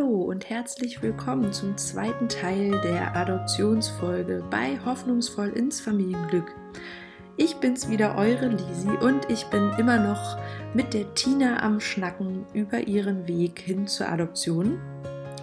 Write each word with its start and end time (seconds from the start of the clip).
Hallo 0.00 0.22
und 0.22 0.48
herzlich 0.48 1.02
willkommen 1.02 1.52
zum 1.52 1.76
zweiten 1.76 2.28
Teil 2.28 2.80
der 2.82 3.14
Adoptionsfolge 3.14 4.42
bei 4.50 4.78
Hoffnungsvoll 4.82 5.50
ins 5.50 5.78
Familienglück. 5.80 6.54
Ich 7.36 7.56
bin's 7.56 7.90
wieder, 7.90 8.16
eure 8.16 8.48
Lisi, 8.48 8.88
und 8.88 9.28
ich 9.28 9.44
bin 9.46 9.70
immer 9.78 9.98
noch 9.98 10.38
mit 10.72 10.94
der 10.94 11.12
Tina 11.14 11.62
am 11.62 11.80
Schnacken 11.80 12.46
über 12.54 12.80
ihren 12.80 13.28
Weg 13.28 13.58
hin 13.60 13.86
zur 13.86 14.08
Adoption. 14.08 14.78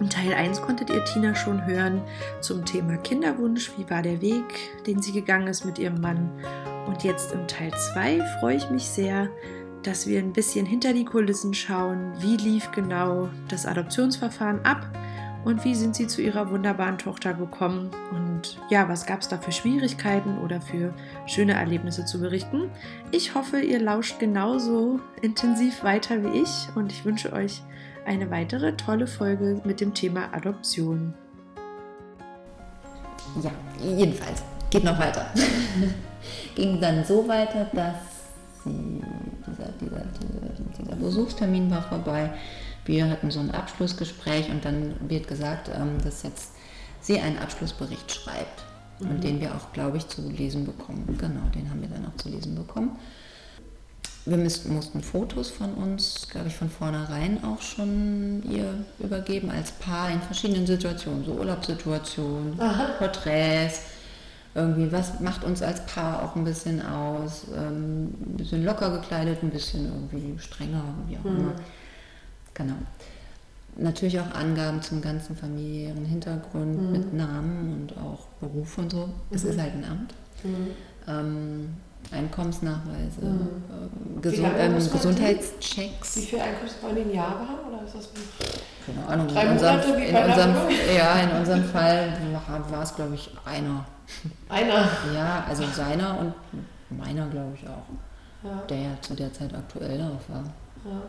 In 0.00 0.10
Teil 0.10 0.34
1 0.34 0.60
konntet 0.62 0.90
ihr 0.90 1.04
Tina 1.04 1.36
schon 1.36 1.64
hören 1.64 2.02
zum 2.40 2.64
Thema 2.64 2.96
Kinderwunsch. 2.96 3.70
Wie 3.76 3.88
war 3.88 4.02
der 4.02 4.20
Weg, 4.20 4.44
den 4.88 5.00
sie 5.00 5.12
gegangen 5.12 5.46
ist 5.46 5.66
mit 5.66 5.78
ihrem 5.78 6.00
Mann? 6.00 6.32
Und 6.88 7.04
jetzt 7.04 7.32
im 7.32 7.46
Teil 7.46 7.70
2 7.92 8.20
freue 8.40 8.56
ich 8.56 8.70
mich 8.70 8.88
sehr, 8.88 9.28
dass 9.88 10.06
wir 10.06 10.18
ein 10.18 10.34
bisschen 10.34 10.66
hinter 10.66 10.92
die 10.92 11.06
Kulissen 11.06 11.54
schauen, 11.54 12.12
wie 12.18 12.36
lief 12.36 12.70
genau 12.72 13.30
das 13.48 13.64
Adoptionsverfahren 13.64 14.62
ab 14.62 14.86
und 15.46 15.64
wie 15.64 15.74
sind 15.74 15.96
sie 15.96 16.06
zu 16.06 16.20
ihrer 16.20 16.50
wunderbaren 16.50 16.98
Tochter 16.98 17.32
gekommen 17.32 17.90
und 18.10 18.58
ja, 18.68 18.86
was 18.90 19.06
gab 19.06 19.22
es 19.22 19.28
da 19.28 19.38
für 19.38 19.50
Schwierigkeiten 19.50 20.36
oder 20.44 20.60
für 20.60 20.92
schöne 21.24 21.54
Erlebnisse 21.54 22.04
zu 22.04 22.20
berichten. 22.20 22.70
Ich 23.12 23.34
hoffe, 23.34 23.60
ihr 23.60 23.80
lauscht 23.80 24.18
genauso 24.18 25.00
intensiv 25.22 25.82
weiter 25.82 26.22
wie 26.22 26.42
ich 26.42 26.68
und 26.74 26.92
ich 26.92 27.06
wünsche 27.06 27.32
euch 27.32 27.62
eine 28.04 28.30
weitere 28.30 28.76
tolle 28.76 29.06
Folge 29.06 29.62
mit 29.64 29.80
dem 29.80 29.94
Thema 29.94 30.28
Adoption. 30.32 31.14
Ja, 33.42 33.52
jedenfalls 33.82 34.42
geht 34.68 34.84
noch 34.84 34.98
weiter. 34.98 35.30
Ging 36.54 36.78
dann 36.78 37.02
so 37.06 37.26
weiter, 37.26 37.70
dass 37.72 37.96
sie 38.64 39.00
dieser, 39.50 39.72
dieser, 39.80 40.04
dieser, 40.78 40.96
Besuchstermin 40.96 41.70
war 41.70 41.82
vorbei. 41.82 42.30
Wir 42.84 43.08
hatten 43.10 43.30
so 43.30 43.40
ein 43.40 43.50
Abschlussgespräch 43.50 44.50
und 44.50 44.64
dann 44.64 44.94
wird 45.08 45.28
gesagt, 45.28 45.68
ähm, 45.68 46.02
dass 46.02 46.22
jetzt 46.22 46.52
sie 47.00 47.20
einen 47.20 47.38
Abschlussbericht 47.38 48.10
schreibt. 48.12 48.64
Mhm. 49.00 49.10
Und 49.10 49.24
den 49.24 49.40
wir 49.40 49.54
auch, 49.54 49.72
glaube 49.72 49.98
ich, 49.98 50.08
zu 50.08 50.22
lesen 50.28 50.64
bekommen. 50.64 51.16
Genau, 51.18 51.48
den 51.54 51.70
haben 51.70 51.80
wir 51.80 51.88
dann 51.88 52.06
auch 52.06 52.16
zu 52.16 52.28
lesen 52.28 52.54
bekommen. 52.54 52.98
Wir 54.24 54.36
müssten, 54.36 54.74
mussten 54.74 55.02
Fotos 55.02 55.50
von 55.50 55.72
uns, 55.74 56.28
glaube 56.30 56.48
ich, 56.48 56.54
von 56.54 56.68
vornherein 56.68 57.42
auch 57.44 57.62
schon 57.62 58.42
ihr 58.50 58.74
übergeben, 58.98 59.50
als 59.50 59.72
Paar 59.72 60.10
in 60.10 60.20
verschiedenen 60.20 60.66
Situationen, 60.66 61.24
so 61.24 61.32
Urlaubssituationen, 61.32 62.60
Aha. 62.60 62.88
Porträts, 62.98 63.80
irgendwie, 64.54 64.90
was 64.90 65.20
macht 65.20 65.44
uns 65.44 65.62
als 65.62 65.84
Paar 65.86 66.22
auch 66.22 66.36
ein 66.36 66.44
bisschen 66.44 66.84
aus, 66.84 67.46
ähm, 67.54 68.06
ein 68.06 68.36
bisschen 68.36 68.64
locker 68.64 68.90
gekleidet, 68.90 69.42
ein 69.42 69.50
bisschen 69.50 69.86
irgendwie 69.86 70.38
strenger, 70.38 70.82
wie 71.06 71.16
auch 71.18 71.24
immer. 71.24 71.50
Mhm. 71.50 71.60
Genau. 72.54 72.74
Natürlich 73.76 74.18
auch 74.18 74.34
Angaben 74.34 74.82
zum 74.82 75.00
ganzen 75.00 75.36
familiären 75.36 76.04
Hintergrund 76.04 76.82
mhm. 76.82 76.92
mit 76.92 77.14
Namen 77.14 77.72
und 77.74 77.98
auch 77.98 78.26
Beruf 78.40 78.78
und 78.78 78.90
so. 78.90 79.08
Es 79.30 79.44
mhm. 79.44 79.50
ist 79.50 79.60
halt 79.60 79.74
ein 79.74 79.84
Amt. 79.84 80.14
Mhm. 80.42 80.66
Ähm, 81.06 81.68
Einkommensnachweise, 82.10 83.20
mhm. 83.20 83.62
ähm, 83.70 84.22
Gesu 84.22 84.42
ähm, 84.42 84.74
Gesundheitschecks. 84.74 86.16
Wie 86.16 86.22
viele 86.22 86.42
Einkommensnachweise 86.42 87.00
in 87.00 87.14
Jahre 87.14 87.40
haben? 87.40 87.68
Oder 87.68 87.84
ist 87.84 87.94
das 87.94 88.08
Keine 88.86 89.06
Ahnung. 89.06 89.28
Drei 89.28 89.42
in 89.42 89.52
unserem, 89.52 89.80
in 89.94 90.16
unserem, 90.16 90.54
ja, 90.96 91.20
in 91.20 91.30
unserem 91.38 91.64
Fall 91.64 92.12
war 92.70 92.82
es, 92.82 92.94
glaube 92.94 93.14
ich, 93.14 93.30
einer. 93.44 93.84
Einer? 94.48 94.88
Ja, 95.14 95.44
also 95.48 95.64
seiner 95.64 96.18
und 96.18 96.34
meiner, 96.90 97.26
glaube 97.26 97.52
ich, 97.54 97.68
auch. 97.68 97.84
Ja. 98.42 98.62
Der 98.68 98.78
ja 98.78 98.90
zu 99.00 99.14
der 99.14 99.32
Zeit 99.32 99.52
aktuell 99.54 100.00
auch 100.00 100.32
war. 100.32 100.44
Ja. 100.84 101.02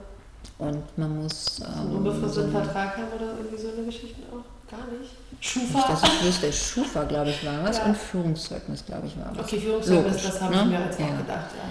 Und 0.58 0.98
man 0.98 1.24
muss. 1.24 1.60
Ähm, 1.60 1.92
so 1.92 1.98
unbefristeten 1.98 2.52
Vertrag 2.52 2.98
haben 2.98 3.08
oder 3.16 3.38
irgendwie 3.38 3.58
so 3.58 3.70
eine 3.70 3.86
Geschichte 3.86 4.22
auch? 4.32 4.59
Gar 4.70 4.86
nicht. 5.00 5.12
Schufa? 5.40 5.88
Das 5.88 6.04
ist 6.04 6.24
wüsste, 6.24 6.54
Schufa, 6.54 7.04
glaube 7.04 7.30
ich, 7.30 7.46
war 7.46 7.64
was. 7.64 7.78
Ja. 7.78 7.86
Und 7.86 7.98
Führungszeugnis, 7.98 8.86
glaube 8.86 9.08
ich, 9.08 9.18
war 9.18 9.32
was. 9.34 9.46
Okay, 9.46 9.60
Führungszeugnis, 9.60 10.06
Logisch, 10.06 10.24
das 10.24 10.42
habe 10.42 10.56
ne? 10.56 10.62
ich 10.62 10.68
mir 10.68 10.86
jetzt 10.86 11.02
auch 11.02 11.18
gedacht, 11.18 11.52
ja. 11.56 11.70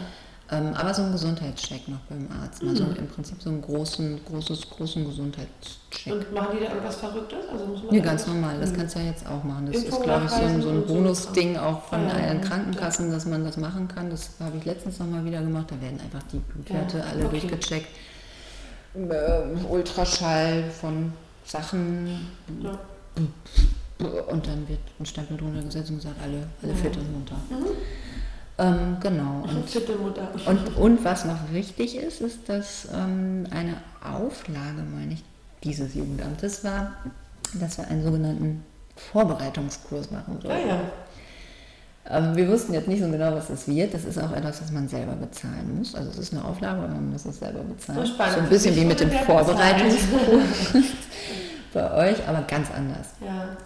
Ähm, 0.50 0.72
aber 0.74 0.94
so 0.94 1.02
ein 1.02 1.12
Gesundheitscheck 1.12 1.88
noch 1.88 1.98
beim 2.08 2.26
Arzt. 2.40 2.62
Mhm. 2.62 2.70
Also 2.70 2.84
im 2.84 3.06
Prinzip 3.06 3.42
so 3.42 3.50
einen 3.50 3.60
großen, 3.60 4.24
großes, 4.24 4.70
großen 4.70 5.04
Gesundheitscheck. 5.04 6.12
Und 6.12 6.32
machen 6.32 6.56
die 6.56 6.64
da 6.64 6.70
irgendwas 6.70 6.96
Verrücktes? 6.96 7.40
Also 7.52 7.66
muss 7.66 7.82
man 7.82 7.94
nee, 7.94 8.00
ganz 8.00 8.26
normal. 8.26 8.58
Das 8.58 8.72
mhm. 8.72 8.76
kannst 8.76 8.94
du 8.94 9.00
ja 9.00 9.06
jetzt 9.06 9.26
auch 9.26 9.44
machen. 9.44 9.66
Das 9.66 9.82
Impfung 9.82 9.98
ist, 9.98 10.04
glaube 10.04 10.24
ich, 10.24 10.30
so 10.30 10.42
ein, 10.42 10.62
so 10.62 10.68
ein 10.70 10.86
Bonusding 10.86 11.58
auch 11.58 11.82
von 11.82 12.08
ja, 12.08 12.14
allen 12.14 12.40
Krankenkassen, 12.40 13.10
dass 13.10 13.26
man 13.26 13.44
das 13.44 13.58
machen 13.58 13.88
kann. 13.88 14.08
Das 14.08 14.30
habe 14.40 14.56
ich 14.56 14.64
letztens 14.64 14.98
nochmal 14.98 15.22
wieder 15.26 15.42
gemacht. 15.42 15.66
Da 15.68 15.78
werden 15.82 16.00
einfach 16.00 16.22
die 16.32 16.38
Blutwerte 16.38 16.98
ja, 16.98 17.04
alle 17.04 17.26
okay. 17.26 17.40
durchgecheckt. 17.40 17.88
Äh, 18.94 19.66
Ultraschall 19.68 20.64
von 20.70 21.12
Sachen. 21.48 22.28
Ja. 22.62 22.78
Und 24.28 24.46
dann 24.46 24.68
wird 24.68 24.78
ein 25.00 25.06
Stempel 25.06 25.36
drunter 25.36 25.62
gesetzt 25.62 25.90
und 25.90 25.96
gesagt, 25.96 26.16
alle, 26.22 26.46
alle 26.62 26.74
fit 26.74 26.96
und 26.96 27.12
munter. 27.12 27.34
Mhm. 27.50 27.66
Ähm, 28.58 28.96
genau. 29.00 29.44
Und, 29.44 30.46
und, 30.46 30.76
und, 30.76 31.04
was 31.04 31.24
noch 31.24 31.52
wichtig 31.52 31.96
ist, 31.96 32.20
ist, 32.20 32.48
dass 32.48 32.88
ähm, 32.92 33.46
eine 33.50 33.76
Auflage, 34.02 34.82
meine 34.82 35.14
ich, 35.14 35.24
dieses 35.62 35.94
Jugendamtes 35.94 36.64
war, 36.64 36.92
dass 37.54 37.78
wir 37.78 37.88
einen 37.88 38.04
sogenannten 38.04 38.64
Vorbereitungskurs 38.96 40.10
machen 40.10 40.40
sollten. 40.42 40.68
Ah, 40.68 40.68
ja. 40.68 40.80
Aber 42.08 42.34
wir 42.34 42.48
wussten 42.48 42.72
jetzt 42.72 42.88
nicht 42.88 43.02
so 43.02 43.10
genau, 43.10 43.32
was 43.32 43.48
das 43.48 43.68
wird. 43.68 43.92
Das 43.92 44.04
ist 44.04 44.18
auch 44.18 44.32
etwas, 44.32 44.62
was 44.62 44.72
man 44.72 44.88
selber 44.88 45.12
bezahlen 45.12 45.76
muss. 45.76 45.94
Also 45.94 46.10
es 46.10 46.18
ist 46.18 46.32
eine 46.32 46.44
Auflage, 46.44 46.78
aber 46.78 46.88
man 46.88 47.12
muss 47.12 47.26
es 47.26 47.38
selber 47.38 47.60
bezahlen. 47.60 48.06
So, 48.06 48.14
so 48.14 48.40
ein 48.40 48.48
bisschen 48.48 48.74
wie 48.76 48.84
mit 48.84 48.98
dem 48.98 49.10
Vorbereitungskurs 49.10 50.84
bei 51.74 52.10
euch, 52.10 52.26
aber 52.26 52.42
ganz 52.42 52.70
anders. 52.70 53.08
Ja. 53.20 53.56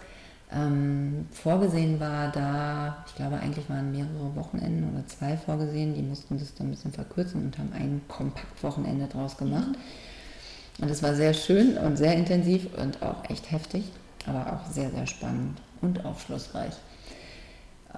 Ähm, 0.54 1.26
vorgesehen 1.30 1.98
war 1.98 2.30
da, 2.30 3.04
ich 3.06 3.14
glaube 3.14 3.36
eigentlich 3.36 3.70
waren 3.70 3.90
mehrere 3.90 4.34
Wochenenden 4.34 4.92
oder 4.92 5.06
zwei 5.06 5.36
vorgesehen, 5.36 5.94
die 5.94 6.02
mussten 6.02 6.38
das 6.38 6.52
dann 6.54 6.66
ein 6.66 6.70
bisschen 6.70 6.92
verkürzen 6.92 7.46
und 7.46 7.58
haben 7.58 7.72
ein 7.72 8.02
Kompaktwochenende 8.08 9.06
draus 9.06 9.36
gemacht. 9.36 9.68
Mhm. 9.68 10.84
Und 10.84 10.90
es 10.90 11.02
war 11.02 11.14
sehr 11.14 11.32
schön 11.32 11.78
und 11.78 11.96
sehr 11.96 12.14
intensiv 12.14 12.66
und 12.76 13.02
auch 13.02 13.28
echt 13.30 13.50
heftig, 13.50 13.84
aber 14.26 14.52
auch 14.52 14.70
sehr, 14.70 14.90
sehr 14.90 15.06
spannend 15.06 15.58
und 15.80 16.04
aufschlussreich. 16.04 16.74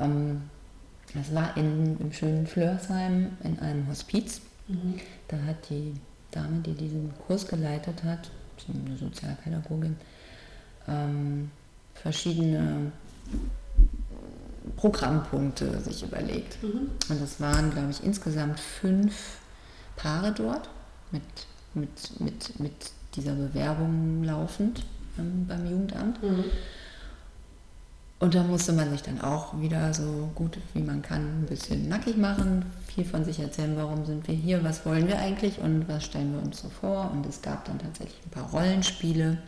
Ähm, 0.01 0.43
das 1.15 1.35
war 1.35 1.57
in, 1.57 1.99
im 2.01 2.13
schönen 2.13 2.47
Flörsheim 2.47 3.37
in 3.43 3.59
einem 3.61 3.89
Hospiz. 3.89 4.41
Mhm. 4.67 5.01
Da 5.29 5.37
hat 5.47 5.69
die 5.71 5.95
Dame, 6.31 6.61
die 6.61 6.75
diesen 6.75 7.13
Kurs 7.27 7.47
geleitet 7.47 8.03
hat, 8.03 8.31
eine 8.69 8.97
Sozialpädagogin, 8.97 9.97
ähm, 10.89 11.51
verschiedene 11.95 12.93
Programmpunkte 14.77 15.81
sich 15.81 16.03
überlegt. 16.03 16.63
Mhm. 16.63 16.91
Und 17.09 17.23
es 17.23 17.41
waren, 17.41 17.71
glaube 17.71 17.91
ich, 17.91 18.03
insgesamt 18.03 18.59
fünf 18.59 19.39
Paare 19.97 20.33
dort 20.33 20.69
mit, 21.13 21.23
mit, 21.75 22.21
mit, 22.21 22.61
mit 22.61 22.73
dieser 23.15 23.35
Bewerbung 23.35 24.25
laufend 24.25 24.85
ähm, 25.19 25.47
beim 25.47 25.65
Jugendamt. 25.71 26.23
Mhm. 26.23 26.45
Und 28.21 28.35
da 28.35 28.43
musste 28.43 28.73
man 28.73 28.91
sich 28.91 29.03
dann 29.03 29.21
auch 29.21 29.61
wieder 29.61 29.93
so 29.93 30.31
gut 30.35 30.59
wie 30.73 30.83
man 30.83 31.03
kann 31.03 31.43
ein 31.43 31.47
bisschen 31.47 31.89
nackig 31.89 32.17
machen, 32.17 32.65
viel 32.87 33.05
von 33.05 33.25
sich 33.25 33.41
erzählen, 33.41 33.77
warum 33.77 34.07
sind 34.07 34.27
wir 34.29 34.35
hier, 34.35 34.63
was 34.65 34.87
wollen 34.87 35.09
wir 35.09 35.19
eigentlich 35.19 35.59
und 35.59 35.89
was 35.89 36.05
stellen 36.05 36.33
wir 36.33 36.43
uns 36.43 36.61
so 36.61 36.69
vor. 36.69 37.11
Und 37.13 37.27
es 37.27 37.43
gab 37.43 37.65
dann 37.65 37.79
tatsächlich 37.79 38.21
ein 38.25 38.31
paar 38.31 38.49
Rollenspiele, 38.51 39.39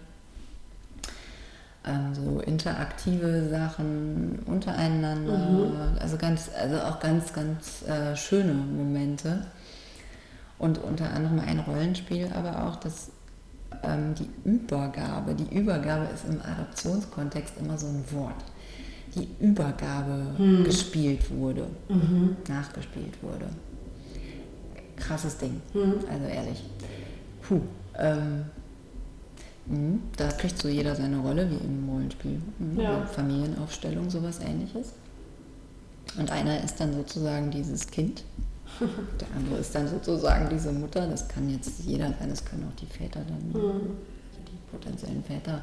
ähm, 1.87 2.15
so 2.15 2.41
interaktive 2.41 3.49
Sachen 3.49 4.41
untereinander, 4.47 5.39
mhm. 5.39 5.99
also 6.01 6.17
ganz, 6.17 6.51
also 6.61 6.81
auch 6.81 6.99
ganz, 6.99 7.33
ganz 7.33 7.83
äh, 7.83 8.17
schöne 8.17 8.53
Momente. 8.53 9.47
Und 10.59 10.79
unter 10.79 11.13
anderem 11.13 11.39
ein 11.39 11.61
Rollenspiel, 11.61 12.31
aber 12.35 12.67
auch 12.67 12.77
das 12.77 13.11
ähm, 13.83 14.15
die 14.15 14.29
Übergabe. 14.45 15.35
Die 15.35 15.55
Übergabe 15.55 16.07
ist 16.13 16.25
im 16.29 16.41
Adoptionskontext 16.41 17.55
immer 17.59 17.79
so 17.79 17.87
ein 17.87 18.05
Wort. 18.13 18.45
Die 19.17 19.29
Übergabe 19.41 20.35
mhm. 20.39 20.65
gespielt 20.65 21.31
wurde, 21.31 21.67
mhm. 21.89 22.37
nachgespielt 22.49 23.23
wurde. 23.23 23.47
Krasses 24.97 25.37
Ding, 25.39 25.61
mhm. 25.75 25.95
also 26.11 26.27
ehrlich. 26.27 26.63
Puh. 27.43 27.61
Ähm, 27.99 28.45
Mhm. 29.69 30.03
Da 30.17 30.29
kriegt 30.29 30.59
so 30.59 30.69
jeder 30.69 30.95
seine 30.95 31.19
Rolle, 31.19 31.51
wie 31.51 31.57
im 31.57 31.89
Rollenspiel. 31.89 32.41
Mhm. 32.59 32.81
Ja. 32.81 33.05
Familienaufstellung, 33.07 34.09
sowas 34.11 34.41
ähnliches. 34.41 34.93
Und 36.19 36.31
einer 36.31 36.63
ist 36.63 36.79
dann 36.81 36.95
sozusagen 36.95 37.51
dieses 37.51 37.87
Kind. 37.87 38.25
Der 38.81 39.29
andere 39.37 39.59
ist 39.59 39.75
dann 39.75 39.89
sozusagen 39.89 40.49
diese 40.49 40.73
Mutter. 40.73 41.07
Das 41.09 41.29
kann 41.29 41.51
jetzt 41.51 41.81
jeder 41.85 42.15
sein, 42.19 42.31
das 42.31 42.45
können 42.45 42.69
auch 42.69 42.77
die 42.77 42.87
Väter 42.87 43.21
dann, 43.27 43.63
mhm. 43.63 43.91
die 44.47 44.71
potenziellen 44.71 45.25
Väter 45.25 45.63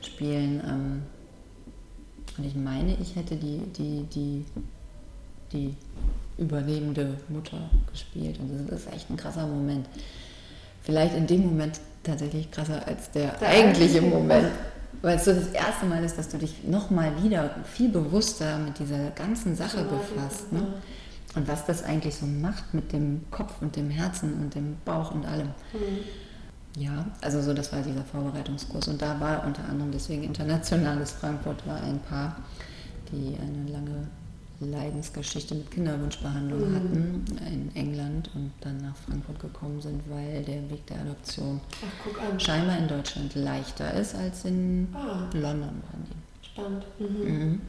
spielen. 0.00 0.62
Ähm, 0.66 1.02
und 2.36 2.44
ich 2.44 2.54
meine, 2.54 2.96
ich 3.00 3.16
hätte 3.16 3.36
die, 3.36 3.60
die, 3.76 4.04
die, 4.14 4.44
die 5.52 5.74
überlebende 6.36 7.16
Mutter 7.28 7.70
gespielt. 7.90 8.38
Und 8.40 8.68
das 8.68 8.80
ist 8.80 8.92
echt 8.92 9.10
ein 9.10 9.16
krasser 9.16 9.46
Moment 9.46 9.86
vielleicht 10.84 11.16
in 11.16 11.26
dem 11.26 11.46
Moment 11.46 11.80
tatsächlich 12.02 12.50
krasser 12.50 12.86
als 12.86 13.10
der, 13.10 13.32
der 13.38 13.48
eigentliche 13.48 14.02
Moment. 14.02 14.48
Weil 15.02 15.16
es 15.16 15.24
so 15.24 15.32
das 15.32 15.48
erste 15.48 15.86
Mal 15.86 16.04
ist, 16.04 16.16
dass 16.16 16.28
du 16.28 16.38
dich 16.38 16.64
nochmal 16.64 17.10
wieder 17.22 17.50
viel 17.64 17.88
bewusster 17.88 18.58
mit 18.58 18.78
dieser 18.78 19.10
ganzen 19.10 19.56
Sache 19.56 19.84
befasst. 19.84 20.52
Ne? 20.52 20.62
Und 21.34 21.48
was 21.48 21.66
das 21.66 21.82
eigentlich 21.82 22.14
so 22.14 22.26
macht 22.26 22.72
mit 22.72 22.92
dem 22.92 23.22
Kopf 23.30 23.54
und 23.60 23.74
dem 23.76 23.90
Herzen 23.90 24.34
und 24.34 24.54
dem 24.54 24.76
Bauch 24.84 25.12
und 25.12 25.26
allem. 25.26 25.48
Mhm. 25.72 26.04
Ja, 26.76 27.06
also 27.20 27.40
so, 27.40 27.54
das 27.54 27.72
war 27.72 27.82
dieser 27.82 28.04
Vorbereitungskurs. 28.04 28.88
Und 28.88 29.00
da 29.00 29.18
war 29.20 29.46
unter 29.46 29.64
anderem 29.68 29.92
deswegen 29.92 30.24
internationales 30.24 31.12
Frankfurt 31.12 31.66
war 31.66 31.80
ein 31.82 32.00
Paar, 32.00 32.36
die 33.12 33.36
eine 33.40 33.70
lange 33.70 34.08
Leidensgeschichte 34.60 35.54
mit 35.54 35.70
Kinderwunschbehandlung 35.70 36.70
mhm. 36.70 36.74
hatten 36.74 37.24
in 37.46 37.76
England 37.76 38.30
und 38.34 38.52
dann 38.60 38.78
nach 38.78 38.96
Frankfurt 38.96 39.40
gekommen 39.40 39.80
sind, 39.80 40.02
weil 40.08 40.42
der 40.44 40.68
Weg 40.70 40.86
der 40.86 41.00
Adoption 41.00 41.60
Ach, 41.82 42.40
scheinbar 42.40 42.78
in 42.78 42.88
Deutschland 42.88 43.34
leichter 43.34 43.92
ist 43.94 44.14
als 44.14 44.44
in 44.44 44.88
ah. 44.94 45.28
London 45.32 45.82
waren 45.82 46.04
die. 46.08 46.46
Spannend. 46.46 46.84
Mhm. 46.98 47.34
Mhm. 47.34 47.60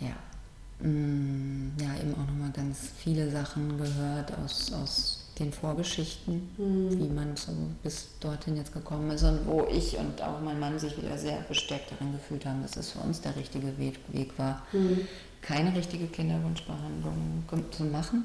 Ja. 0.00 0.86
Mm, 0.86 1.72
ja, 1.80 1.94
eben 2.00 2.14
auch 2.14 2.26
nochmal 2.26 2.50
ganz 2.52 2.90
viele 2.98 3.30
Sachen 3.30 3.78
gehört 3.78 4.32
aus, 4.38 4.72
aus 4.72 5.17
den 5.38 5.52
Vorgeschichten, 5.52 6.48
mhm. 6.56 6.98
wie 6.98 7.08
man 7.08 7.36
so 7.36 7.52
bis 7.82 8.08
dorthin 8.20 8.56
jetzt 8.56 8.72
gekommen 8.72 9.10
ist 9.10 9.22
und 9.22 9.46
wo 9.46 9.66
ich 9.70 9.96
und 9.96 10.20
auch 10.22 10.40
mein 10.40 10.58
Mann 10.58 10.78
sich 10.78 10.96
wieder 10.96 11.16
sehr 11.16 11.40
bestärkt 11.48 11.92
darin 11.92 12.12
gefühlt 12.12 12.44
haben, 12.46 12.62
dass 12.62 12.76
es 12.76 12.92
für 12.92 13.00
uns 13.00 13.20
der 13.20 13.36
richtige 13.36 13.78
Weg, 13.78 13.98
war. 14.38 14.62
Mhm 14.72 15.06
keine 15.42 15.74
richtige 15.74 16.06
Kinderwunschbehandlung 16.06 17.44
zu 17.70 17.84
machen, 17.84 18.24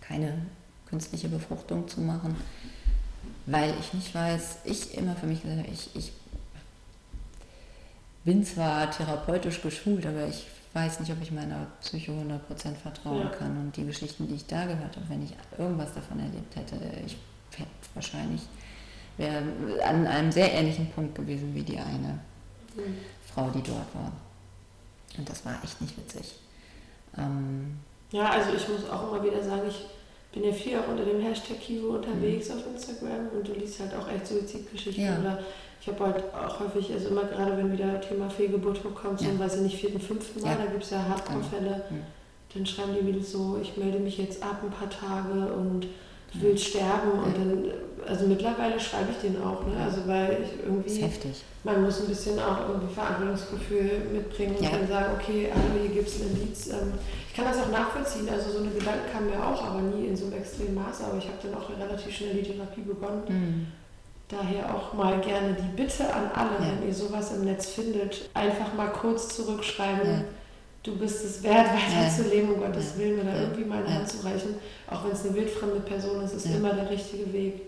keine 0.00 0.46
künstliche 0.88 1.28
Befruchtung 1.28 1.88
zu 1.88 2.00
machen, 2.00 2.36
weil 3.46 3.74
ich 3.80 3.94
nicht 3.94 4.14
weiß, 4.14 4.58
ich 4.64 4.94
immer 4.96 5.16
für 5.16 5.26
mich 5.26 5.42
gesagt 5.42 5.68
ich, 5.72 5.94
ich 5.94 6.12
bin 8.24 8.44
zwar 8.44 8.90
therapeutisch 8.90 9.62
geschult, 9.62 10.04
aber 10.04 10.26
ich 10.26 10.46
weiß 10.72 11.00
nicht, 11.00 11.10
ob 11.12 11.20
ich 11.20 11.32
meiner 11.32 11.66
Psycho 11.80 12.12
100% 12.12 12.74
vertrauen 12.76 13.22
ja. 13.22 13.28
kann. 13.28 13.56
Und 13.56 13.76
die 13.76 13.84
Geschichten, 13.84 14.28
die 14.28 14.34
ich 14.34 14.46
da 14.46 14.64
gehört 14.64 14.96
habe, 14.96 15.08
wenn 15.08 15.24
ich 15.24 15.32
irgendwas 15.58 15.92
davon 15.94 16.20
erlebt 16.20 16.54
hätte, 16.56 16.76
ich 17.04 17.16
hätte 17.56 17.70
wahrscheinlich 17.94 18.42
wäre 19.16 19.42
an 19.84 20.06
einem 20.06 20.32
sehr 20.32 20.52
ähnlichen 20.52 20.90
Punkt 20.90 21.14
gewesen 21.14 21.54
wie 21.54 21.62
die 21.62 21.78
eine 21.78 22.20
mhm. 22.74 22.96
Frau, 23.32 23.50
die 23.50 23.62
dort 23.62 23.94
war. 23.94 24.12
Und 25.18 25.28
das 25.28 25.44
war 25.44 25.62
echt 25.62 25.80
nicht 25.80 25.96
witzig. 25.96 26.34
Ähm, 27.18 27.78
ja, 28.12 28.30
also 28.30 28.52
ich 28.54 28.68
muss 28.68 28.88
auch 28.88 29.12
immer 29.12 29.22
wieder 29.24 29.42
sagen, 29.42 29.62
ich 29.68 29.84
bin 30.32 30.44
ja 30.44 30.52
viel 30.52 30.78
auch 30.78 30.88
unter 30.88 31.04
dem 31.04 31.20
Hashtag 31.20 31.60
Kivo 31.60 31.96
unterwegs 31.96 32.48
mhm. 32.48 32.54
auf 32.54 32.66
Instagram 32.66 33.28
und 33.34 33.46
du 33.46 33.52
liest 33.52 33.80
halt 33.80 33.94
auch 33.94 34.08
echt 34.08 34.26
Suizidgeschichten 34.26 35.04
ja. 35.04 35.18
oder 35.18 35.38
ich 35.80 35.88
habe 35.88 36.04
halt 36.04 36.24
auch 36.34 36.60
häufig, 36.60 36.92
also 36.92 37.08
immer 37.08 37.24
gerade 37.24 37.56
wenn 37.56 37.72
wieder 37.72 38.00
Thema 38.00 38.28
Fehlgeburt 38.28 38.84
hochkommt, 38.84 39.20
ja. 39.22 39.28
so 39.30 39.38
weiß 39.38 39.56
ich 39.56 39.62
nicht, 39.62 39.80
vierten, 39.80 40.00
fünften 40.00 40.42
Mal, 40.42 40.50
ja. 40.50 40.56
da 40.64 40.70
gibt 40.70 40.84
es 40.84 40.90
ja 40.90 41.02
Hardcore-Fälle, 41.08 41.84
mhm. 41.88 42.02
dann 42.54 42.66
schreiben 42.66 42.94
die 42.98 43.04
Mädels 43.04 43.32
so, 43.32 43.58
ich 43.62 43.76
melde 43.76 43.98
mich 43.98 44.18
jetzt 44.18 44.42
ab 44.42 44.60
ein 44.62 44.70
paar 44.70 44.90
Tage 44.90 45.52
und 45.52 45.86
will 46.34 46.56
sterben 46.56 47.10
und 47.24 47.36
dann, 47.36 47.64
also 48.06 48.26
mittlerweile 48.26 48.78
schreibe 48.78 49.08
ich 49.10 49.18
den 49.18 49.42
auch, 49.42 49.66
ne? 49.66 49.82
also 49.82 50.06
weil 50.06 50.44
ich 50.44 50.64
irgendwie, 50.64 50.88
das 50.88 50.92
ist 50.92 51.02
heftig. 51.02 51.44
man 51.64 51.82
muss 51.82 52.00
ein 52.00 52.06
bisschen 52.06 52.38
auch 52.38 52.68
irgendwie 52.68 52.94
Verantwortungsgefühl 52.94 54.02
mitbringen 54.12 54.56
und 54.56 54.72
dann 54.72 54.86
sagen, 54.86 55.14
okay, 55.18 55.50
hallo, 55.52 55.80
hier 55.82 55.90
gibt 55.90 56.08
es 56.08 56.20
ein 56.20 56.30
Indiz. 56.30 56.68
Ähm, 56.68 56.92
ich 57.28 57.34
kann 57.34 57.46
das 57.46 57.58
auch 57.58 57.72
nachvollziehen, 57.72 58.28
also 58.28 58.50
so 58.50 58.58
eine 58.58 58.70
Gedanken 58.70 59.10
kam 59.12 59.26
mir 59.26 59.44
auch, 59.44 59.64
aber 59.64 59.80
nie 59.80 60.06
in 60.06 60.16
so 60.16 60.26
einem 60.26 60.34
extremen 60.34 60.74
Maße, 60.74 61.04
aber 61.04 61.18
ich 61.18 61.26
habe 61.26 61.38
dann 61.42 61.54
auch 61.54 61.68
relativ 61.68 62.14
schnell 62.14 62.34
die 62.34 62.42
Therapie 62.42 62.82
begonnen. 62.82 63.22
Mhm. 63.28 63.66
Daher 64.30 64.74
auch 64.74 64.92
mal 64.92 65.20
gerne 65.20 65.54
die 65.54 65.76
Bitte 65.76 66.04
an 66.12 66.30
alle, 66.34 66.64
ja. 66.64 66.72
wenn 66.72 66.88
ihr 66.88 66.94
sowas 66.94 67.32
im 67.32 67.44
Netz 67.44 67.66
findet, 67.66 68.30
einfach 68.32 68.72
mal 68.74 68.88
kurz 68.88 69.34
zurückschreiben. 69.34 70.08
Ja 70.08 70.24
du 70.82 70.96
bist 70.96 71.24
es 71.24 71.42
wert, 71.42 71.66
weiterzuleben, 71.74 72.54
um 72.54 72.60
Gottes. 72.60 72.96
Willen, 72.96 73.20
oder 73.20 73.34
ja. 73.34 73.42
irgendwie 73.42 73.64
mal 73.64 73.84
eine 73.84 73.94
Hand 73.94 74.08
zu 74.08 74.24
reichen. 74.24 74.54
Auch 74.88 75.04
wenn 75.04 75.12
es 75.12 75.24
eine 75.24 75.34
wildfremde 75.34 75.80
Person 75.80 76.22
ist, 76.22 76.34
ist 76.34 76.46
immer 76.46 76.72
der 76.72 76.90
richtige 76.90 77.32
Weg. 77.32 77.62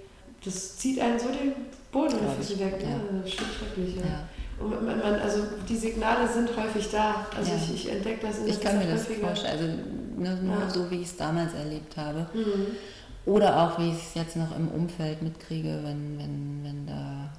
Das 0.44 0.76
zieht 0.76 1.00
einen 1.00 1.18
so 1.18 1.28
den 1.28 1.52
Boden 1.92 2.14
auf 2.26 2.36
Füße 2.36 2.58
weg. 2.58 2.78
Ja. 2.82 3.00
Das 3.20 3.26
ist 3.26 3.34
schrecklich. 3.34 3.96
Ja. 3.96 4.28
Und 4.58 4.84
man, 4.84 5.00
also 5.00 5.42
die 5.68 5.76
Signale 5.76 6.28
sind 6.28 6.50
häufig 6.56 6.90
da. 6.90 7.26
Also 7.36 7.52
ich, 7.56 7.74
ich 7.74 7.92
entdecke 7.92 8.26
das 8.26 8.38
in 8.38 8.48
Ich 8.48 8.60
kann 8.60 8.78
mir 8.78 8.86
das 8.86 9.06
vorstellen, 9.06 9.52
also 9.52 10.40
nur, 10.44 10.56
nur 10.56 10.70
so, 10.70 10.90
wie 10.90 11.00
ich 11.00 11.08
es 11.08 11.16
damals 11.16 11.54
erlebt 11.54 11.96
habe. 11.96 12.26
Mhm. 12.34 12.66
Oder 13.24 13.62
auch, 13.62 13.78
wie 13.78 13.90
ich 13.90 13.98
es 13.98 14.14
jetzt 14.14 14.36
noch 14.36 14.56
im 14.56 14.68
Umfeld 14.68 15.22
mitkriege, 15.22 15.80
wenn, 15.84 16.18
wenn, 16.18 16.60
wenn 16.64 16.86
da 16.86 17.30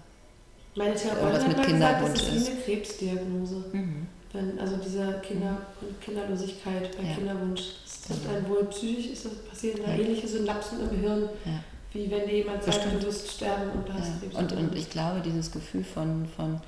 Meine 0.76 0.96
Therapeutin 0.96 1.50
hat 1.50 1.58
mal 1.58 1.66
gesagt, 1.66 2.04
das 2.04 2.22
ist 2.22 2.48
wie 2.48 2.52
eine 2.52 2.62
Krebsdiagnose. 2.62 3.64
Mhm. 3.74 4.08
Wenn, 4.32 4.60
also 4.60 4.78
diese 4.78 5.20
Kinder, 5.20 5.58
Kinderlosigkeit 6.02 6.98
bei 6.98 7.04
ja. 7.04 7.16
Kinderwunsch, 7.16 7.62
das 7.84 8.02
trifft 8.02 8.30
einen 8.30 8.50
wohl 8.50 8.66
psychisch, 8.66 9.08
ist 9.12 9.26
das 9.26 9.34
passiert 9.48 9.80
da 9.80 9.92
ja. 9.92 10.00
ähnliche 10.00 10.28
Synapsen 10.28 10.90
im 10.90 11.00
Hirn, 11.02 11.30
ja. 11.46 11.64
wie 11.92 12.10
wenn 12.10 12.28
dir 12.28 12.38
jemand 12.38 12.64
sagt, 12.64 12.78
Bestimmt. 12.78 13.04
du 13.04 13.08
wirst 13.08 13.32
sterben 13.32 13.70
und 13.72 13.88
du 13.88 13.94
hast 13.94 14.20
Krebs. 14.22 14.36
Und, 14.36 14.52
und 14.54 14.76
ich 14.76 14.90
glaube, 14.90 15.22
dieses 15.22 15.52
Gefühl 15.52 15.84
von, 15.84 16.26
von 16.26 16.62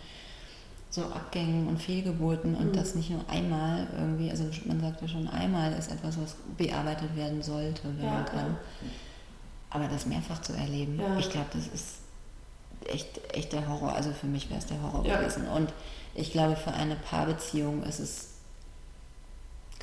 so 0.96 1.04
Abgängen 1.04 1.68
und 1.68 1.82
Fehlgeburten 1.82 2.56
und 2.56 2.68
mhm. 2.68 2.74
das 2.74 2.96
nicht 2.96 3.10
nur 3.10 3.22
einmal 3.28 3.88
irgendwie, 3.98 4.30
also 4.30 4.46
man 4.66 4.80
sagt 4.80 5.02
ja 5.02 5.08
schon 5.08 5.28
einmal 5.28 5.74
ist 5.74 5.92
etwas, 5.92 6.18
was 6.22 6.36
bearbeitet 6.58 7.16
werden 7.16 7.42
sollte, 7.42 7.82
wenn 7.98 8.06
man 8.06 8.26
kann. 8.26 8.58
Aber 9.76 9.88
das 9.88 10.06
mehrfach 10.06 10.42
zu 10.42 10.54
erleben, 10.54 11.02
ich 11.20 11.30
glaube, 11.30 11.48
das 11.54 11.68
ist 11.68 11.98
echt, 12.88 13.20
echt 13.34 13.52
der 13.54 13.68
Horror. 13.68 13.94
Also 13.94 14.12
für 14.12 14.28
mich 14.28 14.50
wäre 14.50 14.60
es 14.60 14.66
der 14.68 14.82
Horror 14.82 15.04
gewesen. 15.04 15.48
Und 15.48 15.74
ich 16.14 16.32
glaube, 16.32 16.56
für 16.56 16.72
eine 16.72 16.96
Paarbeziehung 16.96 17.84
ist 17.84 18.00
es 18.00 18.36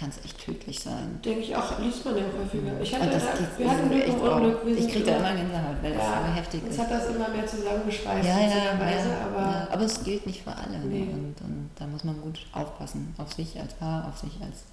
kann 0.02 0.10
es 0.10 0.24
echt 0.24 0.44
tödlich 0.44 0.80
sein. 0.80 1.20
Denke 1.24 1.40
ich 1.40 1.54
auch, 1.54 1.78
liest 1.78 2.04
man 2.04 2.16
ja 2.16 2.24
häufiger. 2.24 2.80
Ich 2.80 2.92
hatte 2.92 3.08
das, 3.10 3.22
da, 3.22 3.58
wir 3.58 3.70
hatten 3.70 3.88
Glück 3.88 4.08
und 4.08 4.28
Unglück. 4.28 4.78
ich 4.78 4.88
kriege 4.88 5.04
da 5.04 5.16
immer 5.16 5.34
Gänsehaut, 5.34 5.76
weil 5.80 5.92
das 5.92 6.02
ja, 6.02 6.24
so 6.26 6.32
heftig 6.34 6.62
ist. 6.64 6.72
Es 6.72 6.78
hat 6.80 6.90
das 6.90 7.06
immer 7.06 7.28
mehr 7.28 7.46
zusammengeschweißt, 7.46 8.26
ja, 8.26 8.40
ja, 8.40 8.80
Weise, 8.80 9.08
ja, 9.10 9.26
aber, 9.26 9.40
ja, 9.40 9.68
aber 9.70 9.84
es 9.84 10.02
gilt 10.02 10.26
nicht 10.26 10.42
für 10.42 10.50
alle. 10.50 10.78
Ne? 10.78 10.86
Nee. 10.86 11.02
Und, 11.02 11.40
und, 11.42 11.70
da 11.76 11.86
muss 11.86 12.02
man 12.02 12.20
gut 12.20 12.44
aufpassen, 12.52 13.14
auf 13.19 13.32
sich 13.32 13.60
als 13.60 13.74
Paar, 13.74 14.08
auf 14.08 14.19
sich 14.19 14.32
als 14.40 14.64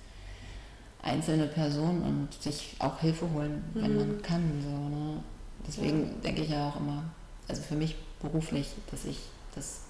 einzelne 1.02 1.48
Person 1.48 2.02
und 2.02 2.42
sich 2.42 2.76
auch 2.80 3.00
Hilfe 3.00 3.30
holen, 3.34 3.64
mhm. 3.74 3.82
wenn 3.82 3.96
man 3.96 4.22
kann. 4.22 4.44
So, 4.62 4.70
ne? 4.70 5.24
Deswegen 5.68 6.22
denke 6.22 6.42
ich 6.42 6.50
ja 6.50 6.70
auch 6.70 6.80
immer, 6.80 7.04
also 7.48 7.62
für 7.62 7.76
mich 7.76 7.96
beruflich, 8.22 8.72
dass 8.92 9.06
ich 9.06 9.20
das 9.56 9.82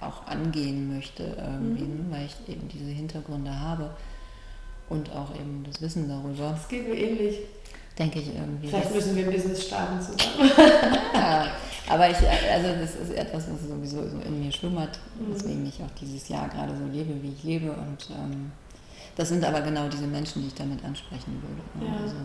auch 0.00 0.26
angehen 0.26 0.94
möchte, 0.94 1.22
irgendwie, 1.22 1.84
mhm. 1.84 2.06
weil 2.10 2.26
ich 2.26 2.54
eben 2.54 2.68
diese 2.68 2.90
Hintergründe 2.90 3.58
habe 3.58 3.90
und 4.88 5.10
auch 5.12 5.34
eben 5.34 5.64
das 5.64 5.80
Wissen 5.80 6.08
darüber. 6.08 6.50
Das 6.50 6.68
geht 6.68 6.88
mir 6.88 6.96
ähnlich. 6.96 7.38
Denke 7.98 8.20
ich 8.20 8.34
irgendwie. 8.34 8.68
Vielleicht 8.68 8.94
müssen 8.94 9.16
wir 9.16 9.26
ein 9.26 9.32
Business 9.32 9.66
starten 9.66 10.00
zusammen. 10.00 10.50
ja, 11.14 11.46
aber 11.88 12.08
ich, 12.08 12.16
also 12.16 12.68
das 12.80 12.94
ist 12.96 13.14
etwas, 13.14 13.44
was 13.50 13.68
sowieso 13.68 14.08
so 14.08 14.18
in 14.26 14.42
mir 14.42 14.50
schlummert, 14.50 14.98
mhm. 15.18 15.34
weswegen 15.34 15.66
ich 15.66 15.82
auch 15.82 15.90
dieses 16.00 16.26
Jahr 16.28 16.48
gerade 16.48 16.72
so 16.74 16.86
lebe, 16.86 17.22
wie 17.22 17.32
ich 17.32 17.42
lebe. 17.42 17.70
Und 17.70 18.08
ähm, 18.10 18.52
das 19.16 19.28
sind 19.28 19.44
aber 19.44 19.60
genau 19.60 19.88
diese 19.88 20.06
Menschen, 20.06 20.42
die 20.42 20.48
ich 20.48 20.54
damit 20.54 20.84
ansprechen 20.84 21.42
würde. 21.42 21.86
Ja. 21.86 22.02
Also, 22.02 22.16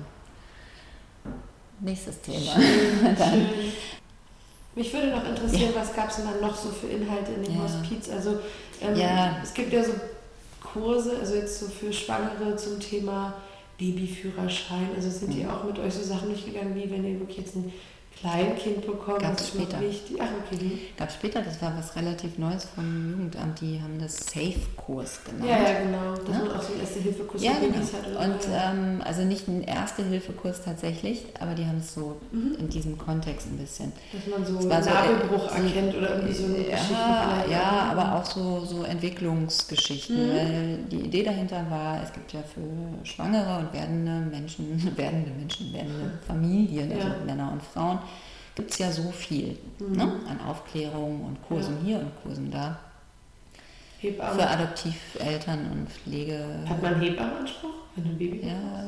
nächstes 1.79 2.22
Thema. 2.22 2.39
Schön, 2.39 3.17
schön. 3.17 3.72
Mich 4.75 4.94
würde 4.94 5.08
noch 5.08 5.27
interessieren, 5.27 5.72
ja. 5.74 5.82
was 5.82 5.96
gab 5.96 6.10
es 6.10 6.17
denn 6.17 6.25
dann 6.25 6.39
noch 6.39 6.56
so 6.56 6.70
für 6.70 6.88
Inhalte 6.88 7.32
in 7.32 7.44
dem 7.44 7.56
ja. 7.56 7.63
Hospiz? 7.63 8.10
Also 8.10 8.39
ähm, 8.79 8.96
ja. 8.96 9.38
es 9.41 9.53
gibt 9.53 9.74
ja 9.74 9.84
so 9.84 9.94
Kurse, 10.62 11.17
also 11.20 11.34
jetzt 11.34 11.60
so 11.60 11.67
für 11.67 11.91
Schwangere 11.91 12.56
zum 12.56 12.79
Thema 12.79 13.34
Babyführerschein. 13.79 14.89
Also 14.96 15.10
sind 15.10 15.29
mhm. 15.29 15.34
die 15.34 15.48
auch 15.48 15.63
mit 15.63 15.79
euch 15.79 15.94
so 15.94 16.03
Sachen 16.03 16.29
durchgegangen, 16.29 16.75
wie 16.75 16.89
wenn 16.91 17.03
ihr 17.03 17.20
wirklich 17.20 17.39
jetzt 17.39 17.56
ein 17.56 17.74
Kleinkind 18.19 18.86
bekommen. 18.86 19.19
Gab 19.19 19.39
es 19.39 19.50
später. 19.50 19.77
Ach, 20.19 20.27
okay. 20.51 20.79
Gab 20.97 21.09
es 21.09 21.15
später, 21.15 21.41
das 21.41 21.62
war 21.62 21.77
was 21.77 21.95
relativ 21.95 22.38
Neues 22.38 22.65
vom 22.65 23.12
Jugendamt, 23.12 23.62
die 23.62 23.79
haben 23.81 24.00
das 24.00 24.17
Safe-Kurs 24.17 25.24
genannt. 25.24 25.50
Ja, 25.50 25.57
ja, 25.57 25.79
genau. 25.81 26.15
Das 26.25 26.36
ja? 26.36 26.57
auch 26.57 26.62
so 26.62 26.74
ein 26.74 26.79
Erste-Hilfe-Kurs 26.79 27.43
ja, 27.43 27.51
genau. 27.53 28.24
Und 28.24 28.39
ähm, 28.51 29.01
also 29.03 29.24
nicht 29.24 29.47
ein 29.47 29.63
Erste-Hilfe-Kurs 29.63 30.63
tatsächlich, 30.63 31.25
aber 31.39 31.53
die 31.53 31.65
haben 31.65 31.79
es 31.79 31.93
so 31.93 32.17
mhm. 32.31 32.55
in 32.59 32.69
diesem 32.69 32.97
Kontext 32.97 33.47
ein 33.47 33.57
bisschen. 33.57 33.91
Dass 34.12 34.27
man 34.27 34.45
so 34.45 34.57
einen 34.59 34.86
Nabelbruch 34.86 35.50
so, 35.50 35.55
erkennt 35.55 35.95
oder 35.95 36.15
irgendwie 36.15 36.33
so 36.33 36.45
eine 36.45 36.69
ja, 36.69 37.45
Ja, 37.50 37.88
aber 37.91 38.15
auch 38.15 38.25
so, 38.25 38.65
so 38.65 38.83
Entwicklungsgeschichten, 38.83 40.15
mhm. 40.15 40.36
weil 40.36 40.77
die 40.91 41.00
Idee 41.01 41.24
dahinter 41.24 41.65
war, 41.69 42.01
es 42.03 42.12
gibt 42.13 42.33
ja 42.33 42.39
für 42.41 43.05
Schwangere 43.05 43.59
und 43.59 43.74
werdende 43.74 44.27
Menschen, 44.29 44.91
werdende 44.95 45.31
Menschen, 45.31 45.74
werdende 45.74 46.19
Familien, 46.25 46.91
also 46.91 47.07
Männer 47.25 47.51
und 47.53 47.62
Frauen, 47.62 48.00
gibt 48.56 48.72
es 48.72 48.80
ja 48.80 48.92
so 48.92 49.12
viel 49.12 49.58
mhm. 49.80 49.96
ne? 49.96 50.20
an 50.28 50.42
Aufklärung 50.42 51.26
und 51.26 51.48
Kursen 51.48 51.78
ja. 51.80 51.86
hier 51.86 52.00
und 52.00 52.24
Kursen 52.24 52.52
da. 52.52 52.80
Hebamme. 54.00 54.36
Für 54.36 54.48
Adoptiveltern 54.48 55.72
und 55.72 55.90
Pflege. 55.90 56.44
Hat 56.68 56.82
man 56.82 57.00
Hebammenanspruch, 57.00 57.74
wenn 57.96 58.06
ein 58.06 58.18
Baby 58.18 58.48
Ja, 58.48 58.84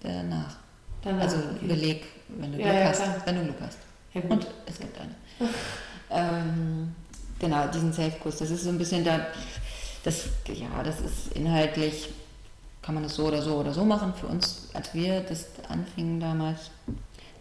danach. 0.00 0.56
Danach, 1.02 1.22
also 1.22 1.36
okay. 1.38 1.66
Beleg, 1.66 2.06
wenn 2.28 2.52
du 2.52 2.58
Glück 2.58 2.72
ja, 2.72 2.84
hast. 2.84 3.02
Wenn 3.24 3.34
du 3.36 3.44
Glück 3.44 3.60
hast. 3.60 3.78
Und 4.14 4.46
es 4.66 4.78
gibt 4.78 4.96
eine. 4.98 5.14
ähm, 6.10 6.94
genau, 7.38 7.66
diesen 7.68 7.92
Safe-Kurs, 7.92 8.38
das 8.38 8.50
ist 8.50 8.64
so 8.64 8.70
ein 8.70 8.78
bisschen 8.78 9.04
da, 9.04 9.26
das, 10.04 10.26
ja, 10.46 10.82
das 10.82 11.00
ist 11.00 11.32
inhaltlich, 11.34 12.08
kann 12.82 12.94
man 12.94 13.04
das 13.04 13.14
so 13.14 13.26
oder 13.26 13.42
so 13.42 13.56
oder 13.56 13.72
so 13.72 13.84
machen. 13.84 14.12
Für 14.14 14.26
uns, 14.26 14.68
als 14.72 14.94
wir 14.94 15.20
das 15.20 15.46
anfingen 15.68 16.20
damals, 16.20 16.70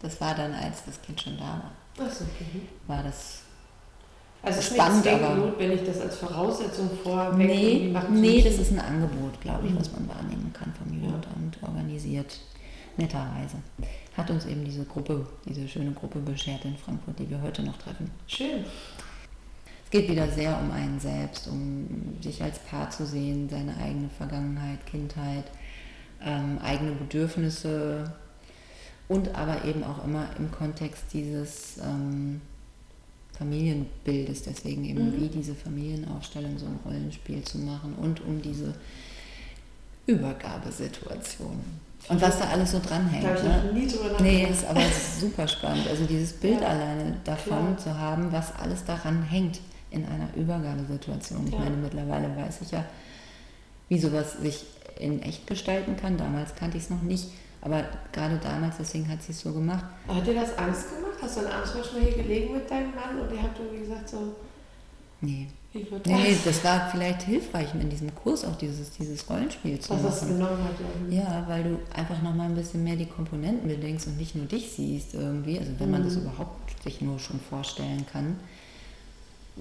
das 0.02 0.20
war 0.22 0.36
dann, 0.36 0.54
als 0.54 0.86
das 0.86 1.02
Kind 1.02 1.22
schon 1.22 1.38
da 1.38 1.44
war. 1.44 1.72
Ach 2.00 2.12
so, 2.12 2.26
okay. 2.26 2.62
War 2.86 3.04
das 3.04 3.42
also 4.44 4.60
es 4.60 4.68
ist 4.68 4.76
spannend, 4.76 5.04
nicht 5.06 5.14
aber 5.14 5.36
notwendig, 5.36 5.82
das 5.86 6.00
als 6.00 6.18
Voraussetzung 6.18 6.90
vorweg 7.04 7.48
nee, 7.48 7.96
Nee, 8.12 8.42
das 8.42 8.60
ist 8.60 8.72
ein 8.72 8.80
Angebot, 8.80 9.42
glaube 9.42 9.68
ich, 9.68 9.74
mhm. 9.74 9.80
was 9.80 9.92
man 9.92 10.08
wahrnehmen 10.08 10.54
kann 10.54 10.72
vom 10.74 10.94
Jugendamt, 10.94 11.58
ja. 11.62 11.68
organisiert, 11.68 12.40
netterweise. 12.98 13.58
Hat 14.16 14.30
uns 14.30 14.46
eben 14.46 14.64
diese 14.64 14.86
Gruppe, 14.86 15.26
diese 15.46 15.68
schöne 15.68 15.92
Gruppe 15.92 16.20
beschert 16.20 16.66
in 16.66 16.78
Frankfurt, 16.78 17.20
die 17.20 17.30
wir 17.30 17.42
heute 17.42 17.64
noch 17.64 17.78
treffen. 17.78 18.10
Schön. 18.28 18.64
Es 19.84 19.92
geht 19.92 20.10
wieder 20.10 20.30
sehr 20.30 20.60
um 20.60 20.72
einen 20.72 21.00
selbst, 21.00 21.48
um 21.48 22.18
sich 22.22 22.42
als 22.44 22.60
Paar 22.60 22.90
zu 22.90 23.06
sehen, 23.06 23.50
seine 23.50 23.76
eigene 23.78 24.10
Vergangenheit, 24.10 24.86
Kindheit, 24.86 25.46
ähm, 26.24 26.60
eigene 26.64 26.92
Bedürfnisse 26.92 28.14
und 29.08 29.36
aber 29.36 29.66
eben 29.66 29.84
auch 29.84 30.04
immer 30.04 30.28
im 30.38 30.52
Kontext 30.52 31.04
dieses 31.14 31.78
ähm, 31.78 32.42
Familienbildes, 33.38 34.44
deswegen 34.44 34.84
eben 34.86 35.12
mhm. 35.12 35.22
wie 35.22 35.28
diese 35.28 35.56
Familienaufstellung 35.56 36.58
so 36.58 36.66
ein 36.66 36.80
Rollenspiel 36.86 37.44
zu 37.44 37.60
machen 37.60 37.94
und 37.96 38.22
um 38.22 38.42
diese 38.42 38.74
Übergabesituation. 40.08 41.64
Und 42.10 42.22
was 42.22 42.40
da 42.40 42.46
alles 42.46 42.72
so 42.72 42.80
dranhängt. 42.80 43.24
Da 43.24 43.64
ne? 43.64 43.74
nie 43.74 43.88
drüber 43.88 44.22
Nee, 44.22 44.48
ist 44.50 44.66
aber 44.66 44.82
super 45.20 45.48
spannend. 45.48 45.88
Also 45.90 46.06
dieses 46.06 46.34
Bild 46.40 46.62
ja. 46.62 46.68
alleine 46.68 47.18
davon 47.24 47.76
Klar. 47.76 47.78
zu 47.78 48.00
haben, 48.00 48.32
was 48.32 48.56
alles 48.56 48.86
daran 48.86 49.24
hängt 49.24 49.60
in 49.92 50.06
einer 50.06 50.34
Übergabesituation. 50.36 51.48
Ich 51.48 51.54
ja. 51.54 51.60
meine, 51.60 51.76
mittlerweile 51.76 52.36
weiß 52.36 52.62
ich 52.62 52.72
ja, 52.72 52.86
wie 53.90 54.00
sowas 54.00 54.34
sich 54.42 54.66
in 55.00 55.22
echt 55.22 55.48
gestalten 55.48 55.98
kann. 55.98 56.18
Damals 56.18 56.56
kannte 56.56 56.78
ich 56.78 56.84
es 56.84 56.90
noch 56.90 57.02
nicht. 57.02 57.28
Aber 57.62 57.84
gerade 58.12 58.38
damals, 58.38 58.76
deswegen 58.78 59.08
hat 59.10 59.22
sie 59.22 59.32
es 59.32 59.40
so 59.40 59.52
gemacht. 59.52 59.86
Hat 60.08 60.26
dir 60.26 60.36
das 60.36 60.58
Angst 60.58 60.90
gemacht? 60.90 61.18
Hast 61.22 61.38
du 61.38 61.42
dann 61.42 61.52
abends 61.52 61.74
manchmal 61.74 62.02
hier 62.04 62.24
gelegen 62.24 62.54
mit 62.54 62.70
deinem 62.70 62.94
Mann 62.96 63.20
und 63.20 63.34
ihr 63.34 63.42
habt 63.42 63.60
irgendwie 63.60 63.80
gesagt 63.80 64.10
so... 64.10 64.36
Nee. 65.22 65.48
Das? 65.74 65.84
Nee, 66.06 66.36
das 66.44 66.64
war 66.64 66.90
vielleicht 66.90 67.24
hilfreich 67.24 67.68
in 67.76 67.90
diesem 67.90 68.14
Kurs 68.16 68.46
auch 68.46 68.56
dieses, 68.56 68.92
dieses 68.92 69.30
Rollenspiel 69.30 69.80
zu 69.80 69.92
Was 69.92 69.98
machen. 69.98 70.12
Was 70.12 70.20
das 70.20 70.30
genommen 70.30 70.64
hat, 70.64 71.12
ja. 71.12 71.24
Ja, 71.24 71.46
weil 71.48 71.64
du 71.64 71.80
einfach 71.94 72.22
nochmal 72.22 72.48
ein 72.48 72.56
bisschen 72.56 72.84
mehr 72.84 72.96
die 72.96 73.06
Komponenten 73.06 73.68
bedenkst 73.68 74.08
und 74.08 74.18
nicht 74.18 74.36
nur 74.36 74.46
dich 74.46 74.72
siehst 74.72 75.14
irgendwie. 75.14 75.60
Also 75.60 75.72
wenn 75.78 75.88
mhm. 75.88 75.92
man 75.92 76.04
das 76.04 76.16
mhm. 76.16 76.24
überhaupt 76.24 76.84
sich 76.84 77.02
nur 77.02 77.20
schon 77.20 77.40
vorstellen 77.40 78.06
kann 78.12 78.38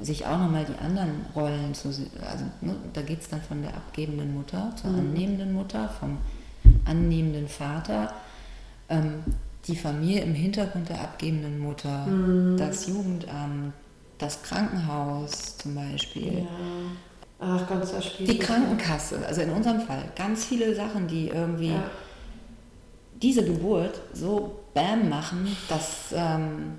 sich 0.00 0.26
auch 0.26 0.38
nochmal 0.38 0.64
die 0.64 0.78
anderen 0.78 1.24
Rollen 1.34 1.74
zu, 1.74 1.88
also 1.88 2.44
ne, 2.60 2.76
da 2.92 3.02
geht 3.02 3.22
es 3.22 3.28
dann 3.28 3.40
von 3.40 3.62
der 3.62 3.74
abgebenden 3.74 4.34
Mutter 4.34 4.72
zur 4.80 4.90
mhm. 4.90 4.98
annehmenden 4.98 5.52
Mutter, 5.52 5.88
vom 5.88 6.18
annehmenden 6.84 7.48
Vater, 7.48 8.14
ähm, 8.88 9.24
die 9.66 9.76
Familie 9.76 10.22
im 10.22 10.34
Hintergrund 10.34 10.88
der 10.88 11.00
abgebenden 11.00 11.58
Mutter, 11.58 12.06
mhm. 12.06 12.56
das 12.56 12.86
Jugendamt, 12.86 13.72
das 14.18 14.42
Krankenhaus 14.42 15.58
zum 15.58 15.74
Beispiel. 15.74 16.38
Ja. 16.38 16.46
Ach, 17.38 17.68
ganz 17.68 17.92
Die 18.18 18.38
Krankenkasse, 18.38 19.18
also 19.26 19.42
in 19.42 19.50
unserem 19.50 19.80
Fall, 19.80 20.04
ganz 20.16 20.46
viele 20.46 20.74
Sachen, 20.74 21.06
die 21.06 21.28
irgendwie 21.28 21.72
ja. 21.72 21.90
diese 23.20 23.44
Geburt 23.44 24.00
so 24.14 24.60
bam 24.72 25.10
machen, 25.10 25.54
dass 25.68 26.14
ähm, 26.14 26.78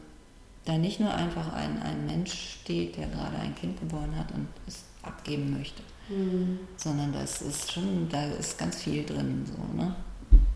da 0.65 0.77
nicht 0.77 0.99
nur 0.99 1.13
einfach 1.13 1.53
ein, 1.53 1.81
ein 1.83 2.05
Mensch 2.07 2.59
steht, 2.61 2.97
der 2.97 3.07
gerade 3.07 3.37
ein 3.37 3.55
Kind 3.55 3.79
geboren 3.79 4.15
hat 4.17 4.31
und 4.31 4.47
es 4.67 4.83
abgeben 5.03 5.55
möchte, 5.57 5.81
mhm. 6.09 6.59
sondern 6.75 7.13
das 7.13 7.41
ist 7.41 7.71
schon, 7.71 8.07
da 8.09 8.25
ist 8.25 8.57
ganz 8.57 8.77
viel 8.77 9.05
drin. 9.05 9.45
So, 9.45 9.77
ne? 9.77 9.95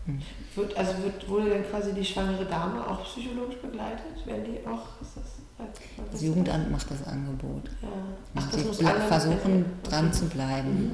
Mhm. 0.06 0.22
Wird, 0.54 0.76
also 0.76 1.02
wird, 1.02 1.28
wurde 1.28 1.50
denn 1.50 1.64
quasi 1.68 1.92
die 1.92 2.04
schwangere 2.04 2.44
Dame 2.44 2.86
auch 2.86 3.04
psychologisch 3.04 3.56
begleitet? 3.56 4.26
Werden 4.26 4.44
die 4.44 4.66
auch, 4.66 5.00
ist 5.00 5.16
das, 5.16 5.72
das 6.10 6.22
Jugendamt 6.22 6.70
macht 6.70 6.90
das 6.90 7.06
Angebot. 7.06 7.70
Ja. 7.80 7.88
Ach, 8.34 8.50
das 8.50 8.78
sie 8.78 8.84
versuchen 8.84 9.64
dran 9.84 10.12
zu 10.12 10.26
bleiben. 10.26 10.84
Mhm. 10.84 10.92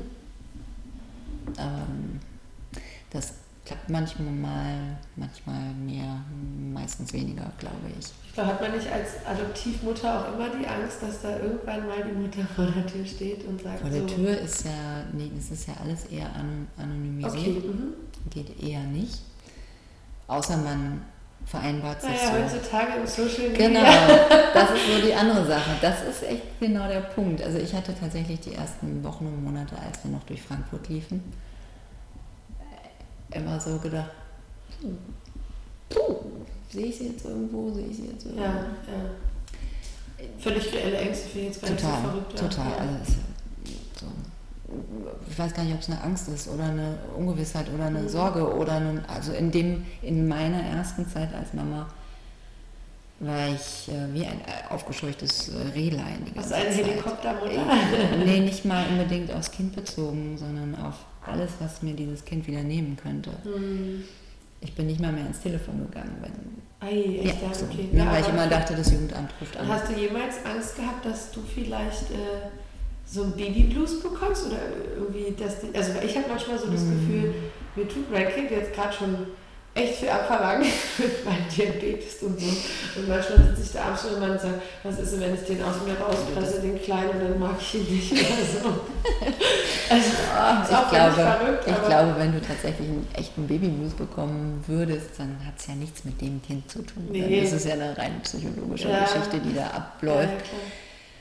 Aber 1.56 1.78
ähm, 1.88 2.20
das 3.10 3.32
klappt 3.68 3.90
manchmal 3.90 4.32
mal, 4.32 4.96
manchmal 5.16 5.60
mehr, 5.74 6.24
meistens 6.72 7.12
weniger, 7.12 7.52
glaube 7.58 7.92
ich. 7.98 8.06
Da 8.34 8.46
hat 8.46 8.60
man 8.62 8.72
nicht 8.72 8.90
als 8.90 9.26
Adoptivmutter 9.26 10.20
auch 10.20 10.34
immer 10.34 10.48
die 10.48 10.66
Angst, 10.66 11.02
dass 11.02 11.20
da 11.20 11.38
irgendwann 11.38 11.86
mal 11.86 12.02
die 12.02 12.16
Mutter 12.18 12.48
vor 12.56 12.64
der 12.64 12.86
Tür 12.86 13.04
steht 13.04 13.46
und 13.46 13.60
sagt. 13.62 13.80
Vor 13.80 13.90
der 13.90 14.00
so. 14.00 14.06
Tür 14.06 14.38
ist 14.38 14.64
ja, 14.64 15.04
nee, 15.12 15.30
das 15.36 15.50
ist 15.50 15.68
ja 15.68 15.74
alles 15.82 16.06
eher 16.06 16.30
anonymisiert. 16.78 17.58
Okay. 17.58 17.68
Mhm. 17.68 17.94
Geht 18.30 18.62
eher 18.62 18.82
nicht. 18.84 19.20
Außer 20.28 20.56
man 20.56 21.02
vereinbart 21.44 22.00
sich 22.00 22.10
naja, 22.10 22.48
so. 22.48 22.56
heutzutage 22.56 22.92
im 23.00 23.06
Social 23.06 23.48
Media. 23.50 23.68
Genau, 23.68 23.80
das 24.54 24.70
ist 24.70 24.86
so 24.86 25.06
die 25.06 25.14
andere 25.14 25.46
Sache. 25.46 25.70
Das 25.82 26.02
ist 26.04 26.22
echt 26.22 26.58
genau 26.58 26.88
der 26.88 27.00
Punkt. 27.00 27.42
Also 27.42 27.58
ich 27.58 27.74
hatte 27.74 27.94
tatsächlich 27.98 28.40
die 28.40 28.54
ersten 28.54 29.04
Wochen 29.04 29.26
und 29.26 29.44
Monate, 29.44 29.76
als 29.76 30.02
wir 30.04 30.10
noch 30.10 30.22
durch 30.24 30.40
Frankfurt 30.40 30.88
liefen, 30.88 31.22
immer 33.30 33.60
so 33.60 33.78
gedacht, 33.78 34.10
puh, 35.88 36.16
sehe 36.70 36.86
ich 36.86 36.98
sie 36.98 37.08
jetzt 37.08 37.24
irgendwo, 37.24 37.72
sehe 37.72 37.86
ich 37.86 37.96
sie 37.96 38.06
jetzt 38.06 38.24
irgendwo. 38.24 38.44
Ja, 38.44 38.54
ja. 38.54 40.24
Völlig 40.38 40.72
reelle 40.72 40.98
Ängste 40.98 41.28
finde 41.28 41.48
ich 41.48 41.54
jetzt 41.54 41.62
gar 41.62 41.76
total, 41.76 41.92
nicht 41.92 42.02
so 42.02 42.08
verrückt. 42.08 42.38
Total, 42.38 42.70
ja. 42.70 42.76
also 42.76 43.12
so, 44.00 44.06
ich 45.30 45.38
weiß 45.38 45.54
gar 45.54 45.64
nicht, 45.64 45.74
ob 45.74 45.80
es 45.80 45.88
eine 45.88 46.02
Angst 46.02 46.28
ist 46.28 46.48
oder 46.48 46.64
eine 46.64 46.98
Ungewissheit 47.16 47.66
oder 47.72 47.86
eine 47.86 48.00
mhm. 48.00 48.08
Sorge 48.08 48.54
oder 48.54 48.72
eine, 48.72 49.02
also 49.08 49.32
in 49.32 49.50
dem, 49.50 49.84
in 50.02 50.28
meiner 50.28 50.60
ersten 50.60 51.08
Zeit 51.08 51.34
als 51.34 51.54
Mama 51.54 51.86
war 53.20 53.48
ich 53.48 53.88
äh, 53.88 54.14
wie 54.14 54.24
ein 54.24 54.40
äh, 54.40 54.72
aufgescheuchtes 54.72 55.48
äh, 55.48 55.68
Rehlein. 55.74 56.24
Die 56.24 56.32
ganze 56.32 56.54
ein 56.54 56.72
Helikoptermutter? 56.72 57.64
nee, 58.24 58.40
nicht 58.40 58.64
mal 58.64 58.86
unbedingt 58.88 59.32
aufs 59.32 59.50
Kind 59.50 59.74
bezogen, 59.74 60.38
sondern 60.38 60.76
auf 60.76 60.94
alles, 61.28 61.52
was 61.60 61.82
mir 61.82 61.94
dieses 61.94 62.24
Kind 62.24 62.46
wieder 62.46 62.62
nehmen 62.62 62.96
könnte. 63.00 63.30
Mhm. 63.44 64.04
Ich 64.60 64.74
bin 64.74 64.86
nicht 64.86 65.00
mal 65.00 65.12
mehr 65.12 65.26
ins 65.26 65.40
Telefon 65.40 65.86
gegangen, 65.86 66.16
wenn. 66.20 66.88
Ei, 66.88 67.20
echt, 67.24 67.42
ja, 67.42 67.54
so. 67.54 67.66
okay. 67.66 67.88
Ja, 67.92 68.10
weil 68.10 68.22
ich 68.22 68.28
immer 68.28 68.46
dachte, 68.46 68.74
das 68.74 68.90
Jugendamt 68.90 69.30
ruft 69.40 69.56
an. 69.56 69.68
Hast 69.68 69.88
du 69.88 69.94
jemals 69.94 70.44
Angst 70.44 70.76
gehabt, 70.76 71.04
dass 71.04 71.30
du 71.30 71.40
vielleicht 71.42 72.10
äh, 72.10 72.50
so 73.04 73.24
ein 73.24 73.32
Babyblues 73.32 74.00
bekommst? 74.00 74.46
Oder 74.46 74.58
irgendwie, 74.96 75.34
dass 75.40 75.60
die, 75.60 75.76
also 75.76 75.92
ich 76.04 76.16
habe 76.16 76.28
manchmal 76.28 76.58
so 76.58 76.66
das 76.70 76.82
mhm. 76.82 77.00
Gefühl, 77.00 77.34
mir 77.76 77.88
tut 77.88 78.10
mein 78.10 78.28
Kind 78.28 78.50
jetzt 78.50 78.72
gerade 78.72 78.92
schon 78.92 79.26
echt 79.78 79.94
viel 79.96 80.08
abverlangen 80.08 80.66
mit 80.98 81.24
meinem 81.24 81.48
Diabetes 81.48 82.22
und 82.22 82.40
so. 82.40 82.46
Und 82.46 83.08
manchmal 83.08 83.38
sitze 83.38 83.62
ich 83.62 83.72
da 83.72 83.84
abends 83.84 84.04
und 84.04 84.20
sagt, 84.20 84.62
was 84.82 84.98
ist 84.98 85.12
denn, 85.12 85.20
wenn 85.20 85.34
ich 85.34 85.42
den 85.42 85.62
aus 85.62 85.76
mir 85.86 85.94
rauspresse, 85.94 86.60
den 86.60 86.80
Kleinen, 86.80 87.20
dann 87.20 87.38
mag 87.38 87.56
ich 87.60 87.74
ihn 87.74 87.94
nicht 87.94 88.12
oder 88.12 88.20
so. 88.62 88.68
Also, 89.90 90.10
ja, 90.34 90.62
ich, 90.62 90.90
glaube, 90.90 91.14
verrückt, 91.14 91.64
ich 91.66 91.86
glaube, 91.86 92.14
wenn 92.18 92.32
du 92.32 92.40
tatsächlich 92.40 92.88
einen 92.88 93.06
echten 93.14 93.46
Babyblues 93.46 93.94
bekommen 93.94 94.62
würdest, 94.66 95.10
dann 95.18 95.36
hat 95.46 95.54
es 95.58 95.66
ja 95.66 95.74
nichts 95.74 96.04
mit 96.04 96.20
dem 96.20 96.42
Kind 96.42 96.70
zu 96.70 96.82
tun. 96.82 97.08
Nee. 97.10 97.22
Dann 97.22 97.32
ist 97.32 97.52
es 97.52 97.64
ja 97.64 97.74
eine 97.74 97.96
rein 97.96 98.20
psychologische 98.22 98.90
ja. 98.90 99.04
Geschichte, 99.04 99.38
die 99.40 99.54
da 99.54 99.66
abläuft. 99.68 100.46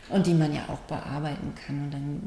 Ja, 0.10 0.16
und 0.16 0.26
die 0.26 0.34
man 0.34 0.54
ja 0.54 0.62
auch 0.68 0.80
bearbeiten 0.80 1.54
kann. 1.66 1.86
Und 1.86 1.94
dann 1.94 2.22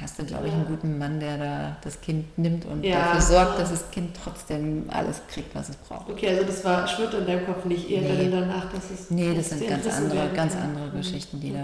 hast 0.00 0.18
du, 0.18 0.24
glaube 0.24 0.48
ich, 0.48 0.52
einen 0.52 0.66
guten 0.66 0.98
Mann, 0.98 1.20
der 1.20 1.38
da 1.38 1.76
das 1.82 2.00
Kind 2.00 2.38
nimmt 2.38 2.66
und 2.66 2.84
ja. 2.84 2.98
dafür 2.98 3.20
sorgt, 3.20 3.58
dass 3.58 3.70
das 3.70 3.90
Kind 3.90 4.16
trotzdem 4.22 4.84
alles 4.88 5.22
kriegt, 5.28 5.54
was 5.54 5.70
es 5.70 5.76
braucht. 5.76 6.10
Okay, 6.10 6.28
also 6.28 6.44
das 6.44 6.64
war 6.64 6.86
schwirrt 6.86 7.14
in 7.14 7.26
deinem 7.26 7.46
Kopf 7.46 7.64
nicht 7.64 7.90
eher 7.90 8.02
nee. 8.02 8.28
danach, 8.30 8.70
dass 8.72 8.90
es. 8.90 9.10
Nee, 9.10 9.34
das 9.34 9.50
sind 9.50 9.66
ganz 9.66 9.86
andere, 9.86 10.28
ganz 10.34 10.54
andere 10.56 10.90
Geschichten, 10.90 11.40
die 11.40 11.50
okay. 11.50 11.60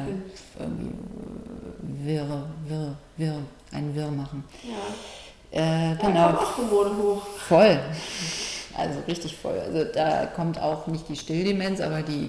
da 0.57 0.63
irgendwie 0.65 0.93
wirre, 2.05 2.47
wirre, 2.67 2.97
wirre, 3.17 3.39
einen 3.75 3.95
Wirr 3.95 4.11
machen. 4.11 4.45
Ja. 4.63 5.93
Äh, 5.93 5.97
genau. 5.97 6.33
Da 6.33 6.37
auch 6.37 6.59
Hormone 6.59 6.97
hoch. 6.97 7.27
Voll. 7.49 7.79
Also 8.77 9.01
richtig 9.07 9.37
voll. 9.37 9.59
Also 9.59 9.85
da 9.85 10.27
kommt 10.27 10.61
auch 10.61 10.87
nicht 10.89 11.09
die 11.09 11.17
Stilldemenz, 11.17 11.81
aber 11.81 12.03
die, 12.03 12.29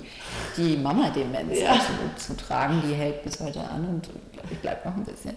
die 0.58 0.78
Mama-Demenz 0.78 1.60
ja. 1.60 1.72
absolut 1.74 2.20
zu 2.20 2.38
tragen. 2.38 2.84
Die 2.88 2.94
hält 2.94 3.24
bis 3.24 3.40
heute 3.40 3.62
an 3.62 3.88
und 3.88 4.10
glaube 4.34 4.50
ich 4.52 4.60
bleibt 4.60 4.86
noch 4.86 4.96
ein 4.96 5.04
bisschen. 5.04 5.36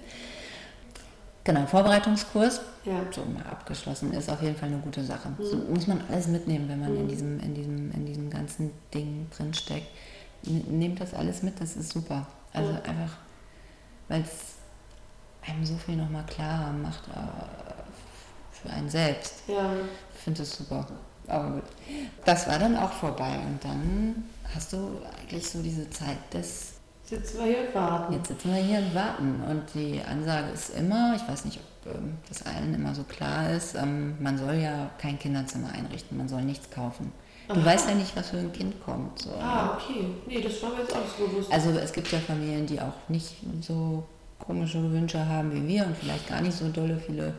Genau, 1.44 1.64
Vorbereitungskurs, 1.64 2.60
ja. 2.84 3.00
so 3.10 3.22
mal 3.24 3.42
abgeschlossen, 3.50 4.12
ist 4.12 4.28
auf 4.28 4.42
jeden 4.42 4.54
Fall 4.54 4.68
eine 4.68 4.80
gute 4.80 5.02
Sache. 5.02 5.30
Mhm. 5.30 5.44
So 5.44 5.56
muss 5.56 5.86
man 5.86 6.02
alles 6.10 6.26
mitnehmen, 6.26 6.68
wenn 6.68 6.78
man 6.78 6.92
mhm. 6.92 7.00
in, 7.00 7.08
diesem, 7.08 7.40
in, 7.40 7.54
diesem, 7.54 7.90
in 7.92 8.04
diesem 8.04 8.28
ganzen 8.28 8.70
Ding 8.92 9.28
drin 9.34 9.54
steckt. 9.54 9.86
Nehmt 10.42 11.00
das 11.00 11.14
alles 11.14 11.42
mit, 11.42 11.58
das 11.58 11.74
ist 11.76 11.90
super. 11.90 12.26
Also 12.52 12.72
mhm. 12.72 12.76
einfach, 12.76 13.16
weil 14.08 14.20
es 14.20 14.57
einem 15.48 15.64
so 15.64 15.76
viel 15.76 15.96
nochmal 15.96 16.24
klarer 16.26 16.72
macht 16.72 17.08
äh, 17.08 18.62
für 18.62 18.70
einen 18.70 18.88
selbst. 18.88 19.42
Ja. 19.46 19.72
Ich 20.14 20.20
finde 20.20 20.40
das 20.40 20.56
super. 20.56 20.86
Aber 21.26 21.50
gut. 21.50 21.64
Das 22.24 22.48
war 22.48 22.58
dann 22.58 22.76
auch 22.76 22.92
vorbei. 22.92 23.38
Und 23.46 23.62
dann 23.62 24.24
hast 24.54 24.72
du 24.72 25.00
eigentlich 25.20 25.48
so 25.48 25.62
diese 25.62 25.88
Zeit 25.90 26.18
des. 26.32 26.74
Jetzt 27.10 27.28
sitzen 27.28 27.38
wir 27.38 27.46
hier 27.46 27.68
und 27.68 27.74
warten. 27.74 28.12
Jetzt 28.12 28.28
sitzen 28.28 28.54
wir 28.54 28.62
hier 28.62 28.78
und 28.78 28.94
warten. 28.94 29.42
Und 29.48 29.62
die 29.74 30.00
Ansage 30.02 30.50
ist 30.52 30.70
immer, 30.70 31.14
ich 31.16 31.26
weiß 31.26 31.44
nicht, 31.46 31.58
ob 31.58 31.94
ähm, 31.94 32.18
das 32.28 32.44
allen 32.44 32.74
immer 32.74 32.94
so 32.94 33.02
klar 33.04 33.50
ist, 33.50 33.74
ähm, 33.74 34.16
man 34.20 34.36
soll 34.36 34.54
ja 34.54 34.90
kein 34.98 35.18
Kinderzimmer 35.18 35.72
einrichten, 35.72 36.18
man 36.18 36.28
soll 36.28 36.42
nichts 36.42 36.70
kaufen. 36.70 37.12
Du 37.48 37.54
Aha. 37.54 37.64
weißt 37.64 37.88
ja 37.88 37.94
nicht, 37.94 38.14
was 38.14 38.28
für 38.28 38.36
ein 38.36 38.52
Kind 38.52 38.82
kommt. 38.84 39.20
So. 39.20 39.30
Ah, 39.40 39.74
okay. 39.74 40.04
Nee, 40.26 40.42
das 40.42 40.62
war 40.62 40.70
mir 40.70 40.80
jetzt 40.80 40.94
auch 40.94 40.98
so 41.18 41.26
bewusst. 41.26 41.50
Also 41.50 41.70
es 41.70 41.92
gibt 41.94 42.12
ja 42.12 42.18
Familien, 42.18 42.66
die 42.66 42.78
auch 42.78 43.08
nicht 43.08 43.36
so 43.62 44.04
komische 44.38 44.90
Wünsche 44.92 45.26
haben 45.26 45.52
wie 45.52 45.66
wir 45.66 45.86
und 45.86 45.96
vielleicht 45.96 46.28
gar 46.28 46.40
nicht 46.40 46.56
so 46.56 46.68
dolle 46.68 46.98
viele 46.98 47.34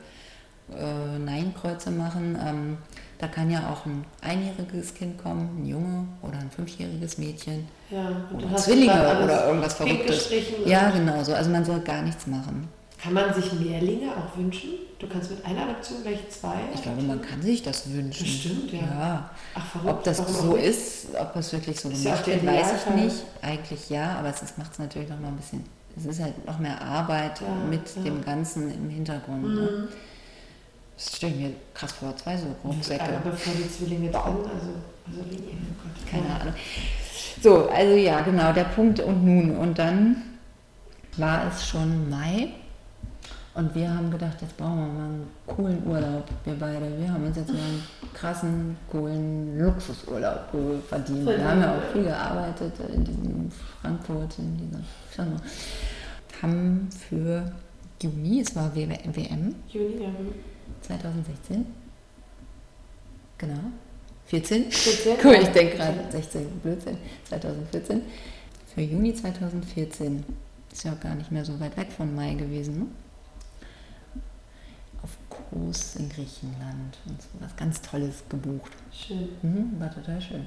äh, 0.77 1.19
Nein-Kreuze 1.19 1.91
machen. 1.91 2.37
Ähm, 2.45 2.77
da 3.17 3.27
kann 3.27 3.49
ja 3.49 3.69
auch 3.69 3.85
ein 3.85 4.05
einjähriges 4.21 4.93
Kind 4.93 5.21
kommen, 5.21 5.61
ein 5.61 5.65
Junge 5.65 6.07
oder 6.21 6.37
ein 6.37 6.49
fünfjähriges 6.49 7.17
Mädchen. 7.17 7.67
Ja, 7.89 8.09
oder 8.33 8.55
Zwillinge 8.55 9.23
oder 9.23 9.47
irgendwas 9.47 9.73
Verrücktes. 9.73 10.29
Ja, 10.65 10.89
genau 10.89 11.23
so. 11.23 11.33
Also 11.33 11.49
man 11.49 11.65
soll 11.65 11.81
gar 11.81 12.01
nichts 12.01 12.27
machen. 12.27 12.69
Kann 13.01 13.13
man 13.13 13.33
sich 13.33 13.51
Mehrlinge 13.53 14.11
auch 14.11 14.37
wünschen? 14.37 14.71
Du 14.99 15.07
kannst 15.07 15.31
mit 15.31 15.45
einer 15.45 15.63
Adoption 15.63 16.03
gleich 16.03 16.29
zwei? 16.29 16.55
Ich 16.73 16.81
glaube, 16.81 17.01
man 17.01 17.21
kann 17.21 17.41
sich 17.41 17.63
das 17.63 17.89
wünschen. 17.91 18.25
Bestimmt, 18.25 18.73
ja. 18.73 18.79
ja. 18.79 19.29
Ach, 19.55 19.65
verrückt. 19.65 19.89
Ob 19.89 20.03
das 20.03 20.17
so 20.17 20.55
ist, 20.55 21.07
ob 21.17 21.33
das 21.33 21.53
wirklich 21.53 21.79
so 21.79 21.87
gemacht 21.89 22.27
wird, 22.27 22.45
weiß 22.45 22.67
ich 22.73 22.95
nicht. 22.95 23.15
Eigentlich 23.41 23.89
ja, 23.89 24.17
aber 24.19 24.29
es 24.29 24.57
macht 24.57 24.73
es 24.73 24.79
natürlich 24.79 25.07
noch 25.09 25.19
mal 25.19 25.29
ein 25.29 25.37
bisschen, 25.37 25.63
es 25.99 26.05
ist 26.05 26.21
halt 26.21 26.45
noch 26.45 26.59
mehr 26.59 26.81
Arbeit 26.81 27.41
ja, 27.41 27.47
mit 27.69 27.95
ja. 27.95 28.03
dem 28.03 28.23
Ganzen 28.23 28.71
im 28.71 28.89
Hintergrund. 28.89 29.43
Ne? 29.43 29.49
Mhm. 29.49 29.55
Ne? 29.55 29.87
Das 30.95 31.15
stelle 31.15 31.33
ich 31.33 31.39
mir 31.39 31.51
krass 31.73 31.91
vor, 31.93 32.15
zwei 32.17 32.37
so 32.37 32.47
Rucksäcke. 32.63 33.03
Aber 33.03 33.31
bevor 33.31 33.53
die 33.53 33.69
Zwillinge 33.69 34.09
dran, 34.09 34.35
also, 34.35 34.47
also 35.07 35.19
oh 35.21 35.23
Gott. 35.23 36.11
Keine 36.11 36.41
Ahnung. 36.41 36.53
So, 37.41 37.69
also 37.69 37.95
ja, 37.95 38.21
genau, 38.21 38.51
der 38.51 38.65
Punkt 38.65 38.99
und 38.99 39.23
nun. 39.23 39.55
Und 39.57 39.79
dann 39.79 40.23
war 41.17 41.47
es 41.47 41.67
schon 41.67 42.09
Mai 42.09 42.49
und 43.59 43.75
wir 43.75 43.93
haben 43.93 44.09
gedacht, 44.09 44.41
jetzt 44.41 44.55
brauchen 44.55 44.77
wir 44.77 44.87
mal 44.87 45.05
einen 45.05 45.27
coolen 45.45 45.85
Urlaub, 45.85 46.23
wir 46.45 46.53
beide. 46.53 46.97
Wir 46.97 47.11
haben 47.11 47.25
uns 47.25 47.35
jetzt 47.35 47.51
mal 47.51 47.59
einen 47.59 47.83
krassen, 48.13 48.77
coolen 48.89 49.59
Luxusurlaub 49.59 50.47
verdient. 50.87 51.25
Wir 51.25 51.43
haben 51.43 51.59
ja 51.59 51.75
auch 51.75 51.91
viel 51.91 52.03
gearbeitet 52.03 52.73
in 52.93 53.03
diesem 53.03 53.51
Frankfurt, 53.81 54.39
in 54.39 54.57
dieser 54.57 54.81
Firma. 55.09 55.35
Haben 56.41 56.87
für 56.89 57.51
Juni, 58.01 58.39
es 58.39 58.55
war 58.55 58.73
WM. 58.73 59.55
Juni, 59.67 60.03
ja. 60.03 60.09
2016. 60.81 61.65
Genau. 63.39 63.59
14? 64.27 64.71
14? 64.71 65.17
cool, 65.21 65.37
ich 65.41 65.49
denke 65.49 65.75
gerade 65.75 65.99
16, 66.09 66.47
Blödsinn. 66.63 66.97
2014. 67.27 68.03
Für 68.73 68.81
Juni 68.81 69.13
2014. 69.13 70.23
Ist 70.71 70.85
ja 70.85 70.93
auch 70.93 70.99
gar 71.01 71.15
nicht 71.15 71.31
mehr 71.31 71.43
so 71.43 71.59
weit 71.59 71.75
weg 71.75 71.91
von 71.91 72.15
Mai 72.15 72.35
gewesen, 72.35 72.79
ne? 72.79 72.85
Kurs 75.49 75.95
in 75.95 76.09
Griechenland 76.09 76.97
und 77.05 77.21
so 77.21 77.27
was 77.39 77.55
ganz 77.55 77.81
Tolles 77.81 78.23
gebucht. 78.29 78.71
Schön. 78.91 79.29
Mhm, 79.41 79.79
war 79.79 79.93
total 79.93 80.21
schön. 80.21 80.45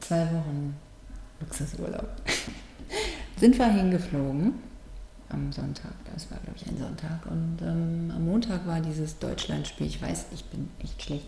Zwei 0.00 0.24
Wochen 0.26 0.74
Luxusurlaub. 1.40 2.08
Sind 3.38 3.58
wir 3.58 3.66
hingeflogen 3.66 4.54
am 5.30 5.52
Sonntag, 5.52 5.92
das 6.12 6.30
war 6.30 6.38
glaube 6.38 6.58
ich 6.60 6.66
ein 6.66 6.76
Sonntag 6.76 7.24
und 7.26 7.58
ähm, 7.62 8.12
am 8.14 8.24
Montag 8.24 8.66
war 8.66 8.80
dieses 8.80 9.18
Deutschlandspiel, 9.18 9.86
ich 9.86 10.02
weiß, 10.02 10.26
ich 10.34 10.44
bin 10.46 10.68
echt 10.80 11.00
schlecht. 11.02 11.26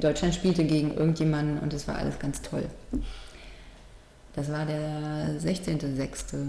Deutschland 0.00 0.34
spielte 0.34 0.64
gegen 0.64 0.94
irgendjemanden 0.94 1.58
und 1.58 1.74
es 1.74 1.86
war 1.88 1.96
alles 1.96 2.18
ganz 2.18 2.40
toll. 2.40 2.64
Das 4.34 4.50
war 4.50 4.64
der 4.64 5.38
16.06.2014. 5.40 6.46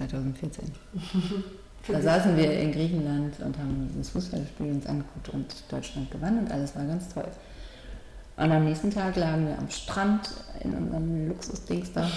Da 1.88 2.00
saßen 2.00 2.36
wir 2.36 2.52
in 2.58 2.72
Griechenland 2.72 3.38
und 3.40 3.58
haben 3.58 3.88
dieses 3.92 4.10
Fußballspiel 4.10 4.66
uns 4.66 4.86
angeguckt 4.86 5.28
und 5.30 5.46
Deutschland 5.68 6.10
gewann 6.10 6.38
und 6.38 6.50
alles 6.50 6.74
war 6.74 6.84
ganz 6.84 7.12
toll. 7.12 7.28
Und 8.36 8.52
am 8.52 8.64
nächsten 8.64 8.90
Tag 8.90 9.16
lagen 9.16 9.46
wir 9.46 9.58
am 9.58 9.70
Strand 9.70 10.30
in 10.62 10.74
unserem 10.74 11.28
Luxusdings 11.28 11.92
da. 11.92 12.10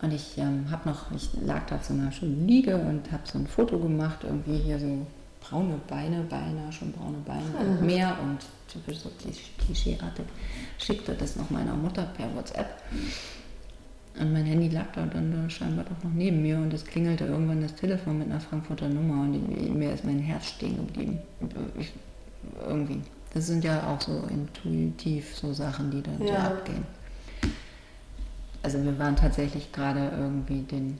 Und 0.00 0.12
ich 0.12 0.36
ähm, 0.36 0.66
habe 0.70 0.88
noch, 0.88 1.10
ich 1.12 1.30
lag 1.44 1.66
da 1.66 1.76
auf 1.76 1.84
so 1.84 1.94
einer 1.94 2.10
schönen 2.12 2.46
Liege 2.46 2.76
und 2.76 3.10
habe 3.10 3.22
so 3.24 3.38
ein 3.38 3.46
Foto 3.46 3.78
gemacht, 3.78 4.18
irgendwie 4.22 4.58
hier 4.58 4.78
so 4.78 5.06
braune 5.40 5.78
Beine, 5.88 6.22
beinahe 6.28 6.72
schon 6.72 6.92
braune 6.92 7.18
Beine 7.24 7.42
mhm. 7.42 7.70
und 7.78 7.82
Meer 7.86 8.16
und 8.22 8.38
typisch 8.68 8.98
so 8.98 9.10
klischeeartig. 9.58 10.24
Schickte 10.78 11.14
das 11.14 11.36
noch 11.36 11.50
meiner 11.50 11.74
Mutter 11.74 12.04
per 12.16 12.34
WhatsApp. 12.34 12.82
Und 14.18 14.32
mein 14.32 14.44
Handy 14.44 14.68
lag 14.68 14.92
da 14.94 15.06
dann 15.06 15.32
da 15.32 15.48
scheinbar 15.48 15.84
doch 15.84 16.04
noch 16.04 16.12
neben 16.14 16.42
mir 16.42 16.58
und 16.58 16.72
es 16.74 16.84
klingelte 16.84 17.24
irgendwann 17.24 17.62
das 17.62 17.74
Telefon 17.74 18.18
mit 18.18 18.28
einer 18.28 18.40
Frankfurter 18.40 18.88
Nummer 18.88 19.22
und 19.22 19.34
in 19.34 19.78
mir 19.78 19.92
ist 19.92 20.04
mein 20.04 20.18
Herz 20.18 20.48
stehen 20.48 20.76
geblieben. 20.76 21.18
Ich, 21.78 21.92
irgendwie. 22.66 23.00
Das 23.32 23.46
sind 23.46 23.64
ja 23.64 23.86
auch 23.88 24.00
so 24.00 24.28
intuitiv 24.28 25.34
so 25.34 25.54
Sachen, 25.54 25.90
die 25.90 26.02
dann 26.02 26.20
ja. 26.20 26.26
so 26.26 26.34
abgehen. 26.34 26.84
Also 28.62 28.84
wir 28.84 28.98
waren 28.98 29.16
tatsächlich 29.16 29.72
gerade 29.72 30.12
irgendwie 30.16 30.62
den 30.62 30.98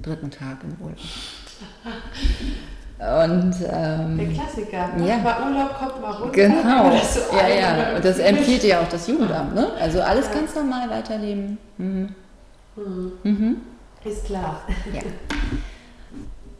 dritten 0.00 0.30
Tag 0.30 0.64
im 0.64 0.76
Urlaub. 0.84 0.98
Und, 3.04 3.54
ähm, 3.70 4.16
Der 4.16 4.28
Klassiker. 4.28 4.90
Ja. 5.04 5.18
Mal 5.18 5.42
Urlaub 5.42 5.74
kommt 5.78 6.00
mal 6.00 6.12
runter. 6.12 6.32
Genau. 6.32 6.90
So 7.02 7.36
ja, 7.36 7.48
ja. 7.48 7.96
Und 7.96 8.04
das 8.04 8.18
empfiehlt 8.18 8.64
ja 8.64 8.80
auch 8.80 8.88
das 8.88 9.06
Jugendamt. 9.06 9.54
Ne? 9.54 9.72
Also 9.78 10.00
alles 10.00 10.26
ja. 10.28 10.34
ganz 10.34 10.54
normal 10.54 10.88
weiterleben. 10.88 11.58
Mhm. 11.76 12.14
Mhm. 12.76 13.12
Mhm. 13.22 13.56
Ist 14.04 14.24
klar. 14.24 14.62
Ja. 14.92 15.02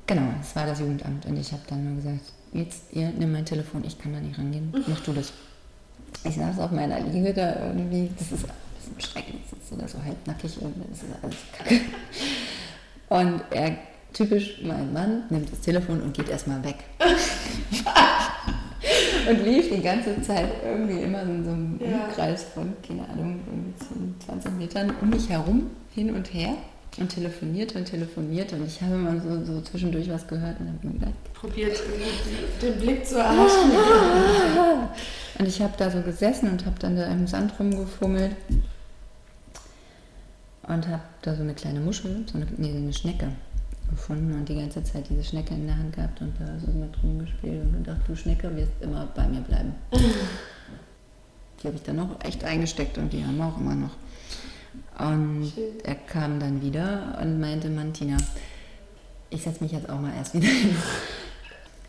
Genau, 0.07 0.22
das 0.38 0.54
war 0.54 0.66
das 0.66 0.80
Jugendamt. 0.80 1.24
Und 1.24 1.38
ich 1.38 1.50
habe 1.52 1.62
dann 1.68 1.85
nur 1.85 1.96
gesagt, 1.96 2.33
jetzt, 2.52 2.92
ihr 2.92 3.09
nimm 3.09 3.33
mein 3.33 3.46
Telefon, 3.46 3.83
ich 3.85 3.98
kann 3.98 4.12
da 4.12 4.20
nicht 4.20 4.38
rangehen. 4.38 4.72
Mach 4.87 5.00
du 5.00 5.12
das. 5.12 5.33
Ich 6.24 6.37
saß 6.37 6.59
auf 6.59 6.70
meiner 6.70 7.00
Liege 7.00 7.33
da 7.33 7.66
irgendwie, 7.66 8.11
das 8.18 8.33
ist 8.33 8.44
ein 8.44 8.50
bisschen 8.76 9.00
schrecklich, 9.00 9.40
sitzt 9.50 9.72
du 9.72 9.76
da 9.76 9.88
so 9.88 10.02
halbnackig 10.02 10.61
und 10.61 10.74
das 10.90 11.02
ist 11.02 11.09
alles 11.22 11.37
kacke. 11.57 11.80
Und 13.09 13.42
er 13.50 13.76
typisch 14.14 14.61
mein 14.62 14.92
Mann, 14.92 15.24
nimmt 15.29 15.53
das 15.53 15.61
Telefon 15.61 16.00
und 16.00 16.14
geht 16.14 16.31
erstmal 16.31 16.64
weg. 16.64 16.77
und 19.29 19.44
lief 19.44 19.70
die 19.74 19.83
ganze 19.83 20.20
Zeit 20.22 20.48
irgendwie 20.64 21.00
immer 21.00 21.22
in 21.22 21.44
so 21.44 21.50
einem 21.50 21.81
ja. 21.81 22.09
Kreis 22.14 22.44
von, 22.55 22.72
keine 22.87 23.07
Ahnung, 23.09 23.40
20 24.24 24.53
Metern 24.53 24.92
um 25.00 25.11
mich 25.11 25.29
herum, 25.29 25.70
hin 25.94 26.14
und 26.14 26.33
her 26.33 26.55
und 26.98 27.09
telefonierte 27.09 27.79
und 27.79 27.87
telefonierte 27.87 28.55
und 28.55 28.66
ich 28.66 28.81
habe 28.81 28.94
immer 28.94 29.20
so, 29.20 29.44
so 29.44 29.61
zwischendurch 29.62 30.09
was 30.09 30.27
gehört 30.29 30.61
und 30.61 30.68
habe 30.68 30.87
mir 30.87 30.92
gedacht, 30.92 31.35
probiert 31.35 31.77
den 32.62 32.79
Blick 32.79 33.05
zu 33.05 33.18
erhaschen. 33.18 33.72
und 35.38 35.48
ich 35.48 35.61
habe 35.61 35.74
da 35.77 35.90
so 35.90 36.00
gesessen 36.03 36.50
und 36.50 36.64
habe 36.64 36.79
dann 36.79 36.96
da 36.96 37.07
im 37.07 37.27
Sand 37.27 37.59
rumgefummelt 37.59 38.37
und 40.62 40.88
habe 40.88 41.03
da 41.22 41.35
so 41.35 41.42
eine 41.42 41.55
kleine 41.55 41.81
Muschel, 41.81 42.24
so 42.31 42.38
eine, 42.38 42.46
nee, 42.57 42.70
eine 42.70 42.92
Schnecke 42.92 43.33
gefunden 43.94 44.33
und 44.35 44.48
die 44.48 44.57
ganze 44.57 44.83
Zeit 44.83 45.09
diese 45.09 45.24
Schnecke 45.24 45.54
in 45.54 45.66
der 45.66 45.76
Hand 45.76 45.94
gehabt 45.94 46.20
und 46.20 46.35
da 46.38 46.46
so 46.59 46.70
mit 46.72 46.90
rumgespielt 47.02 47.62
und 47.62 47.72
gedacht, 47.72 48.00
du 48.07 48.14
Schnecke 48.14 48.54
wirst 48.57 48.72
immer 48.80 49.09
bei 49.14 49.26
mir 49.26 49.40
bleiben. 49.40 49.74
die 49.90 51.66
habe 51.66 51.76
ich 51.76 51.83
dann 51.83 51.96
noch 51.96 52.22
echt 52.24 52.44
eingesteckt 52.44 52.98
und 52.98 53.12
die 53.12 53.24
haben 53.24 53.37
wir 53.37 53.46
auch 53.46 53.59
immer 53.59 53.74
noch. 53.74 53.96
Und 54.98 55.52
Schön. 55.54 55.72
er 55.85 55.94
kam 55.94 56.38
dann 56.40 56.62
wieder 56.62 57.18
und 57.20 57.40
meinte, 57.40 57.68
Mantina, 57.68 58.16
ich 59.30 59.42
setze 59.42 59.62
mich 59.62 59.72
jetzt 59.72 59.88
auch 59.88 60.00
mal 60.00 60.14
erst 60.14 60.35
wieder 60.35 60.48
hin. 60.48 60.76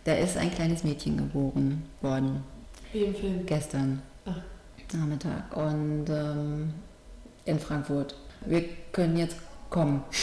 Da 0.04 0.14
ist 0.14 0.38
ein 0.38 0.52
kleines 0.52 0.84
Mädchen 0.84 1.18
geboren 1.18 1.84
worden. 2.02 2.44
Wie 2.94 3.06
im 3.06 3.16
Film? 3.16 3.46
Gestern 3.46 4.02
Ach. 4.26 4.38
Nachmittag. 4.94 5.56
Und 5.58 6.06
ähm, 6.10 6.74
in 7.46 7.60
Frankfurt. 7.60 8.16
Wir 8.46 8.66
können 8.92 9.18
jetzt 9.18 9.38
kommen. 9.70 10.04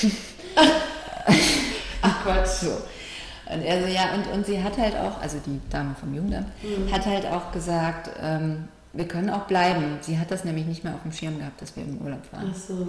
Gott. 2.24 2.48
So. 2.48 2.78
Und 3.52 3.62
er 3.62 3.82
so, 3.82 3.88
ja, 3.88 4.14
und, 4.14 4.26
und 4.32 4.46
sie 4.46 4.62
hat 4.62 4.78
halt 4.78 4.96
auch, 4.96 5.20
also 5.20 5.38
die 5.44 5.60
Dame 5.68 5.94
vom 5.98 6.14
Jugendamt, 6.14 6.48
mhm. 6.62 6.92
hat 6.92 7.04
halt 7.06 7.26
auch 7.26 7.52
gesagt, 7.52 8.10
ähm, 8.22 8.68
wir 8.92 9.06
können 9.08 9.30
auch 9.30 9.42
bleiben. 9.42 9.98
Sie 10.00 10.18
hat 10.18 10.30
das 10.30 10.44
nämlich 10.44 10.66
nicht 10.66 10.84
mehr 10.84 10.94
auf 10.94 11.02
dem 11.02 11.12
Schirm 11.12 11.38
gehabt, 11.38 11.60
dass 11.60 11.74
wir 11.76 11.82
im 11.82 11.98
Urlaub 11.98 12.20
waren. 12.30 12.52
Ach 12.52 12.56
so. 12.56 12.88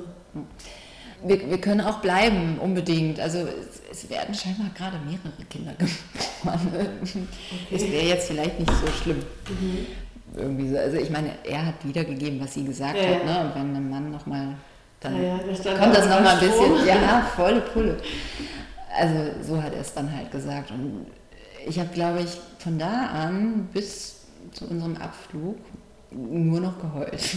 Wir, 1.26 1.50
wir 1.50 1.60
können 1.60 1.82
auch 1.82 2.00
bleiben, 2.00 2.60
unbedingt. 2.60 3.20
Also 3.20 3.40
es, 3.40 4.04
es 4.04 4.10
werden 4.10 4.36
scheinbar 4.36 4.68
gerade 4.76 4.98
mehrere 5.06 5.44
Kinder 5.50 5.72
geboren. 5.78 6.60
Okay. 7.02 7.28
Es 7.72 7.82
wäre 7.84 8.06
jetzt 8.06 8.28
vielleicht 8.28 8.60
nicht 8.60 8.72
so 8.72 8.88
schlimm. 9.02 9.20
Mhm. 9.50 9.86
Irgendwie 10.36 10.70
so. 10.70 10.78
Also 10.78 10.98
ich 10.98 11.10
meine, 11.10 11.32
er 11.46 11.66
hat 11.66 11.76
wiedergegeben, 11.84 12.40
was 12.42 12.54
sie 12.54 12.66
gesagt 12.66 12.98
ja, 12.98 13.16
hat. 13.16 13.26
Ne? 13.26 13.40
Und 13.42 13.56
wenn 13.56 13.76
ein 13.76 13.90
Mann 13.90 14.12
nochmal 14.12 14.56
dann 15.04 15.22
ja, 15.22 15.38
ja, 15.38 15.78
kommt 15.78 15.96
das 15.96 16.08
nochmal 16.08 16.38
ein 16.38 16.40
bisschen, 16.40 16.88
ja, 16.88 17.30
volle 17.36 17.60
Pulle. 17.60 17.98
Also 18.96 19.44
so 19.44 19.62
hat 19.62 19.74
er 19.74 19.82
es 19.82 19.94
dann 19.94 20.16
halt 20.16 20.32
gesagt. 20.32 20.72
Und 20.72 21.08
ich 21.66 21.80
habe, 21.80 21.90
glaube 21.90 22.22
ich, 22.22 22.38
von 22.60 22.78
da 22.78 23.08
an 23.08 23.68
bis 23.74 24.22
zu 24.52 24.66
unserem 24.66 24.98
Abflug 24.98 25.58
nur 26.12 26.60
noch 26.60 26.80
geheult. 26.80 27.22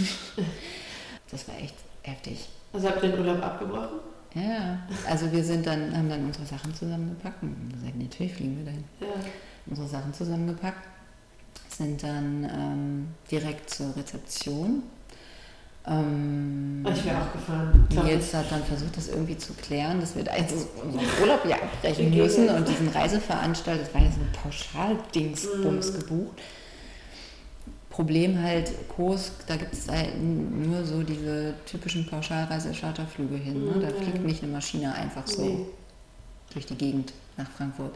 Das 1.28 1.48
war 1.48 1.58
echt 1.58 1.74
heftig. 2.02 2.48
Also 2.72 2.88
habt 2.88 3.02
ihr 3.02 3.08
den 3.08 3.18
Urlaub 3.18 3.42
abgebrochen? 3.42 3.98
Ja, 4.32 4.78
also 5.08 5.32
wir 5.32 5.42
sind 5.42 5.66
dann, 5.66 5.96
haben 5.96 6.08
dann 6.08 6.24
unsere 6.24 6.46
Sachen 6.46 6.72
zusammengepackt 6.72 7.42
und 7.42 7.72
gesagt, 7.72 7.96
natürlich 7.96 8.34
fliegen 8.34 8.58
wir 8.58 8.64
dahin. 8.66 8.84
Ja. 9.00 9.06
Unsere 9.66 9.88
Sachen 9.88 10.14
zusammengepackt, 10.14 10.86
sind 11.68 12.02
dann 12.02 12.44
ähm, 12.44 13.08
direkt 13.30 13.70
zur 13.70 13.96
Rezeption. 13.96 14.82
Ähm, 15.88 16.84
ich 16.92 17.04
wäre 17.04 17.22
auch 17.22 17.32
gefahren. 17.32 17.86
Nils 17.90 18.34
hat 18.34 18.50
dann 18.50 18.64
versucht, 18.64 18.96
das 18.96 19.08
irgendwie 19.08 19.38
zu 19.38 19.52
klären, 19.54 20.00
dass 20.00 20.16
wir 20.16 20.24
da 20.24 20.36
jetzt 20.36 20.54
unseren 20.82 21.04
Urlaub 21.20 21.44
ja 21.46 21.56
abbrechen 21.56 22.14
müssen 22.14 22.48
und 22.48 22.66
diesen 22.68 22.88
Reiseveranstalter, 22.88 23.84
das 23.84 23.94
war 23.94 24.02
ja 24.02 24.10
so 24.10 24.20
ein 24.20 24.32
Pauschaldingsbums 24.32 25.92
mm. 25.92 25.98
gebucht. 25.98 26.40
Problem 27.96 28.42
halt, 28.42 28.72
Kurs, 28.88 29.32
da 29.46 29.56
gibt 29.56 29.72
es 29.72 29.88
halt 29.88 30.20
nur 30.20 30.84
so 30.84 31.02
diese 31.02 31.54
typischen 31.64 32.04
Pauschalreise-Charterflüge 32.04 33.36
hin. 33.36 33.64
Ne? 33.64 33.80
Da 33.80 33.88
mhm. 33.88 34.02
fliegt 34.02 34.24
nicht 34.24 34.42
eine 34.42 34.52
Maschine 34.52 34.94
einfach 34.94 35.26
so 35.26 35.42
nee. 35.42 35.66
durch 36.52 36.66
die 36.66 36.74
Gegend 36.74 37.14
nach 37.38 37.50
Frankfurt. 37.52 37.94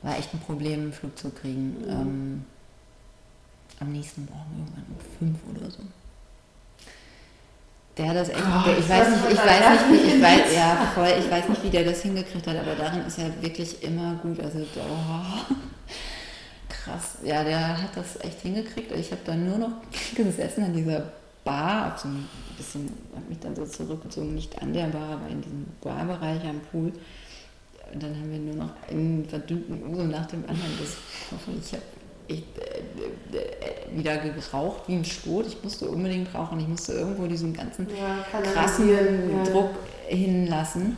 War 0.00 0.16
echt 0.16 0.32
ein 0.32 0.40
Problem, 0.40 0.80
einen 0.80 0.92
Flug 0.94 1.18
zu 1.18 1.28
kriegen. 1.28 1.76
Mhm. 1.80 1.90
Ähm, 1.90 2.44
am 3.80 3.92
nächsten 3.92 4.24
Morgen 4.24 4.60
irgendwann 4.60 4.86
um 4.88 5.18
fünf 5.18 5.38
oder 5.54 5.70
so. 5.70 5.82
Der 7.96 8.08
hat 8.08 8.16
das 8.16 8.28
echt, 8.28 8.40
oh, 8.40 8.62
der, 8.66 8.78
ich 8.78 8.88
weiß 8.88 9.08
nicht, 9.08 9.30
ich 9.30 9.38
weiß 9.38 9.70
nicht, 9.70 10.04
wie, 10.04 10.16
ich 10.16 10.22
weiß, 10.22 10.54
ja, 10.54 10.92
voll, 10.94 11.08
ich 11.18 11.30
weiß 11.30 11.48
nicht, 11.48 11.64
wie 11.64 11.70
der 11.70 11.84
das 11.84 12.02
hingekriegt 12.02 12.46
hat, 12.46 12.56
aber 12.56 12.74
darin 12.74 13.06
ist 13.06 13.18
er 13.18 13.30
wirklich 13.40 13.82
immer 13.82 14.16
gut. 14.22 14.38
Also, 14.38 14.58
oh 14.58 15.54
krass. 16.68 17.16
Ja, 17.24 17.42
der 17.42 17.82
hat 17.82 17.96
das 17.96 18.22
echt 18.22 18.42
hingekriegt. 18.42 18.92
Ich 18.92 19.10
habe 19.10 19.22
dann 19.24 19.48
nur 19.48 19.56
noch 19.56 19.70
gesessen 20.14 20.64
an 20.64 20.74
dieser 20.74 21.10
Bar, 21.42 21.86
habe 21.86 21.98
so 21.98 22.08
ein 22.08 22.28
bisschen, 22.58 22.90
habe 23.14 23.28
mich 23.28 23.38
dann 23.38 23.56
so 23.56 23.64
zurückgezogen, 23.64 24.34
nicht 24.34 24.60
an 24.60 24.74
der 24.74 24.88
Bar, 24.88 25.12
aber 25.12 25.28
in 25.30 25.40
diesem 25.40 25.66
Barbereich 25.80 26.44
am 26.44 26.60
Pool. 26.70 26.92
Und 27.92 28.02
dann 28.02 28.14
haben 28.14 28.30
wir 28.30 28.38
nur 28.38 28.56
noch 28.56 28.72
einen 28.90 29.24
verdünnten 29.26 29.82
Uso 29.88 30.02
nach 30.02 30.26
dem 30.26 30.42
anderen 30.42 30.76
gesprochen. 30.78 31.62
Ich 31.64 31.72
habe 31.72 31.82
ich, 32.28 32.44
äh, 32.58 33.36
äh, 33.36 33.96
wieder 33.96 34.16
geraucht 34.18 34.82
wie 34.86 34.94
ein 34.94 35.04
Stot. 35.04 35.46
Ich 35.46 35.62
musste 35.62 35.88
unbedingt 35.88 36.34
rauchen. 36.34 36.60
Ich 36.60 36.68
musste 36.68 36.92
irgendwo 36.92 37.26
diesen 37.26 37.52
ganzen 37.52 37.88
ja, 37.90 38.24
krassen 38.52 38.88
ja. 38.90 39.44
Druck 39.44 39.70
hinlassen. 40.06 40.96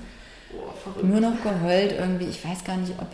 Oh, 0.52 1.04
nur 1.04 1.20
noch 1.20 1.42
geheult 1.42 1.92
irgendwie. 1.92 2.26
Ich 2.26 2.44
weiß 2.44 2.64
gar 2.64 2.76
nicht, 2.76 2.92
ob 2.98 3.06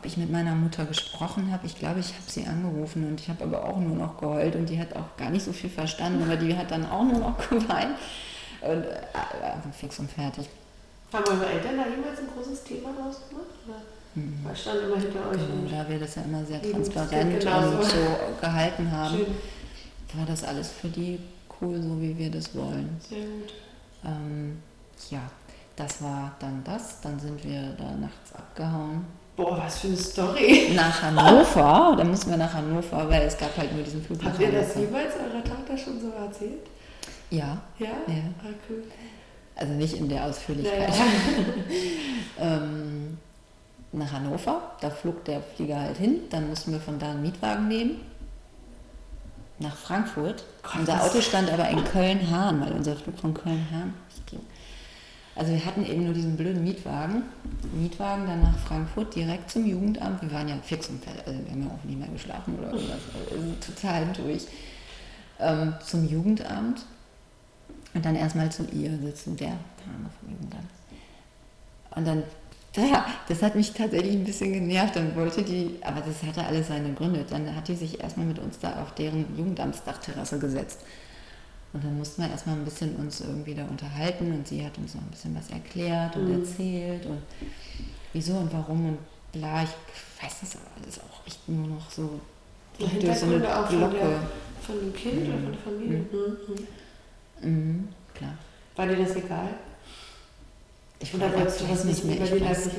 ob 0.00 0.06
ich 0.06 0.16
mit 0.16 0.30
meiner 0.30 0.54
Mutter 0.54 0.84
gesprochen 0.86 1.52
habe. 1.52 1.66
Ich 1.66 1.78
glaube, 1.78 2.00
ich 2.00 2.14
habe 2.14 2.24
sie 2.26 2.46
angerufen 2.46 3.06
und 3.06 3.20
ich 3.20 3.28
habe 3.28 3.44
aber 3.44 3.64
auch 3.64 3.78
nur 3.78 3.96
noch 3.96 4.18
geheult 4.18 4.56
und 4.56 4.66
die 4.66 4.78
hat 4.78 4.94
auch 4.96 5.16
gar 5.16 5.30
nicht 5.30 5.44
so 5.44 5.52
viel 5.52 5.68
verstanden, 5.68 6.22
aber 6.22 6.36
die 6.36 6.56
hat 6.56 6.70
dann 6.70 6.88
auch 6.88 7.04
nur 7.04 7.18
noch 7.18 7.36
geweint 7.50 7.96
und 8.62 8.84
äh, 8.84 9.72
fix 9.78 9.98
und 9.98 10.10
fertig. 10.10 10.48
Haben 11.12 11.24
eure 11.28 11.46
Eltern 11.46 11.76
da 11.76 11.84
jemals 11.88 12.20
ein 12.20 12.28
großes 12.34 12.64
Thema 12.64 12.90
draus 12.92 13.20
gemacht? 13.28 13.46
Oder? 13.66 13.82
Mhm. 14.14 14.40
Was 14.44 14.60
stand 14.60 14.82
immer 14.82 14.96
hinter 14.96 15.28
euch? 15.30 15.36
Genau, 15.36 15.70
da 15.70 15.88
wir 15.88 15.98
das 15.98 16.14
ja 16.14 16.22
immer 16.22 16.44
sehr 16.44 16.62
transparent 16.62 17.34
und 17.34 17.84
so 17.84 17.96
gehalten 18.40 18.90
haben, 18.90 19.16
Schön. 19.16 20.18
war 20.18 20.26
das 20.26 20.44
alles 20.44 20.70
für 20.72 20.88
die 20.88 21.18
cool, 21.60 21.80
so 21.80 22.00
wie 22.00 22.16
wir 22.16 22.30
das 22.30 22.54
wollen. 22.54 22.96
Sehr 23.08 23.20
gut. 23.20 23.54
Ähm, 24.04 24.58
ja, 25.10 25.30
das 25.76 26.02
war 26.02 26.34
dann 26.38 26.62
das. 26.64 27.00
Dann 27.00 27.18
sind 27.18 27.42
wir 27.44 27.74
da 27.78 27.92
nachts 27.92 28.34
abgehauen 28.34 29.04
Boah, 29.40 29.56
was 29.56 29.78
für 29.78 29.86
eine 29.86 29.96
Story. 29.96 30.72
Nach 30.74 31.02
Hannover, 31.02 31.94
da 31.98 32.04
mussten 32.04 32.30
wir 32.30 32.36
nach 32.36 32.52
Hannover, 32.52 33.08
weil 33.08 33.22
es 33.22 33.38
gab 33.38 33.56
halt 33.56 33.72
nur 33.74 33.82
diesen 33.82 34.02
Flug 34.02 34.22
Habt 34.22 34.38
ihr 34.38 34.52
das 34.52 34.74
jemals 34.74 35.14
eurer 35.14 35.42
Tochter 35.42 35.78
schon 35.78 35.98
so 35.98 36.10
erzählt? 36.10 36.66
Ja. 37.30 37.56
Ja? 37.78 37.88
Ja. 38.06 38.22
Ah, 38.42 38.52
cool. 38.68 38.82
Also 39.56 39.72
nicht 39.74 39.94
in 39.94 40.08
der 40.10 40.26
Ausführlichkeit. 40.26 40.92
Ja. 40.94 41.04
ähm, 42.56 43.18
nach 43.92 44.12
Hannover, 44.12 44.72
da 44.80 44.90
flog 44.90 45.24
der 45.24 45.40
Flieger 45.42 45.80
halt 45.80 45.96
hin, 45.96 46.20
dann 46.30 46.48
mussten 46.48 46.72
wir 46.72 46.80
von 46.80 46.98
da 46.98 47.10
einen 47.10 47.22
Mietwagen 47.22 47.68
nehmen. 47.68 48.00
Nach 49.58 49.76
Frankfurt. 49.76 50.44
Gott, 50.62 50.76
unser 50.78 51.02
Auto 51.02 51.20
stand 51.20 51.52
aber 51.52 51.68
in 51.68 51.84
Köln-Hahn, 51.84 52.60
weil 52.60 52.72
unser 52.72 52.96
Flug 52.96 53.18
von 53.18 53.34
Köln-Hahn 53.34 53.92
ging. 54.26 54.40
Also 55.36 55.52
wir 55.52 55.64
hatten 55.64 55.84
eben 55.84 56.04
nur 56.04 56.14
diesen 56.14 56.36
blöden 56.36 56.64
Mietwagen. 56.64 57.22
Mietwagen 57.74 58.26
dann 58.26 58.42
nach 58.42 58.58
Frankfurt 58.58 59.14
direkt 59.14 59.50
zum 59.50 59.66
Jugendamt. 59.66 60.22
Wir 60.22 60.32
waren 60.32 60.48
ja 60.48 60.56
fix 60.62 60.88
und 60.88 61.02
fertig, 61.02 61.26
also 61.26 61.44
wir 61.44 61.50
haben 61.50 61.62
ja 61.62 61.68
auch 61.68 61.84
nicht 61.84 61.98
mehr 61.98 62.08
geschlafen 62.08 62.58
oder 62.58 62.72
irgendwas. 62.72 62.98
Also 63.30 63.54
total 63.60 64.06
durch. 64.12 64.46
Ähm, 65.38 65.74
zum 65.84 66.06
Jugendamt 66.08 66.84
und 67.94 68.04
dann 68.04 68.14
erstmal 68.14 68.50
zu 68.52 68.64
ihr 68.66 68.98
sitzen, 68.98 69.36
der 69.36 69.48
Dame 69.48 70.10
vom 70.20 70.30
Jugendamt. 70.30 70.68
Und 71.96 72.06
dann, 72.06 72.22
ja, 72.76 73.06
das 73.28 73.42
hat 73.42 73.56
mich 73.56 73.72
tatsächlich 73.72 74.14
ein 74.14 74.24
bisschen 74.24 74.52
genervt. 74.52 74.96
Dann 74.96 75.14
wollte 75.16 75.42
die, 75.42 75.78
aber 75.82 76.00
das 76.00 76.22
hatte 76.22 76.44
alles 76.44 76.68
seine 76.68 76.92
Gründe. 76.92 77.24
Dann 77.28 77.54
hat 77.54 77.68
die 77.68 77.74
sich 77.74 78.00
erstmal 78.00 78.26
mit 78.26 78.38
uns 78.38 78.58
da 78.58 78.80
auf 78.82 78.94
deren 78.94 79.26
Jugendamtsdachterrasse 79.36 80.38
gesetzt. 80.38 80.80
Und 81.72 81.84
dann 81.84 81.96
mussten 81.98 82.22
wir 82.22 82.30
erstmal 82.30 82.56
ein 82.56 82.64
bisschen 82.64 82.96
uns 82.96 83.20
irgendwie 83.20 83.54
da 83.54 83.64
unterhalten 83.64 84.32
und 84.32 84.46
sie 84.46 84.64
hat 84.64 84.76
uns 84.78 84.94
noch 84.94 85.02
ein 85.02 85.10
bisschen 85.10 85.36
was 85.36 85.50
erklärt 85.50 86.16
und 86.16 86.28
mhm. 86.28 86.40
erzählt 86.40 87.06
und 87.06 87.22
wieso 88.12 88.34
und 88.34 88.52
warum 88.52 88.88
und 88.88 88.98
bla. 89.32 89.62
Ich 89.62 90.22
weiß 90.22 90.40
das 90.40 90.56
alles 90.82 90.98
auch 90.98 91.26
echt 91.26 91.48
nur 91.48 91.68
noch 91.68 91.90
so 91.90 92.20
durch 92.78 93.18
so 93.18 93.26
eine 93.26 93.38
Glocke. 93.38 93.78
Von, 93.78 93.90
der, 93.92 94.20
von 94.60 94.80
dem 94.80 94.92
Kind 94.92 95.28
mhm. 95.28 95.28
oder 95.28 95.42
von 95.42 95.52
der 95.52 95.60
Familie? 95.60 95.98
Mhm. 95.98 97.48
mhm. 97.48 97.50
mhm. 97.50 97.88
Klar. 98.14 98.34
War 98.74 98.86
dir 98.86 98.96
das 98.96 99.14
egal? 99.14 99.48
Ich 101.02 101.14
Oder 101.14 101.32
weiß, 101.34 101.68
weiß 101.68 101.84
nicht 101.84 102.04
mehr, 102.04 102.20
ich 102.22 102.40
weiß 102.44 102.70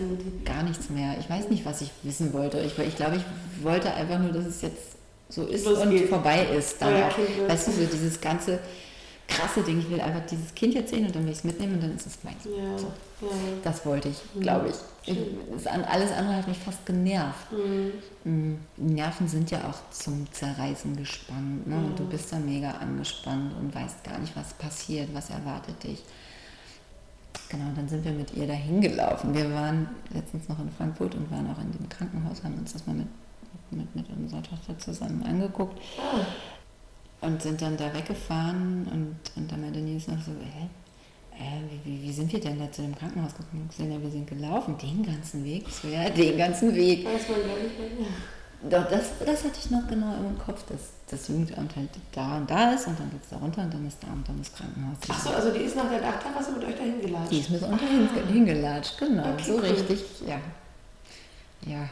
gar 0.46 0.62
nichts 0.64 0.90
mehr. 0.92 1.16
Ich 1.20 1.28
weiß 1.28 1.50
nicht, 1.50 1.66
was 1.66 1.82
ich 1.82 1.92
wissen 2.04 2.32
wollte. 2.34 2.60
Ich, 2.60 2.78
ich 2.78 2.96
glaube, 2.96 3.16
ich 3.16 3.64
wollte 3.64 3.92
einfach 3.92 4.20
nur, 4.20 4.32
dass 4.32 4.46
es 4.46 4.62
jetzt 4.62 4.92
so 5.28 5.46
ist 5.46 5.66
Was 5.66 5.80
und 5.80 5.90
geht. 5.90 6.08
vorbei 6.08 6.46
ist. 6.56 6.80
Dann 6.82 6.96
ja, 6.96 7.08
auch, 7.08 7.50
weißt 7.50 7.68
du, 7.68 7.72
so 7.72 7.86
dieses 7.86 8.22
ganze 8.22 8.60
krasse 9.28 9.62
Ding, 9.62 9.80
ich 9.80 9.90
will 9.90 10.02
einfach 10.02 10.26
dieses 10.30 10.54
Kind 10.54 10.74
jetzt 10.74 10.90
sehen 10.92 11.06
und 11.06 11.16
dann 11.16 11.24
will 11.24 11.32
ich 11.32 11.38
es 11.40 11.44
mitnehmen 11.44 11.76
und 11.76 11.84
dann 11.84 11.96
ist 11.96 12.06
es 12.06 12.24
meins. 12.24 12.44
Ja, 12.44 12.78
so. 12.78 12.88
ja. 13.22 13.32
Das 13.64 13.86
wollte 13.86 14.10
ich, 14.10 14.18
glaube 14.40 14.70
ich. 14.70 15.14
ich 15.14 15.18
alles 15.70 16.12
andere 16.12 16.36
hat 16.36 16.48
mich 16.48 16.58
fast 16.58 16.86
genervt. 16.86 17.52
Mhm. 17.52 18.60
Die 18.78 18.94
Nerven 18.94 19.28
sind 19.28 19.50
ja 19.50 19.60
auch 19.70 19.90
zum 19.92 20.32
Zerreißen 20.32 20.96
gespannt. 20.96 21.66
Ne? 21.66 21.76
Und 21.76 21.98
du 21.98 22.06
bist 22.06 22.32
da 22.32 22.38
mega 22.38 22.72
angespannt 22.72 23.54
und 23.60 23.74
weißt 23.74 24.04
gar 24.04 24.20
nicht, 24.20 24.36
was 24.36 24.54
passiert, 24.54 25.10
was 25.14 25.30
erwartet 25.30 25.82
dich. 25.84 26.04
Genau, 27.52 27.66
dann 27.76 27.88
sind 27.88 28.06
wir 28.06 28.14
mit 28.14 28.34
ihr 28.34 28.48
dahin 28.48 28.80
gelaufen. 28.80 29.34
Wir 29.36 29.52
waren 29.54 29.90
letztens 30.14 30.48
noch 30.48 30.60
in 30.60 30.72
Frankfurt 30.72 31.16
und 31.16 31.30
waren 31.30 31.52
auch 31.52 31.60
in 31.60 31.72
dem 31.72 31.90
Krankenhaus, 31.90 32.44
haben 32.44 32.58
uns 32.58 32.74
das 32.74 32.88
mal 32.88 32.96
mit 32.96 33.08
mit, 33.72 33.96
mit 33.96 34.06
unserer 34.10 34.44
Tochter 34.44 34.78
zusammen 34.78 35.24
angeguckt 35.24 35.80
oh. 35.98 37.26
und 37.26 37.42
sind 37.42 37.62
dann 37.62 37.78
da 37.78 37.94
weggefahren 37.94 38.88
und, 38.92 39.16
und 39.36 39.52
dann 39.52 39.62
meinte 39.62 39.80
Nils 39.80 40.08
noch 40.08 40.22
so, 40.22 40.32
hä? 40.32 40.68
Äh, 41.34 41.62
wie, 41.70 41.90
wie, 41.90 42.04
wie, 42.04 42.12
sind 42.12 42.32
wir 42.32 42.40
denn 42.40 42.60
da 42.60 42.72
zu 42.72 42.82
dem 42.82 42.96
Krankenhaus 42.96 43.34
gekommen? 43.34 43.70
Ja, 43.78 44.02
wir 44.02 44.12
sind 44.12 44.28
gelaufen, 44.28 44.78
den 44.78 45.04
ganzen 45.04 45.44
Weg. 45.44 45.68
So, 45.70 45.88
ja, 45.88 46.10
den 46.10 46.38
ganzen 46.38 46.76
Weg. 46.76 47.06
Weiß 47.06 47.30
man 47.30 47.40
gar 47.40 47.64
nicht 47.64 47.80
mehr. 47.80 48.08
Doch, 48.70 48.88
das, 48.90 49.18
das 49.26 49.44
hatte 49.44 49.58
ich 49.58 49.72
noch 49.72 49.88
genau 49.88 50.14
im 50.14 50.38
Kopf, 50.38 50.64
dass 50.70 50.80
das 51.10 51.28
Jugendamt 51.28 51.76
halt 51.76 51.90
da 52.12 52.38
und 52.38 52.50
da 52.50 52.74
ist 52.74 52.86
und 52.88 53.00
dann 53.00 53.10
geht 53.10 53.24
es 53.24 53.30
da 53.30 53.38
runter 53.38 53.64
und 53.64 53.74
dann 53.74 53.88
ist 53.88 53.98
da 54.04 54.08
und 54.12 54.28
dann 54.28 54.38
das 54.38 54.54
Krankenhaus. 54.54 54.98
Achso, 55.10 55.30
also 55.32 55.52
die 55.52 55.66
ist 55.66 55.76
nach 55.76 55.90
der 55.90 56.00
Dachterrasse 56.00 56.52
mit 56.52 56.64
euch 56.66 56.76
dahin 56.76 57.02
gelatscht? 57.02 57.32
Die 57.32 57.40
ist 57.40 57.50
mit 57.50 57.62
uns 57.64 57.82
ah. 57.82 58.32
hingelatscht, 58.32 58.98
genau. 59.00 59.34
Okay, 59.34 59.44
so 59.44 59.54
cool. 59.54 59.62
richtig, 59.62 60.04
ja. 60.28 60.40
Ja, 61.66 61.90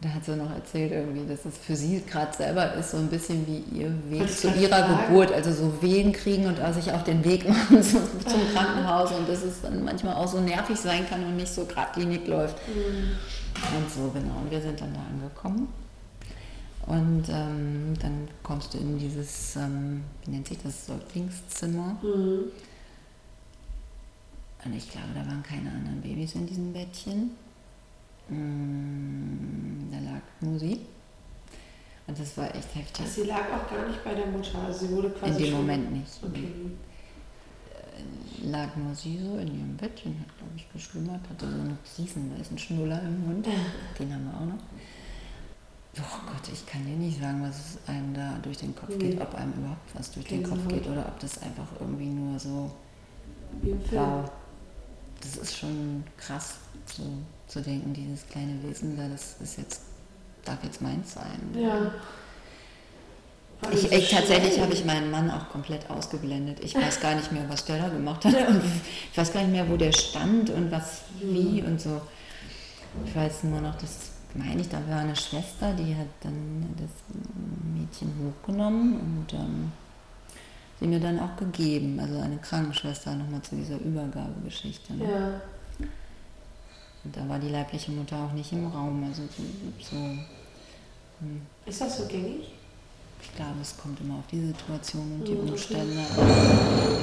da 0.00 0.08
hat 0.10 0.24
sie 0.24 0.36
noch 0.36 0.50
erzählt 0.50 0.92
irgendwie, 0.92 1.26
dass 1.26 1.44
es 1.44 1.56
für 1.56 1.76
sie 1.76 2.02
gerade 2.06 2.36
selber 2.36 2.74
ist 2.74 2.90
so 2.90 2.98
ein 2.98 3.08
bisschen 3.08 3.46
wie 3.46 3.78
ihr 3.78 3.92
Weg 4.10 4.30
zu 4.30 4.48
ihrer 4.48 4.80
sagen. 4.80 5.06
Geburt, 5.06 5.32
also 5.32 5.52
so 5.52 5.82
Wehen 5.82 6.12
kriegen 6.12 6.46
und 6.46 6.58
sich 6.74 6.92
auf 6.92 7.04
den 7.04 7.24
Weg 7.24 7.48
machen 7.48 7.82
zum, 7.82 8.02
zum 8.26 8.40
Krankenhaus 8.52 9.12
und 9.12 9.28
dass 9.28 9.42
es 9.42 9.62
dann 9.62 9.82
manchmal 9.84 10.14
auch 10.14 10.28
so 10.28 10.40
nervig 10.40 10.78
sein 10.78 11.08
kann 11.08 11.24
und 11.24 11.36
nicht 11.36 11.52
so 11.52 11.64
geradlinig 11.64 12.26
läuft. 12.26 12.56
Mhm. 12.68 13.12
Und 13.76 13.90
so 13.90 14.10
genau. 14.10 14.40
Und 14.42 14.50
wir 14.50 14.60
sind 14.60 14.80
dann 14.80 14.92
da 14.92 15.00
angekommen. 15.00 15.68
Und 16.86 17.24
ähm, 17.30 17.94
dann 18.00 18.28
kommst 18.42 18.74
du 18.74 18.78
in 18.78 18.98
dieses, 18.98 19.56
ähm, 19.56 20.02
wie 20.24 20.32
nennt 20.32 20.48
sich 20.48 20.58
das, 20.62 20.86
Säuglingszimmer. 20.86 21.96
Mhm. 22.02 22.50
Und 24.64 24.74
ich 24.74 24.90
glaube, 24.90 25.08
da 25.14 25.20
waren 25.20 25.42
keine 25.42 25.70
anderen 25.70 26.02
Babys 26.02 26.34
in 26.34 26.46
diesem 26.46 26.72
Bettchen. 26.72 27.30
Mm, 28.28 29.90
da 29.90 29.98
lag 29.98 30.22
nur 30.40 30.58
sie. 30.58 30.80
Und 32.06 32.18
das 32.18 32.36
war 32.36 32.54
echt 32.54 32.74
heftig. 32.74 33.00
Also 33.00 33.22
sie 33.22 33.28
lag 33.28 33.44
auch 33.52 33.70
gar 33.70 33.88
nicht 33.88 34.04
bei 34.04 34.14
der 34.14 34.26
Mutter, 34.26 34.58
also 34.58 34.86
sie 34.86 34.92
wurde 34.92 35.10
quasi. 35.10 35.44
In 35.44 35.50
dem. 35.50 35.54
Moment 35.54 35.92
nicht. 35.92 36.12
Okay. 36.22 36.48
Äh, 37.72 38.46
lag 38.50 38.76
nur 38.76 38.94
sie 38.94 39.18
so 39.18 39.38
in 39.38 39.48
ihrem 39.48 39.76
Bettchen, 39.76 40.18
hat 40.20 40.36
glaube 40.36 40.52
ich 40.56 40.70
geschlummert, 40.70 41.20
hatte 41.28 41.46
so 41.46 41.54
einen 41.54 41.78
riesen 41.98 42.38
weißen 42.38 42.58
Schnuller 42.58 43.00
im 43.02 43.26
Mund. 43.26 43.46
Den 43.98 44.12
haben 44.12 44.24
wir 44.26 44.34
auch 44.34 44.46
noch. 44.46 44.62
Oh 45.96 46.26
Gott, 46.26 46.52
ich 46.52 46.66
kann 46.66 46.84
dir 46.84 46.96
nicht 46.96 47.20
sagen, 47.20 47.40
was 47.42 47.78
einem 47.86 48.12
da 48.14 48.36
durch 48.42 48.58
den 48.58 48.74
Kopf 48.74 48.90
nee. 48.90 49.10
geht, 49.10 49.20
ob 49.20 49.32
einem 49.34 49.52
überhaupt 49.52 49.94
was 49.94 50.10
durch 50.10 50.26
den 50.26 50.42
Kopf 50.42 50.66
geht 50.66 50.86
oder 50.88 51.06
ob 51.06 51.20
das 51.20 51.40
einfach 51.40 51.68
irgendwie 51.78 52.06
nur 52.06 52.38
so. 52.38 52.70
Wow. 53.92 54.28
Das 55.20 55.36
ist 55.36 55.56
schon 55.56 56.02
krass, 56.16 56.56
so 56.86 57.04
zu 57.46 57.60
denken, 57.60 57.92
dieses 57.92 58.26
kleine 58.28 58.62
Wesen 58.62 58.96
da, 58.96 59.06
das 59.08 59.36
ist 59.40 59.58
jetzt, 59.58 59.82
darf 60.44 60.62
jetzt 60.64 60.80
meins 60.82 61.14
sein. 61.14 61.40
Ja. 61.54 61.92
Ich, 63.72 63.90
ich, 63.90 64.10
tatsächlich 64.10 64.60
habe 64.60 64.72
ich 64.72 64.84
meinen 64.84 65.10
Mann 65.10 65.30
auch 65.30 65.48
komplett 65.48 65.88
ausgeblendet. 65.88 66.60
Ich 66.62 66.74
weiß 66.74 67.00
gar 67.00 67.14
nicht 67.14 67.32
mehr, 67.32 67.48
was 67.48 67.64
der 67.64 67.78
da 67.78 67.88
gemacht 67.88 68.24
hat. 68.24 68.34
Und 68.48 68.62
ich 69.10 69.16
weiß 69.16 69.32
gar 69.32 69.40
nicht 69.42 69.52
mehr, 69.52 69.68
wo 69.68 69.76
der 69.76 69.92
stand 69.92 70.50
und 70.50 70.70
was, 70.70 71.02
wie 71.20 71.62
und 71.62 71.80
so. 71.80 72.00
Ich 73.06 73.14
weiß 73.14 73.44
nur 73.44 73.60
noch, 73.60 73.74
das 73.76 74.10
meine 74.34 74.60
ich, 74.60 74.68
da 74.68 74.78
war 74.88 74.98
eine 74.98 75.16
Schwester, 75.16 75.72
die 75.72 75.94
hat 75.94 76.08
dann 76.20 76.66
das 76.76 76.90
Mädchen 77.74 78.12
hochgenommen 78.20 78.94
und 78.94 79.32
ähm, 79.32 79.72
sie 80.80 80.86
mir 80.86 81.00
dann 81.00 81.18
auch 81.20 81.36
gegeben. 81.36 81.98
Also 82.00 82.18
eine 82.18 82.38
Krankenschwester 82.38 83.14
nochmal 83.14 83.42
zu 83.42 83.56
dieser 83.56 83.78
Übergabegeschichte. 83.78 84.94
Ne? 84.94 85.04
Ja. 85.04 85.40
Und 87.04 87.16
da 87.16 87.28
war 87.28 87.38
die 87.38 87.50
leibliche 87.50 87.90
Mutter 87.90 88.16
auch 88.16 88.32
nicht 88.32 88.52
im 88.52 88.66
Raum. 88.66 89.04
Also 89.08 89.22
so, 89.80 89.96
hm. 89.96 91.42
Ist 91.66 91.80
das 91.80 91.98
so 91.98 92.06
gängig? 92.06 92.52
Ich 93.22 93.34
glaube, 93.36 93.54
es 93.62 93.76
kommt 93.76 94.00
immer 94.00 94.16
auf 94.16 94.26
die 94.30 94.46
Situation 94.46 95.18
und 95.18 95.26
die 95.26 95.34
Umstände. 95.34 96.00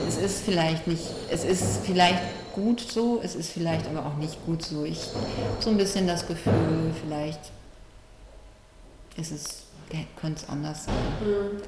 Es 0.07 0.17
ist 0.17 0.43
vielleicht 0.43 0.87
nicht, 0.87 1.03
es 1.31 1.43
ist 1.43 1.79
vielleicht 1.83 2.21
gut 2.53 2.79
so, 2.79 3.19
es 3.23 3.35
ist 3.35 3.51
vielleicht 3.51 3.87
aber 3.87 4.05
auch 4.05 4.15
nicht 4.17 4.45
gut 4.45 4.63
so. 4.63 4.85
Ich 4.85 4.99
habe 4.99 5.61
so 5.61 5.71
ein 5.71 5.77
bisschen 5.77 6.05
das 6.05 6.27
Gefühl, 6.27 6.93
vielleicht 7.03 7.39
ist 9.17 9.31
es, 9.31 9.63
könnte 10.19 10.43
es 10.43 10.49
anders 10.49 10.85
sein. 10.85 10.95
Mhm. 11.25 11.61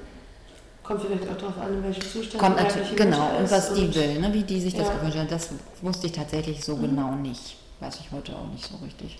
Kommt 0.83 1.01
vielleicht 1.01 1.29
auch 1.29 1.37
darauf 1.37 1.57
an, 1.57 1.73
in 1.73 1.83
welchem 1.83 2.03
Zustand 2.03 2.37
Kommt 2.37 2.57
natürlich, 2.57 2.95
genau, 2.95 3.37
und 3.37 3.49
was 3.49 3.73
die 3.73 3.95
will, 3.95 4.19
ne, 4.19 4.33
wie 4.33 4.43
die 4.43 4.61
sich 4.61 4.75
das 4.75 4.87
ja. 4.87 4.95
gewünscht 4.95 5.17
hat, 5.17 5.31
das 5.31 5.49
wusste 5.81 6.07
ich 6.07 6.13
tatsächlich 6.13 6.63
so 6.63 6.75
mhm. 6.75 6.81
genau 6.81 7.15
nicht. 7.15 7.55
Weiß 7.83 7.99
ich 7.99 8.11
heute 8.11 8.33
auch 8.35 8.47
nicht 8.47 8.65
so 8.65 8.77
richtig. 8.77 9.19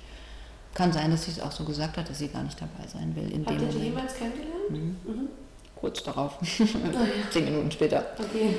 Kann 0.73 0.93
sein, 0.93 1.12
dass 1.12 1.26
sie 1.26 1.32
es 1.32 1.39
auch 1.41 1.52
so 1.52 1.65
gesagt 1.65 1.97
hat, 1.97 2.10
dass 2.10 2.19
sie 2.19 2.30
gar 2.30 2.43
nicht 2.43 2.60
dabei 2.60 2.88
sein 2.88 3.13
will. 3.15 3.30
In 3.30 3.45
Habt 3.45 3.62
ihr 3.62 3.67
die 3.67 3.80
jemals 3.80 4.15
kennengelernt? 4.15 4.69
Mhm. 4.69 4.97
Mhm. 5.04 5.28
Kurz 5.76 6.02
darauf. 6.02 6.38
Ah, 6.41 7.04
ja. 7.04 7.30
Zehn 7.30 7.45
Minuten 7.45 7.69
später. 7.71 8.06
Okay. 8.17 8.56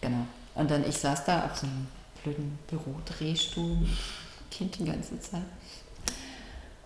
Genau. 0.00 0.26
Und 0.54 0.70
dann, 0.70 0.84
ich 0.88 0.96
saß 0.96 1.24
da 1.24 1.44
auf 1.44 1.56
so 1.56 1.66
einem 1.66 1.86
blöden 2.22 2.58
Bürodrehstuhl, 2.66 3.78
Kind 4.50 4.78
die 4.78 4.84
ganze 4.84 5.20
Zeit. 5.20 5.42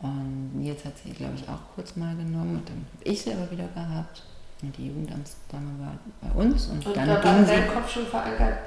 Und 0.02 0.56
Nils 0.56 0.84
hat 0.84 0.94
sie, 1.02 1.12
glaube 1.12 1.34
ich, 1.36 1.48
auch 1.48 1.74
kurz 1.74 1.96
mal 1.96 2.14
genommen 2.16 2.56
und 2.56 2.68
dann 2.68 2.86
habe 2.92 3.04
ich 3.04 3.22
sie 3.22 3.32
aber 3.32 3.50
wieder 3.50 3.68
gehabt. 3.68 4.22
Und 4.62 4.76
die 4.76 4.88
Jugendamtsdame 4.88 5.78
war 5.78 5.98
bei 6.20 6.38
uns 6.38 6.66
und, 6.66 6.84
und 6.84 6.96
dann 6.96 7.08
da 7.08 7.24
war 7.24 7.44
sie... 7.44 7.52
Kopf 7.72 7.90
schon 7.90 8.06
verankert, 8.06 8.58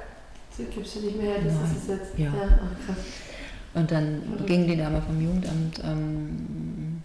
sie 0.56 0.64
gibst 0.64 0.96
du 0.96 1.00
nicht 1.00 1.16
mehr 1.16 1.34
her, 1.34 1.42
das 1.44 1.54
Nein. 1.54 1.64
ist 1.64 1.82
es 1.82 1.88
jetzt. 1.88 2.18
Ja. 2.18 2.26
ja. 2.26 2.58
Oh, 2.62 2.86
krass. 2.86 2.96
Und 3.74 3.90
dann 3.90 4.22
ging 4.46 4.66
die 4.66 4.76
Dame 4.76 5.02
vom 5.02 5.20
Jugendamt 5.20 5.82
ähm, 5.84 7.02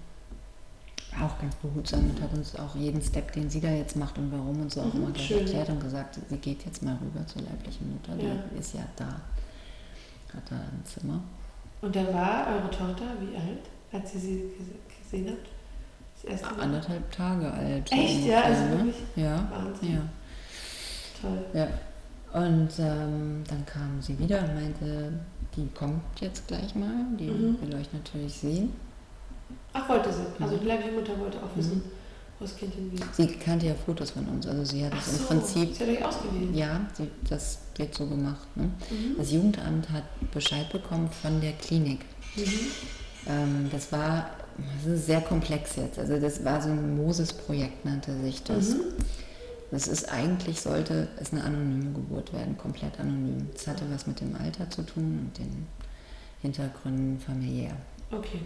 auch 1.20 1.40
ganz 1.40 1.56
behutsam 1.56 2.10
und 2.10 2.22
hat 2.22 2.32
uns 2.34 2.56
auch 2.56 2.76
jeden 2.76 3.02
Step, 3.02 3.32
den 3.34 3.50
sie 3.50 3.60
da 3.60 3.70
jetzt 3.70 3.96
macht 3.96 4.18
und 4.18 4.32
warum 4.32 4.62
und 4.62 4.72
so 4.72 4.82
auch 4.82 4.94
mhm, 4.94 5.04
immer 5.04 5.12
gleich 5.12 5.32
erklärt 5.32 5.70
und 5.70 5.82
gesagt, 5.82 6.20
sie 6.30 6.38
geht 6.38 6.66
jetzt 6.66 6.84
mal 6.84 6.98
rüber 7.02 7.26
zur 7.26 7.42
leiblichen 7.42 7.92
Mutter, 7.92 8.24
ja. 8.24 8.36
die 8.54 8.60
ist 8.60 8.76
ja 8.76 8.82
da, 8.96 9.06
hat 9.06 10.44
da 10.50 10.56
ein 10.56 10.84
Zimmer. 10.86 11.22
Und 11.82 11.96
da 11.96 12.14
war 12.14 12.48
eure 12.48 12.70
Tochter 12.70 13.06
wie 13.20 13.36
alt, 13.36 13.66
als 13.92 14.14
ihr 14.16 14.20
sie 14.20 14.44
gesehen 15.02 15.30
habt? 15.30 15.48
Das 16.22 16.32
erste 16.32 16.56
Mal? 16.56 16.64
Anderthalb 16.64 17.12
Tage 17.12 17.52
alt. 17.52 17.92
Echt, 17.92 18.26
ja? 18.26 18.42
Also 18.42 18.64
ne? 18.64 18.72
wirklich? 18.72 18.96
Ja. 19.16 19.48
Wahnsinn. 19.52 19.94
Ja. 19.94 20.02
Toll. 21.22 21.46
Ja. 21.54 21.68
Und 22.32 22.70
ähm, 22.80 23.44
dann 23.48 23.66
kam 23.66 24.02
sie 24.02 24.20
wieder 24.20 24.40
und 24.40 24.54
meinte, 24.54 25.14
die 25.56 25.68
kommt 25.68 26.02
jetzt 26.20 26.48
gleich 26.48 26.76
mal, 26.76 27.06
die 27.20 27.26
mhm. 27.26 27.58
will 27.62 27.76
euch 27.76 27.92
natürlich 27.94 28.34
sehen. 28.34 28.74
Ach, 29.74 29.88
wollte 29.90 30.12
sie. 30.12 30.44
Also 30.44 30.58
die 30.58 30.66
leibliche 30.66 30.92
Mutter 30.92 31.20
wollte 31.20 31.38
auch 31.38 31.56
wissen, 31.56 31.78
mhm. 31.78 31.84
wo 32.40 32.46
das 32.46 32.56
Kind 32.56 32.74
hingeht. 32.74 33.04
Sie 33.14 33.28
kannte 33.28 33.68
ja 33.68 33.76
Fotos 33.76 34.12
von 34.12 34.28
uns, 34.28 34.48
also 34.48 34.64
sie 34.64 34.86
hat 34.86 34.94
es 34.98 35.06
so, 35.06 35.12
im 35.18 35.28
Prinzip. 35.28 35.76
Sie 35.76 35.84
hat 35.84 35.90
euch 35.90 36.06
ausgewählt. 36.06 36.56
Ja, 36.56 36.82
sie, 36.94 37.10
das 37.28 37.60
wird 37.76 37.94
so 37.96 38.06
gemacht. 38.06 38.48
Ne? 38.56 38.64
Mhm. 38.64 39.18
Das 39.18 39.32
Jugendamt 39.32 39.90
hat 39.90 40.04
Bescheid 40.32 40.72
bekommen 40.72 41.10
von 41.10 41.42
der 41.42 41.54
Klinik. 41.54 42.00
Mhm. 42.36 42.44
Ähm, 43.28 43.70
das 43.72 43.92
war 43.92 44.30
das 44.84 44.94
ist 44.94 45.06
sehr 45.06 45.22
komplex 45.22 45.76
jetzt. 45.76 46.00
Also 46.00 46.20
das 46.20 46.44
war 46.44 46.62
so 46.62 46.70
ein 46.70 46.98
Moses-Projekt, 46.98 47.86
nannte 47.86 48.20
sich 48.22 48.44
das. 48.44 48.76
Das 49.72 49.88
ist 49.88 50.12
eigentlich, 50.12 50.60
sollte 50.62 51.08
es 51.20 51.32
eine 51.32 51.44
anonyme 51.44 51.92
Geburt 51.94 52.34
werden, 52.34 52.58
komplett 52.58 53.00
anonym. 53.00 53.50
Es 53.54 53.68
hatte 53.68 53.86
was 53.92 54.08
mit 54.08 54.20
dem 54.20 54.36
Alter 54.36 54.70
zu 54.70 54.82
tun 54.82 55.20
und 55.26 55.38
den 55.38 55.68
Hintergründen 56.42 57.20
familiär. 57.20 57.76
Okay. 58.12 58.40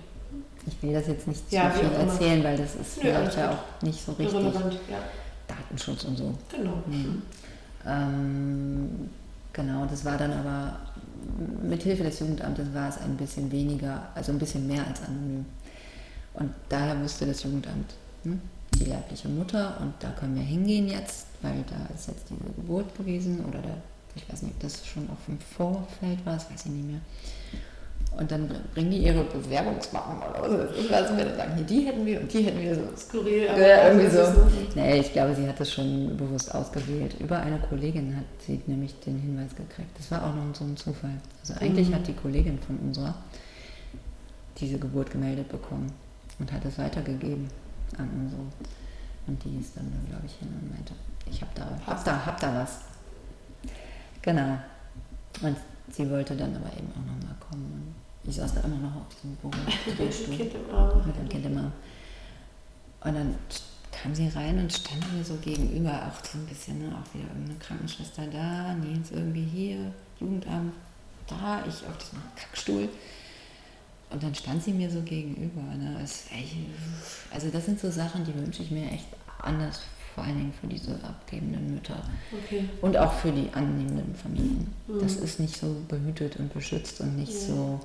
Ich 0.66 0.82
will 0.82 0.94
das 0.94 1.08
jetzt 1.08 1.28
nicht 1.28 1.52
ja, 1.52 1.72
zu 1.72 1.80
viel 1.80 1.92
erzählen, 1.92 2.44
weil 2.44 2.58
das 2.58 2.76
ist 2.76 3.00
vielleicht 3.00 3.38
ja 3.38 3.52
auch 3.52 3.84
nicht 3.84 4.04
so 4.04 4.12
richtig. 4.14 4.44
Ja. 4.44 5.00
Datenschutz 5.48 6.04
und 6.06 6.18
so. 6.18 6.34
Genau. 6.50 6.84
Mhm. 6.88 7.22
Ähm, 7.86 9.10
genau, 9.52 9.86
das 9.86 10.04
war 10.06 10.18
dann 10.18 10.32
aber 10.34 10.80
mit 11.62 11.84
Hilfe 11.84 12.04
des 12.04 12.20
Jugendamtes 12.20 12.74
war 12.74 12.90
es 12.90 12.98
ein 12.98 13.16
bisschen 13.16 13.52
weniger, 13.52 14.10
also 14.16 14.32
ein 14.32 14.40
bisschen 14.40 14.68
mehr 14.68 14.86
als 14.86 15.02
anonym. 15.04 15.46
Und 16.34 16.52
daher 16.70 17.00
wusste 17.02 17.26
das 17.26 17.44
Jugendamt, 17.44 17.94
hm, 18.24 18.42
die 18.84 18.90
leibliche 18.90 19.28
Mutter 19.28 19.78
und 19.82 19.94
da 20.00 20.10
können 20.12 20.36
wir 20.36 20.44
hingehen 20.44 20.88
jetzt, 20.88 21.28
weil 21.42 21.64
da 21.70 21.94
ist 21.94 22.08
jetzt 22.08 22.26
diese 22.30 22.54
Geburt 22.56 22.96
gewesen 22.98 23.44
oder 23.46 23.60
da, 23.60 23.76
ich 24.16 24.30
weiß 24.30 24.44
nicht, 24.44 24.56
ob 24.56 24.62
das 24.62 24.86
schon 24.86 25.10
auf 25.10 25.18
dem 25.28 25.40
Vorfeld 25.40 26.26
war, 26.26 26.34
das 26.34 26.50
weiß 26.52 26.66
ich 26.66 26.72
nicht 26.72 26.88
mehr. 26.88 27.02
Und 28.18 28.30
dann 28.30 28.48
bringen 28.76 28.92
die 28.92 28.98
ihre 28.98 29.24
Bewerbungsmappen 29.24 30.18
oder 30.18 30.70
was 30.70 30.78
ich 30.78 30.92
weiß 30.92 31.12
nicht, 31.12 31.26
dann 31.26 31.36
sagen, 31.36 31.56
hier, 31.56 31.66
die 31.66 31.82
hätten 31.82 32.06
wir 32.06 32.22
und 32.22 32.32
die 32.32 32.44
hätten 32.44 32.62
wir 32.62 32.76
so. 32.76 32.82
Skurril, 32.96 33.50
aber 33.50 33.68
ja, 33.68 33.88
irgendwie 33.88 34.10
so. 34.10 34.22
Nee, 34.76 35.00
ich 35.00 35.14
glaube, 35.14 35.34
sie 35.34 35.48
hat 35.48 35.60
das 35.60 35.72
schon 35.72 36.16
bewusst 36.16 36.54
ausgewählt. 36.54 37.16
Über 37.20 37.38
eine 37.40 37.58
Kollegin 37.58 38.16
hat 38.16 38.26
sie 38.46 38.62
nämlich 38.68 39.00
den 39.00 39.20
Hinweis 39.20 39.56
gekriegt. 39.56 39.98
Das 39.98 40.12
war 40.12 40.26
auch 40.26 40.36
noch 40.36 40.54
so 40.54 40.64
ein 40.64 40.78
Zufall. 40.78 41.18
Also 41.42 41.56
eigentlich 41.60 41.90
mhm. 41.90 41.96
hat 41.96 42.08
die 42.08 42.14
Kollegin 42.14 42.60
von 42.60 42.78
unserer 42.78 43.16
diese 44.60 44.78
Geburt 44.78 45.10
gemeldet 45.10 45.50
bekommen 45.50 45.92
und 46.38 46.52
hat 46.52 46.64
es 46.66 46.78
weitergegeben 46.78 47.50
an 47.98 48.10
unsere. 48.16 48.42
Und 49.26 49.44
die 49.44 49.58
ist 49.58 49.78
dann, 49.78 49.92
glaube 50.10 50.26
ich, 50.26 50.34
hin 50.34 50.50
und 50.50 50.70
meinte, 50.70 50.94
ich 51.30 51.42
habe 51.42 51.52
da, 51.56 51.70
hab 51.86 52.04
da, 52.04 52.26
hab 52.26 52.40
da 52.40 52.56
was. 52.56 52.80
Genau. 54.22 54.58
Und 55.42 55.58
sie 55.90 56.10
wollte 56.10 56.36
dann 56.36 56.56
aber 56.56 56.72
eben 56.78 56.90
auch 56.92 56.98
nochmal 56.98 57.36
kommen. 57.40 57.96
Ich 58.24 58.36
saß 58.36 58.56
da 58.56 58.62
immer 58.62 58.78
noch 58.78 58.96
auf 58.96 59.08
diesem 59.10 59.36
Büro 59.36 59.52
mit 59.98 61.18
dem 61.18 61.30
Kind 61.30 61.46
im 61.46 61.58
Arm. 61.58 61.72
Und 63.02 63.16
dann 63.16 63.36
kam 63.92 64.16
sie 64.16 64.28
rein 64.30 64.58
und 64.60 64.72
stand 64.72 65.14
mir 65.14 65.24
so 65.24 65.36
gegenüber, 65.36 65.92
auch 65.92 66.26
so 66.26 66.38
ein 66.38 66.46
bisschen, 66.46 66.80
ne, 66.80 66.96
auch 66.96 67.14
wieder 67.14 67.28
irgendeine 67.28 67.60
Krankenschwester 67.60 68.28
da, 68.28 68.74
Nils 68.74 69.12
irgendwie 69.12 69.44
hier, 69.44 69.94
Jugendamt 70.20 70.74
da, 71.28 71.64
ich 71.68 71.86
auf 71.88 71.98
diesem 71.98 72.22
Kackstuhl. 72.36 72.90
Und 74.14 74.22
dann 74.22 74.36
stand 74.36 74.64
sie 74.64 74.72
mir 74.72 74.90
so 74.92 75.02
gegenüber. 75.02 75.62
Ne? 75.62 75.98
also 77.34 77.50
das 77.50 77.66
sind 77.66 77.80
so 77.80 77.90
Sachen, 77.90 78.24
die 78.24 78.36
wünsche 78.36 78.62
ich 78.62 78.70
mir 78.70 78.86
echt 78.92 79.08
anders, 79.40 79.82
vor 80.14 80.24
allen 80.24 80.38
Dingen 80.38 80.54
für 80.62 80.68
diese 80.68 80.94
abgebenden 81.04 81.74
Mütter. 81.74 82.02
Okay. 82.32 82.70
Und 82.82 82.96
auch 82.96 83.12
für 83.12 83.32
die 83.32 83.50
annehmenden 83.54 84.14
Familien. 84.14 84.72
Mhm. 84.88 85.00
Das 85.00 85.16
ist 85.16 85.40
nicht 85.40 85.58
so 85.58 85.76
behütet 85.88 86.38
und 86.38 86.54
beschützt 86.54 87.02
und 87.02 87.16
nicht 87.16 87.34
ja. 87.34 87.40
so. 87.40 87.80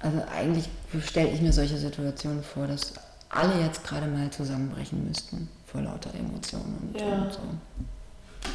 Also 0.00 0.22
eigentlich 0.34 0.70
stelle 1.04 1.28
ich 1.28 1.42
mir 1.42 1.52
solche 1.52 1.76
Situationen 1.76 2.42
vor, 2.42 2.66
dass 2.66 2.94
alle 3.28 3.60
jetzt 3.60 3.84
gerade 3.84 4.06
mal 4.06 4.30
zusammenbrechen 4.30 5.06
müssten 5.06 5.48
vor 5.66 5.82
lauter 5.82 6.14
Emotionen 6.14 6.90
und, 6.94 6.98
ja. 6.98 7.22
und 7.22 7.32
so. 7.32 7.40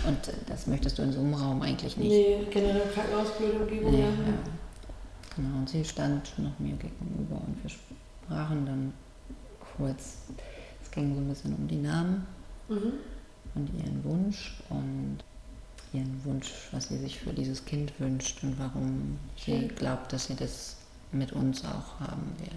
Und 0.08 0.18
das 0.48 0.66
möchtest 0.66 0.98
du 0.98 1.04
in 1.04 1.14
so 1.14 1.20
einem 1.20 1.36
Raum 1.36 1.62
eigentlich 1.62 1.96
nicht. 1.98 2.10
Nee, 2.10 2.38
generell 2.50 2.82
Krankenhausblöde 2.94 3.60
Umgebung. 3.60 3.94
Ja, 3.94 4.06
ja. 4.06 4.10
Genau, 5.36 5.58
und 5.58 5.70
sie 5.70 5.84
stand 5.84 6.38
noch 6.38 6.58
mir 6.60 6.76
gegenüber 6.76 7.36
und 7.36 7.64
wir 7.64 7.70
sprachen 7.70 8.66
dann 8.66 8.94
kurz. 9.76 10.18
Es 10.82 10.92
ging 10.92 11.16
so 11.16 11.22
ein 11.22 11.28
bisschen 11.28 11.56
um 11.56 11.68
die 11.68 11.78
Namen 11.78 12.26
mhm. 12.70 12.94
und 13.56 13.74
ihren 13.74 14.04
Wunsch 14.04 14.62
und 14.70 15.20
ihren 15.92 16.24
Wunsch, 16.26 16.52
was 16.72 16.88
sie 16.90 16.98
sich 16.98 17.20
für 17.20 17.34
dieses 17.34 17.66
Kind 17.66 18.00
wünscht 18.00 18.44
und 18.44 18.60
warum 18.60 19.18
sie 19.38 19.68
glaubt, 19.70 20.14
dass 20.14 20.28
sie 20.28 20.36
das 20.36 20.78
mit 21.12 21.32
uns 21.32 21.64
auch 21.64 22.00
haben 22.00 22.34
wird. 22.40 22.52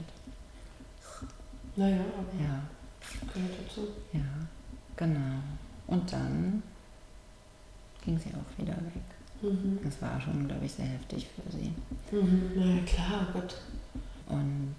Naja, 1.77 2.01
aber 2.19 2.43
ja. 2.43 2.63
gehört 3.33 3.53
dazu. 3.67 3.89
Ja, 4.13 4.21
genau. 4.97 5.41
Und 5.87 6.11
dann 6.11 6.63
ging 8.03 8.19
sie 8.19 8.31
auch 8.31 8.59
wieder 8.63 8.77
weg. 8.77 9.16
Mhm. 9.43 9.79
Das 9.85 10.01
war 10.03 10.21
schon, 10.21 10.49
glaube 10.49 10.65
ich, 10.65 10.73
sehr 10.73 10.87
heftig 10.87 11.29
für 11.35 11.57
sie. 11.57 11.73
Mhm. 12.11 12.53
Na 12.57 12.67
ja, 12.67 12.83
klar, 12.83 13.27
oh 13.29 13.39
Gott. 13.39 13.57
Und 14.29 14.75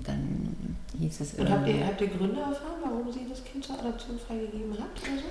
dann 0.00 0.76
hieß 0.98 1.20
es 1.20 1.34
Und 1.34 1.50
habt 1.50 1.66
ihr, 1.66 1.86
habt 1.86 2.00
ihr 2.00 2.08
Gründe 2.08 2.40
erfahren, 2.40 2.80
warum 2.82 3.12
sie 3.12 3.26
das 3.28 3.42
Kind 3.44 3.64
zur 3.64 3.78
Adoption 3.78 4.18
freigegeben 4.18 4.72
hat? 4.72 4.90
Oder 5.02 5.18
so? 5.18 5.28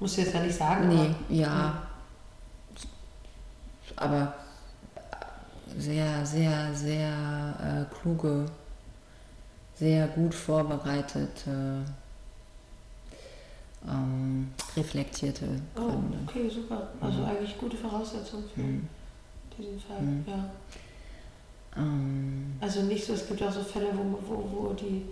Musst 0.00 0.16
du 0.16 0.20
jetzt 0.22 0.34
ja 0.34 0.40
nicht 0.40 0.56
sagen. 0.56 0.88
Nee, 0.88 1.38
ja. 1.40 1.82
Aber 3.96 4.34
sehr, 5.76 6.24
sehr, 6.24 6.74
sehr 6.74 7.86
äh, 7.88 7.94
kluge, 7.94 8.46
sehr 9.74 10.08
gut 10.08 10.34
vorbereitete, 10.34 11.84
ähm, 13.88 14.48
reflektierte 14.76 15.46
oh, 15.76 15.80
Gründe. 15.80 16.18
Oh, 16.26 16.30
okay, 16.30 16.48
super. 16.48 16.88
Also 17.00 17.18
mhm. 17.18 17.24
eigentlich 17.26 17.58
gute 17.58 17.76
Voraussetzungen 17.76 18.44
für 18.54 18.60
mhm. 18.60 18.88
diesen 19.58 19.80
Fall. 19.80 20.00
Mhm. 20.00 20.24
Ja. 20.26 20.50
Ähm. 21.76 22.56
Also 22.60 22.82
nicht 22.82 23.04
so, 23.04 23.12
es 23.12 23.28
gibt 23.28 23.42
auch 23.42 23.52
so 23.52 23.62
Fälle, 23.62 23.88
wo, 23.94 24.18
wo, 24.28 24.68
wo 24.68 24.72
die 24.72 25.02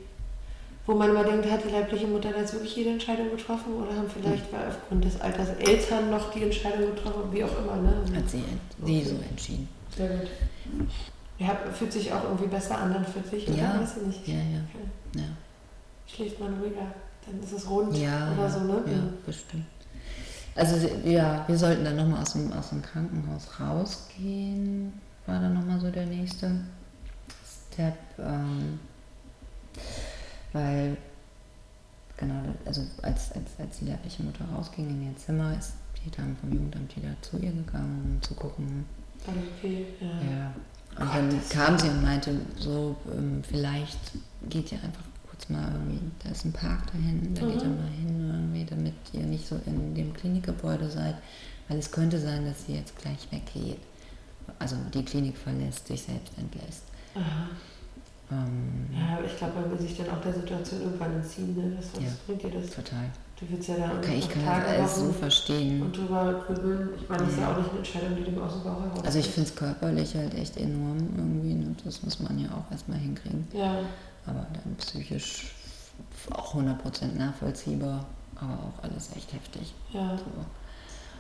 wo 0.87 0.95
man 0.95 1.09
immer 1.11 1.25
denkt, 1.25 1.51
hat 1.51 1.65
die 1.65 1.71
leibliche 1.71 2.07
Mutter 2.07 2.37
jetzt 2.37 2.53
wirklich 2.53 2.77
jede 2.77 2.91
Entscheidung 2.91 3.31
getroffen 3.31 3.73
oder 3.75 3.97
haben 3.97 4.09
vielleicht 4.09 4.53
weil 4.53 4.69
aufgrund 4.69 5.05
des 5.05 5.19
Alters 5.21 5.49
Eltern 5.59 6.11
noch 6.11 6.31
die 6.31 6.43
Entscheidung 6.43 6.95
getroffen, 6.95 7.23
wie 7.33 7.43
auch 7.43 7.59
immer. 7.59 7.77
Ne? 7.77 8.05
Hat 8.15 8.29
sie, 8.29 8.45
sie 8.85 8.99
okay. 9.01 9.05
so 9.05 9.15
entschieden. 9.31 9.69
Sehr 9.97 10.09
gut. 10.09 10.29
Ja, 11.39 11.57
fühlt 11.73 11.93
sich 11.93 12.13
auch 12.13 12.25
irgendwie 12.25 12.49
besser 12.49 12.79
an, 12.79 12.93
dann 12.93 13.05
fühlt 13.05 13.27
sich, 13.27 13.49
ja. 13.49 13.81
weiß 13.81 13.97
ich 13.97 14.07
nicht. 14.07 14.29
Ja, 14.29 14.35
ja. 14.35 15.21
ja. 15.21 15.29
Schläft 16.07 16.39
man 16.39 16.55
ruhiger, 16.61 16.87
dann 17.27 17.43
ist 17.43 17.53
es 17.53 17.69
rund 17.69 17.97
ja, 17.97 18.33
oder 18.33 18.51
so, 18.51 18.61
ne? 18.61 18.83
Ja, 18.87 19.03
bestimmt. 19.25 19.67
Also 20.57 20.89
ja, 21.05 21.45
wir 21.49 21.59
sollten 21.59 21.85
dann 21.85 21.97
nochmal 21.97 22.23
aus 22.23 22.33
dem, 22.33 22.53
aus 22.53 22.69
dem 22.69 22.83
Krankenhaus 22.83 23.49
rausgehen, 23.59 24.93
war 25.27 25.41
dann 25.41 25.55
nochmal 25.55 25.81
so 25.81 25.91
der 25.91 26.07
nächste 26.07 26.51
Step. 27.73 27.97
Ähm, 28.19 28.79
weil, 30.53 30.97
genau, 32.17 32.41
also 32.65 32.83
als, 33.03 33.33
als, 33.33 33.51
als 33.59 33.79
die 33.79 33.87
leibliche 33.87 34.23
Mutter 34.23 34.45
rausging 34.55 34.89
in 34.89 35.11
ihr 35.11 35.17
Zimmer, 35.17 35.57
ist 35.59 35.73
die 36.05 36.11
Dame 36.11 36.37
vom 36.41 36.53
Jugendamt 36.53 36.97
wieder 36.97 37.11
zu 37.23 37.39
ihr 37.39 37.51
gegangen, 37.51 38.17
um 38.17 38.23
zu 38.23 38.35
gucken. 38.35 38.85
Okay, 39.27 39.87
ja. 40.01 40.07
ja. 40.07 40.55
Und 40.97 41.07
Gott, 41.07 41.15
dann 41.17 41.49
kam 41.49 41.79
sie 41.79 41.89
und 41.89 42.03
meinte, 42.03 42.37
so, 42.59 42.95
ähm, 43.13 43.43
vielleicht 43.43 43.99
geht 44.49 44.71
ihr 44.71 44.79
einfach 44.83 45.03
mal 45.51 45.73
irgendwie, 45.73 46.01
da 46.23 46.31
ist 46.31 46.45
ein 46.45 46.53
Park 46.53 46.87
da 46.93 46.99
hinten, 46.99 47.35
da 47.35 47.43
mhm. 47.43 47.53
geht 47.53 47.63
ihr 47.63 47.69
mal 47.69 47.89
hin 47.89 48.31
irgendwie, 48.31 48.65
damit 48.65 48.95
ihr 49.13 49.23
nicht 49.23 49.47
so 49.47 49.61
in 49.67 49.95
dem 49.95 50.13
Klinikgebäude 50.13 50.91
seid, 50.91 51.17
weil 51.69 51.79
es 51.79 51.91
könnte 51.91 52.19
sein, 52.19 52.45
dass 52.45 52.67
sie 52.67 52.75
jetzt 52.75 52.97
gleich 52.99 53.31
weggeht. 53.31 53.79
Also 54.59 54.77
die 54.93 55.05
Klinik 55.05 55.37
verlässt, 55.37 55.87
sich 55.87 56.03
selbst 56.03 56.33
entlässt. 56.39 56.85
Aha. 57.15 57.49
Ähm, 58.31 58.87
ja, 58.93 59.19
aber 59.19 59.27
ich 59.27 59.37
glaube, 59.37 59.61
man 59.61 59.71
will 59.71 59.79
sich 59.79 59.97
dann 59.97 60.11
auch 60.11 60.21
der 60.21 60.33
Situation 60.33 60.81
irgendwann 60.81 61.15
entziehen. 61.15 61.55
Ne? 61.57 61.77
Was, 61.77 61.95
was 61.95 62.03
ja, 62.03 62.11
bringt 62.27 62.43
dir 62.43 62.51
das? 62.51 62.71
Total. 62.71 63.11
Du 63.39 63.47
willst 63.51 63.69
ja 63.69 63.77
da 63.77 63.99
okay, 63.99 64.17
ich 64.19 64.29
kann 64.29 64.45
Tage 64.45 64.65
das 64.65 64.79
alles 64.79 64.97
so 64.97 65.13
verstehen. 65.13 65.83
Und 65.83 65.97
drüber 65.97 66.45
grübeln. 66.47 66.91
Ich 66.97 67.09
meine, 67.09 67.25
das 67.25 67.33
ist 67.33 67.41
ja 67.41 67.53
auch 67.53 67.59
nicht 67.59 67.69
eine 67.69 67.79
Entscheidung, 67.79 68.17
die 68.17 68.23
dem 68.23 68.39
aus 68.41 68.53
dem 68.53 68.63
Bauch 68.63 68.81
heraus 68.81 69.05
Also 69.05 69.19
ich 69.19 69.27
finde 69.27 69.51
es 69.51 69.57
körperlich 69.57 70.15
halt 70.15 70.35
echt 70.35 70.57
enorm 70.57 70.99
irgendwie. 71.17 71.55
Ne? 71.55 71.75
Das 71.85 72.03
muss 72.03 72.21
man 72.21 72.39
ja 72.39 72.49
auch 72.53 72.71
erstmal 72.71 72.99
hinkriegen. 72.99 73.47
Ja. 73.53 73.79
Aber 74.27 74.47
dann 74.53 74.77
psychisch 74.77 75.55
auch 76.31 76.55
100% 76.55 77.17
nachvollziehbar. 77.17 78.05
Aber 78.37 78.55
auch 78.55 78.83
alles 78.83 79.11
echt 79.17 79.33
heftig. 79.33 79.75
Ja. 79.93 80.17
So. 80.17 80.25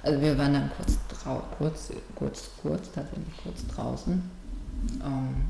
Also 0.03 0.21
wir 0.21 0.37
waren 0.37 0.53
dann 0.53 0.71
kurz, 0.77 0.99
kurz, 1.57 1.93
kurz, 2.15 2.51
kurz, 2.61 2.93
tatsächlich 2.93 3.35
kurz 3.43 3.67
draußen. 3.69 4.31
Ähm, 5.03 5.45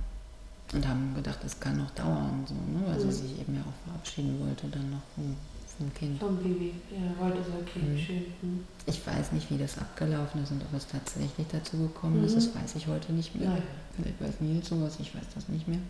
und 0.72 0.88
haben 0.88 1.14
gedacht, 1.14 1.38
es 1.44 1.58
kann 1.60 1.76
noch 1.76 1.90
dauern, 1.90 2.44
so, 2.46 2.54
ne? 2.54 2.82
weil 2.86 2.96
mhm. 2.96 3.10
sie 3.10 3.28
sich 3.28 3.40
eben 3.40 3.54
ja 3.54 3.60
auch 3.60 3.88
verabschieden 3.88 4.40
wollte, 4.40 4.66
dann 4.68 4.90
noch 4.90 5.02
vom, 5.14 5.36
vom 5.78 5.94
Kind. 5.94 6.18
Vom 6.18 6.36
Baby, 6.38 6.74
ja, 6.90 7.22
wollte 7.22 7.38
so, 7.44 7.52
okay, 7.60 7.80
mhm. 7.80 7.98
schön. 7.98 8.24
Mhm. 8.42 8.64
Ich 8.86 9.06
weiß 9.06 9.32
nicht, 9.32 9.50
wie 9.50 9.58
das 9.58 9.78
abgelaufen 9.78 10.42
ist 10.42 10.50
und 10.50 10.62
ob 10.62 10.74
es 10.74 10.86
tatsächlich 10.86 11.46
dazu 11.50 11.76
gekommen 11.78 12.24
ist, 12.24 12.36
das 12.36 12.46
mhm. 12.46 12.60
weiß 12.60 12.76
ich 12.76 12.86
heute 12.86 13.12
nicht 13.12 13.34
mehr. 13.34 13.50
Nein. 13.50 13.62
Vielleicht 13.94 14.20
weiß 14.20 14.40
Nils 14.40 14.68
sowas, 14.68 14.96
ich 15.00 15.14
weiß 15.14 15.26
das 15.34 15.48
nicht 15.48 15.68
mehr. 15.68 15.80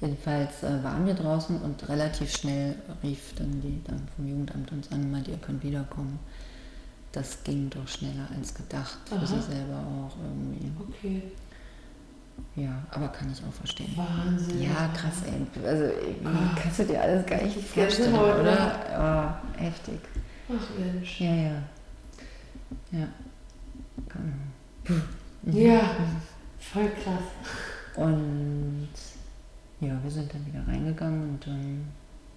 Jedenfalls 0.00 0.62
äh, 0.62 0.82
waren 0.82 1.06
wir 1.06 1.14
draußen 1.14 1.60
und 1.60 1.88
relativ 1.88 2.34
schnell 2.34 2.74
rief 3.02 3.34
dann 3.36 3.60
die 3.60 3.82
dann 3.84 4.00
vom 4.16 4.26
Jugendamt 4.26 4.72
uns 4.72 4.90
an 4.90 5.02
und 5.02 5.10
meinte, 5.10 5.30
ihr 5.30 5.36
könnt 5.36 5.62
wiederkommen. 5.62 6.18
Das 7.12 7.42
ging 7.44 7.68
doch 7.68 7.86
schneller 7.86 8.28
als 8.34 8.54
gedacht, 8.54 8.98
für 9.06 9.16
Aha. 9.16 9.26
sie 9.26 9.40
selber 9.42 9.78
auch 9.78 10.16
irgendwie. 10.22 10.70
Okay. 10.88 11.22
Ja, 12.56 12.82
aber 12.90 13.08
kann 13.08 13.30
ich 13.30 13.42
auch 13.44 13.52
verstehen. 13.52 13.94
Wahnsinn. 13.96 14.62
Ja, 14.62 14.88
krass, 14.94 15.22
ey. 15.26 15.66
Also, 15.66 15.84
oh. 16.24 16.28
kannst 16.60 16.78
du 16.78 16.84
dir 16.84 17.02
alles 17.02 17.26
gar 17.26 17.42
nicht 17.42 17.60
vorstellen, 17.60 18.14
oder? 18.14 18.40
oder? 18.40 19.40
Oh, 19.54 19.60
heftig. 19.60 20.00
Ach 20.48 20.78
Mensch. 20.78 21.20
Ja, 21.20 21.34
ja. 21.34 21.62
Ja. 22.92 23.08
Genau. 24.08 25.02
Ja, 25.52 25.80
voll 26.58 26.90
krass. 27.02 27.96
Und 27.96 28.88
ja, 29.80 29.98
wir 30.02 30.10
sind 30.10 30.32
dann 30.32 30.46
wieder 30.46 30.66
reingegangen 30.66 31.30
und 31.30 31.46
ähm, 31.46 31.84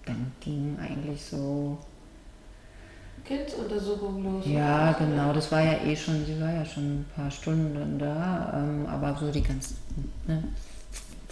dann 0.06 0.32
ging 0.40 0.76
eigentlich 0.80 1.22
so 1.22 1.78
Kindsuntersuchung 3.24 4.22
los. 4.22 4.44
Ja, 4.46 4.92
genau, 4.92 5.32
das 5.32 5.50
war 5.50 5.62
ja 5.62 5.78
eh 5.84 5.96
schon, 5.96 6.24
sie 6.26 6.38
war 6.40 6.52
ja 6.52 6.64
schon 6.64 7.00
ein 7.00 7.06
paar 7.14 7.30
Stunden 7.30 7.98
da, 7.98 8.52
ähm, 8.54 8.86
aber 8.86 9.16
so 9.16 9.30
die 9.30 9.42
ganzen 9.42 9.76
ne, 10.26 10.44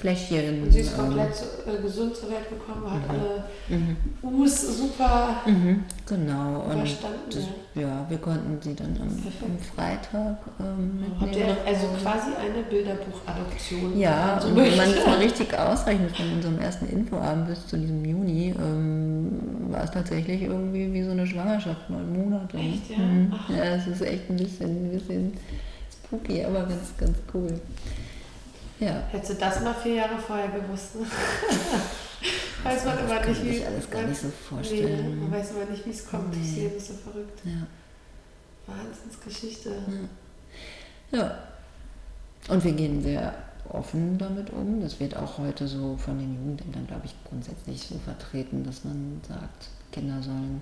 Fläschchen. 0.02 0.64
Und 0.64 0.72
sie 0.72 0.80
ist 0.80 0.96
komplett 0.96 1.30
ähm, 1.64 1.74
äh, 1.76 1.82
gesund 1.82 2.16
zur 2.16 2.30
Welt 2.30 2.48
gekommen, 2.50 2.90
hat 2.90 3.02
mhm. 3.06 3.10
alle 3.10 3.44
mhm. 3.68 4.40
Us 4.40 4.78
super 4.78 5.36
mhm. 5.46 5.84
genau. 6.04 6.64
Und 6.68 6.78
verstanden. 6.78 7.18
Das, 7.30 7.44
ja, 7.74 8.04
wir 8.08 8.18
konnten 8.18 8.58
sie 8.60 8.74
dann 8.74 8.98
am, 9.00 9.08
am 9.08 9.58
Freitag 9.74 10.38
ähm, 10.58 11.00
mitnehmen. 11.00 11.20
Habt 11.20 11.36
ihr 11.36 11.56
also 11.64 11.86
quasi 12.02 12.30
eine 12.34 12.64
Bilderbuchadoption? 12.68 13.96
Ja, 13.96 14.40
und 14.44 14.56
wenn 14.56 14.76
man 14.76 14.92
das 14.92 15.06
mal 15.06 15.18
richtig 15.18 15.56
ausrechnet 15.56 16.16
von 16.16 16.32
unserem 16.32 16.58
ersten 16.58 16.88
Infoabend 16.88 17.46
bis 17.46 17.64
zu 17.68 17.76
diesem 17.78 18.04
Juni, 18.04 18.54
ähm, 18.58 19.30
war 19.70 19.84
es 19.84 19.92
tatsächlich 19.92 20.42
irgendwie 20.42 20.92
wie 20.92 21.04
so 21.04 21.12
eine 21.12 21.26
Schwangerschaft, 21.28 21.88
neun 21.88 22.12
Monate. 22.12 22.56
Echt, 22.56 22.90
ja? 22.90 22.98
Mhm. 22.98 23.32
Ja, 23.48 23.76
es 23.76 23.86
ist 23.86 24.02
echt 24.02 24.28
ein 24.28 24.36
bisschen, 24.36 24.86
ein 24.86 24.90
bisschen 24.90 25.32
spooky, 25.92 26.44
aber 26.44 26.64
ganz, 26.64 26.92
ganz 26.98 27.18
cool. 27.32 27.60
Ja. 28.82 29.02
Hättest 29.10 29.32
du 29.32 29.34
das 29.36 29.60
mal 29.60 29.74
vier 29.74 29.94
Jahre 29.94 30.18
vorher 30.18 30.48
gewusst? 30.48 30.96
Ne? 30.96 31.06
weiß 32.64 32.84
man 32.84 32.98
immer 32.98 33.26
nicht, 33.26 33.44
wie. 33.44 33.48
Ich 33.50 33.66
alles 33.66 33.88
gar 33.88 34.02
nicht 34.02 34.20
so 34.20 34.28
vorstellen. 34.28 35.10
Nee, 35.10 35.16
man 35.20 35.30
weiß 35.30 35.52
immer 35.52 35.64
nicht, 35.66 35.86
wie 35.86 35.90
es 35.90 36.08
kommt. 36.08 36.30
Nee. 36.30 36.42
Das 36.42 36.56
Leben 36.56 36.76
ist 36.76 36.88
so 36.88 36.94
verrückt. 36.94 37.40
Ja. 37.44 38.74
Wahnsinnsgeschichte. 38.74 39.70
Ja. 41.12 41.18
ja. 41.18 41.38
Und 42.48 42.64
wir 42.64 42.72
gehen 42.72 43.00
sehr 43.00 43.32
offen 43.68 44.18
damit 44.18 44.50
um. 44.50 44.80
Das 44.80 44.98
wird 44.98 45.16
auch 45.16 45.38
heute 45.38 45.68
so 45.68 45.96
von 45.96 46.18
den 46.18 46.34
Jugendämtern, 46.34 46.88
glaube 46.88 47.06
ich, 47.06 47.14
grundsätzlich 47.24 47.82
so 47.82 47.98
vertreten, 47.98 48.64
dass 48.64 48.82
man 48.82 49.20
sagt, 49.28 49.68
Kinder 49.92 50.20
sollen 50.20 50.60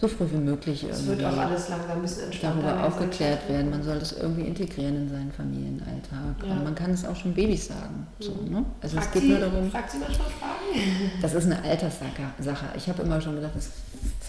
so 0.00 0.08
früh 0.08 0.26
wie 0.30 0.36
möglich 0.36 0.84
es 0.84 1.06
wird 1.06 1.24
auch 1.24 1.36
alles 1.36 1.68
langsam 1.68 1.92
ein 1.92 2.02
bisschen 2.02 2.30
darüber 2.42 2.84
aufgeklärt 2.84 3.48
werden. 3.48 3.70
Man 3.70 3.82
soll 3.82 3.98
das 3.98 4.12
irgendwie 4.12 4.42
integrieren 4.42 4.96
in 4.96 5.08
seinen 5.08 5.32
Familienalltag. 5.32 6.44
Ja. 6.44 6.52
Und 6.52 6.64
man 6.64 6.74
kann 6.74 6.90
es 6.90 7.04
auch 7.04 7.16
schon 7.16 7.32
Babys 7.32 7.68
sagen. 7.68 8.06
So, 8.20 8.32
mhm. 8.32 8.50
ne? 8.50 8.64
Also 8.80 8.96
fragt 8.96 9.08
es 9.08 9.12
geht 9.12 9.22
sie, 9.22 9.28
nur 9.28 9.38
darum. 9.38 9.70
Fragt 9.70 9.90
sie 9.90 9.98
manchmal 9.98 10.28
Fragen? 10.28 11.10
Das 11.22 11.34
ist 11.34 11.46
eine 11.46 11.62
Alterssache. 11.62 12.22
Ich 12.76 12.88
habe 12.88 13.02
immer 13.02 13.20
schon 13.20 13.36
gedacht, 13.36 13.52
das 13.54 13.66
ist 13.66 13.72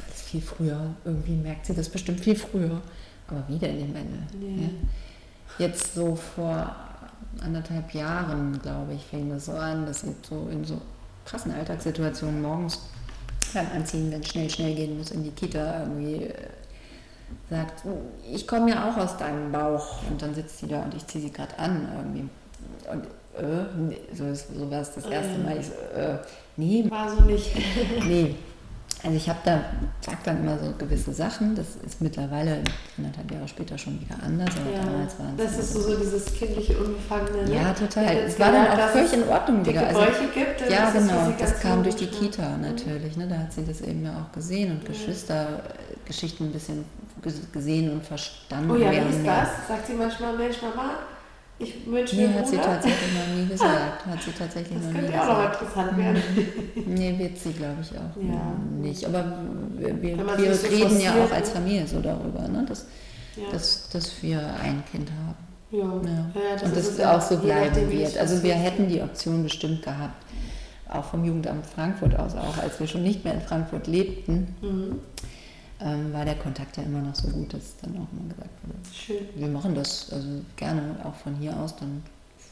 alles 0.05 0.21
viel 0.21 0.41
früher. 0.41 0.79
Irgendwie 1.03 1.35
merkt 1.35 1.65
sie 1.65 1.73
das 1.73 1.89
bestimmt 1.89 2.19
viel 2.19 2.35
früher. 2.35 2.81
Aber 3.27 3.43
wieder 3.47 3.67
in 3.67 3.79
dem 3.79 3.95
Ende. 3.95 4.17
Nee. 4.39 4.63
Ja? 4.63 5.67
Jetzt 5.67 5.95
so 5.95 6.15
vor 6.15 6.75
anderthalb 7.41 7.93
Jahren, 7.93 8.59
glaube 8.61 8.93
ich, 8.93 9.03
fing 9.03 9.29
das 9.29 9.45
so 9.45 9.53
an, 9.53 9.85
dass 9.85 10.01
sie 10.01 10.15
so 10.27 10.47
in 10.51 10.63
so 10.63 10.79
krassen 11.25 11.51
Alltagssituationen 11.51 12.41
morgens 12.41 12.79
beim 13.53 13.67
Anziehen, 13.73 14.11
wenn 14.11 14.21
es 14.21 14.29
schnell, 14.29 14.49
schnell 14.49 14.75
gehen 14.75 14.97
muss 14.97 15.11
in 15.11 15.23
die 15.23 15.31
Kita, 15.31 15.81
irgendwie 15.81 16.25
äh, 16.25 16.33
sagt, 17.49 17.83
ich 18.31 18.47
komme 18.47 18.71
ja 18.71 18.89
auch 18.89 18.97
aus 18.97 19.17
deinem 19.17 19.51
Bauch. 19.51 20.01
Und 20.09 20.21
dann 20.21 20.33
sitzt 20.33 20.59
sie 20.59 20.67
da 20.67 20.81
und 20.81 20.93
ich 20.93 21.05
ziehe 21.07 21.23
sie 21.23 21.31
gerade 21.31 21.57
an 21.57 21.87
irgendwie. 21.95 22.29
Und 22.91 23.05
äh, 23.37 24.15
so, 24.15 24.33
so 24.33 24.71
war 24.71 24.81
es 24.81 24.93
das 24.93 25.05
erste 25.05 25.39
Mal. 25.39 25.57
Ich 25.57 25.67
so, 25.67 25.73
äh, 25.97 26.17
nee. 26.57 26.85
War 26.89 27.09
so 27.09 27.21
nicht. 27.21 27.51
nee. 28.07 28.35
Also 29.05 29.17
ich 29.17 29.29
habe 29.29 29.39
da, 29.45 29.61
sag 30.01 30.23
dann 30.23 30.39
immer 30.39 30.57
so 30.57 30.73
gewisse 30.79 31.13
Sachen, 31.13 31.53
das 31.53 31.75
ist 31.85 32.01
mittlerweile 32.01 32.63
anderthalb 32.97 33.31
Jahre 33.31 33.47
später 33.47 33.77
schon 33.77 34.01
wieder 34.01 34.15
anders, 34.23 34.49
aber 34.59 34.75
ja, 34.75 34.83
damals 34.83 35.19
war 35.19 35.27
es. 35.37 35.43
Das 35.45 35.59
ist 35.59 35.73
so, 35.73 35.81
so 35.81 35.95
dieses 35.95 36.33
kindliche 36.33 36.75
Unbefangene. 36.75 37.43
Ne? 37.43 37.55
Ja, 37.55 37.73
total. 37.73 38.15
Es 38.25 38.39
war 38.39 38.51
dann 38.51 38.67
auch 38.67 38.89
völlig 38.89 39.13
in 39.13 39.27
Ordnung 39.27 39.63
wieder. 39.63 39.85
Also, 39.85 40.01
gibt, 40.33 40.71
ja, 40.71 40.89
genau, 40.89 41.31
das, 41.37 41.59
kam 41.59 41.83
durch 41.83 41.97
die 41.97 42.07
Kita 42.07 42.57
natürlich, 42.57 43.15
ne? 43.15 43.27
da 43.27 43.37
hat 43.37 43.53
sie 43.53 43.63
das 43.63 43.81
eben 43.81 44.03
ja 44.03 44.11
auch 44.11 44.33
gesehen 44.33 44.71
und 44.71 44.81
ja. 44.81 44.89
Geschwistergeschichten 44.89 46.47
ein 46.47 46.51
bisschen 46.51 46.85
gesehen 47.53 47.91
und 47.91 48.03
verstanden. 48.03 48.71
Oh 48.71 48.75
ja, 48.75 48.91
wie 48.91 48.97
ist 48.97 49.25
das? 49.25 49.49
Sagt 49.67 49.85
sie 49.85 49.93
manchmal, 49.93 50.35
Mensch, 50.35 50.57
Mama, 50.63 50.93
Ich 51.57 51.73
wünsche 51.85 52.15
mir 52.17 52.27
Nee, 52.27 52.33
hat 52.39 52.47
sie 52.47 52.57
tatsächlich 52.57 53.09
noch 53.13 53.35
nie 53.37 53.47
gesagt. 53.49 54.05
Hat 54.05 54.21
sie 54.21 54.31
tatsächlich 54.31 54.77
Das 54.77 54.85
noch 54.87 54.93
nie 54.93 54.99
könnte 54.99 55.13
ja 55.13 55.23
auch 55.23 55.27
noch 55.27 55.37
gesagt. 55.37 55.61
interessant 55.61 55.97
werden. 55.97 56.21
Nee, 56.87 57.15
wird 57.17 57.37
sie, 57.37 57.51
glaube 57.53 57.77
ich, 57.81 57.91
auch 57.91 58.21
Ja. 58.21 58.53
nicht. 58.81 59.05
Aber 59.05 59.39
wir, 59.77 60.01
wir, 60.01 60.55
so 60.55 60.67
reden 60.67 60.99
ja 60.99 61.11
auch 61.23 61.31
als? 61.31 61.49
Familie 61.51 61.87
so 61.87 62.01
darüber, 62.01 62.47
ne? 62.47 62.65
dass, 62.67 62.85
Ja. 63.37 63.43
dass, 63.51 63.89
dass 63.89 64.21
wir 64.21 64.39
ein 64.61 64.83
Kind 64.91 65.09
haben. 65.11 65.35
ja. 65.71 66.11
Ja. 66.11 66.25
Das 66.53 66.63
und 66.63 66.75
das 66.75 66.99
auch 66.99 67.21
so 67.21 67.37
bleiben 67.37 67.89
wird. 67.91 68.17
Also 68.17 68.43
wir 68.43 68.53
hätten 68.55 68.87
die 68.89 69.01
Option 69.01 69.43
bestimmt 69.43 69.81
gehabt, 69.83 70.23
auch 70.89 71.05
vom 71.05 71.23
Jugendamt 71.23 71.65
Frankfurt 71.65 72.17
aus, 72.19 72.35
auch 72.35 72.57
als 72.57 72.79
wir 72.79 72.87
schon 72.87 73.03
nicht 73.03 73.23
mehr 73.23 73.33
in 73.33 73.41
Frankfurt 73.41 73.87
lebten, 73.87 74.55
Mhm. 74.61 74.99
Ähm, 75.81 76.13
war 76.13 76.25
der 76.25 76.35
Kontakt 76.35 76.77
ja 76.77 76.83
immer 76.83 77.01
noch 77.01 77.15
so 77.15 77.27
gut, 77.29 77.53
dass 77.53 77.75
dann 77.81 77.91
auch 77.97 78.07
immer 78.13 78.29
gesagt 78.29 78.49
wurde, 78.63 78.79
Schön. 78.93 79.17
wir 79.35 79.47
machen 79.47 79.75
das 79.75 80.11
also 80.11 80.27
gerne 80.55 80.95
auch 81.03 81.15
von 81.15 81.35
hier 81.35 81.55
aus, 81.57 81.75
dann 81.75 82.01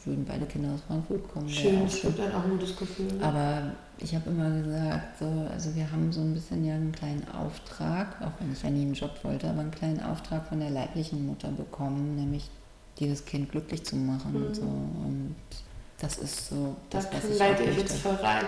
würden 0.04 0.26
beide 0.28 0.44
Kinder 0.44 0.68
aus 0.74 0.80
Frankfurt 0.86 1.32
kommen. 1.32 1.48
Schön, 1.48 1.82
das 1.84 2.02
gibt 2.02 2.18
dann 2.18 2.32
auch 2.32 2.44
ein 2.44 2.50
gutes 2.50 2.76
Gefühl. 2.76 3.06
Ne? 3.06 3.24
Aber 3.24 3.62
ich 3.96 4.14
habe 4.14 4.28
immer 4.28 4.50
gesagt, 4.62 5.18
so, 5.18 5.46
also 5.50 5.74
wir 5.74 5.90
haben 5.90 6.12
so 6.12 6.20
ein 6.20 6.34
bisschen 6.34 6.62
ja 6.64 6.74
einen 6.74 6.92
kleinen 6.92 7.26
Auftrag, 7.30 8.20
auch 8.20 8.32
wenn 8.38 8.52
ich 8.52 8.62
ja 8.62 8.68
nie 8.68 8.82
einen 8.82 8.92
Job 8.94 9.12
wollte, 9.22 9.48
aber 9.48 9.60
einen 9.60 9.70
kleinen 9.70 10.02
Auftrag 10.02 10.46
von 10.46 10.60
der 10.60 10.68
leiblichen 10.68 11.24
Mutter 11.26 11.48
bekommen, 11.48 12.16
nämlich 12.16 12.50
dieses 12.98 13.24
Kind 13.24 13.50
glücklich 13.50 13.82
zu 13.84 13.96
machen 13.96 14.32
Mhm. 14.34 14.46
und 14.46 14.54
so. 14.56 14.62
Und 14.62 15.34
das 15.98 16.18
ist 16.18 16.48
so 16.50 16.76
da 16.90 16.98
das, 16.98 17.08
was 17.10 17.30
ich 17.30 17.38
leite 17.38 17.62
ich 17.62 17.78
jetzt 17.78 17.96
voll 17.96 18.14
rein. 18.16 18.44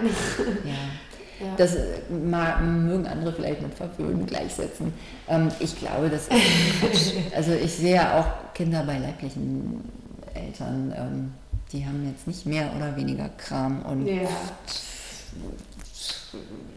Ja. 0.64 0.74
ja. 1.40 1.46
Das 1.56 1.74
äh, 1.74 1.84
ma- 2.10 2.58
mögen 2.60 3.06
andere 3.06 3.32
vielleicht 3.32 3.62
mit 3.62 3.74
Verwöhnen 3.74 4.26
gleichsetzen. 4.26 4.92
Ähm, 5.28 5.48
ich 5.60 5.76
glaube, 5.78 6.08
das 6.10 6.28
ist. 6.28 7.14
Also 7.34 7.52
ich 7.52 7.72
sehe 7.74 7.96
ja 7.96 8.18
auch 8.20 8.54
Kinder 8.54 8.82
bei 8.84 8.98
leiblichen 8.98 9.80
Eltern, 10.34 10.92
ähm, 10.96 11.32
die 11.72 11.84
haben 11.84 12.06
jetzt 12.08 12.26
nicht 12.26 12.46
mehr 12.46 12.70
oder 12.76 12.94
weniger 12.96 13.28
Kram 13.36 13.82
und 13.82 14.06
ja. 14.06 14.28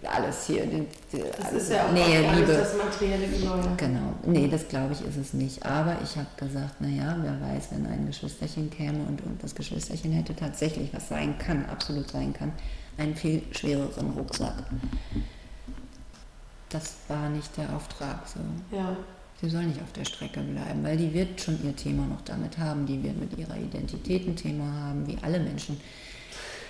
Alles 0.03 0.47
hier. 0.47 0.66
Die, 0.66 0.86
die, 1.12 1.24
Das 1.38 1.45
alles 1.45 1.64
ist 1.64 1.72
ja 1.72 1.88
auch 1.88 1.91
Nähe, 1.91 2.28
alles 2.28 2.39
Liebe. 2.39 2.53
das 2.53 2.78
materielle 2.78 3.28
Geneue. 3.28 3.76
Genau. 3.78 4.14
Nee, 4.26 4.47
das 4.47 4.68
glaube 4.68 4.93
ich 4.93 5.01
ist 5.05 5.18
es 5.18 5.34
nicht. 5.34 5.66
Aber 5.66 5.97
ich 6.03 6.16
habe 6.16 6.28
gesagt, 6.38 6.82
naja, 6.82 7.18
wer 7.22 7.39
weiß, 7.41 7.70
wenn 7.72 7.86
ein 7.86 8.05
Geschwisterchen 8.07 8.70
käme 8.70 8.99
und, 9.05 9.22
und 9.26 9.43
das 9.43 9.53
Geschwisterchen 9.55 10.12
hätte 10.12 10.36
tatsächlich, 10.36 10.93
was 10.93 11.10
sein 11.10 11.38
kann, 11.38 11.66
absolut 11.66 12.10
sein 12.10 12.34
kann, 12.34 12.51
einen 12.97 13.16
viel 13.16 13.41
schwereren 13.51 14.12
Rucksack. 14.12 14.55
Das 16.70 16.95
war 17.07 17.30
nicht 17.30 17.55
der 17.57 17.76
Auftrag. 17.76 18.28
So. 18.28 18.39
Ja. 18.76 18.95
Sie 19.41 19.49
soll 19.49 19.64
nicht 19.64 19.82
auf 19.82 19.91
der 19.93 20.03
Strecke 20.03 20.41
bleiben, 20.41 20.84
weil 20.84 20.97
die 20.97 21.14
wird 21.14 21.39
schon 21.39 21.57
ihr 21.64 21.76
Thema 21.76 22.05
noch 22.05 22.22
damit 22.22 22.57
haben. 22.57 22.86
Die 22.86 23.01
wird 23.01 23.18
mit 23.18 23.38
ihrer 23.38 23.55
Identität 23.57 24.28
ein 24.28 24.36
Thema 24.36 24.66
haben, 24.66 25.07
wie 25.07 25.18
alle 25.22 25.39
Menschen 25.39 25.80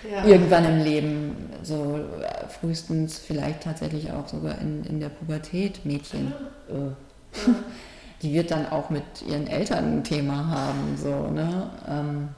Ja. 0.09 0.23
irgendwann 0.25 0.65
im 0.65 0.83
Leben, 0.83 1.35
so 1.63 1.97
äh, 1.97 2.47
frühestens 2.47 3.17
vielleicht 3.19 3.63
tatsächlich 3.63 4.11
auch 4.11 4.27
sogar 4.27 4.57
in, 4.59 4.83
in 4.85 4.99
der 4.99 5.09
Pubertät, 5.09 5.85
Mädchen. 5.85 6.33
Äh. 6.69 7.39
Die 8.21 8.33
wird 8.33 8.51
dann 8.51 8.67
auch 8.67 8.89
mit 8.89 9.03
ihren 9.27 9.47
Eltern 9.47 9.99
ein 9.99 10.03
Thema 10.03 10.45
haben, 10.47 10.97
so, 10.97 11.27
ne? 11.29 11.69
Ähm, 11.87 12.29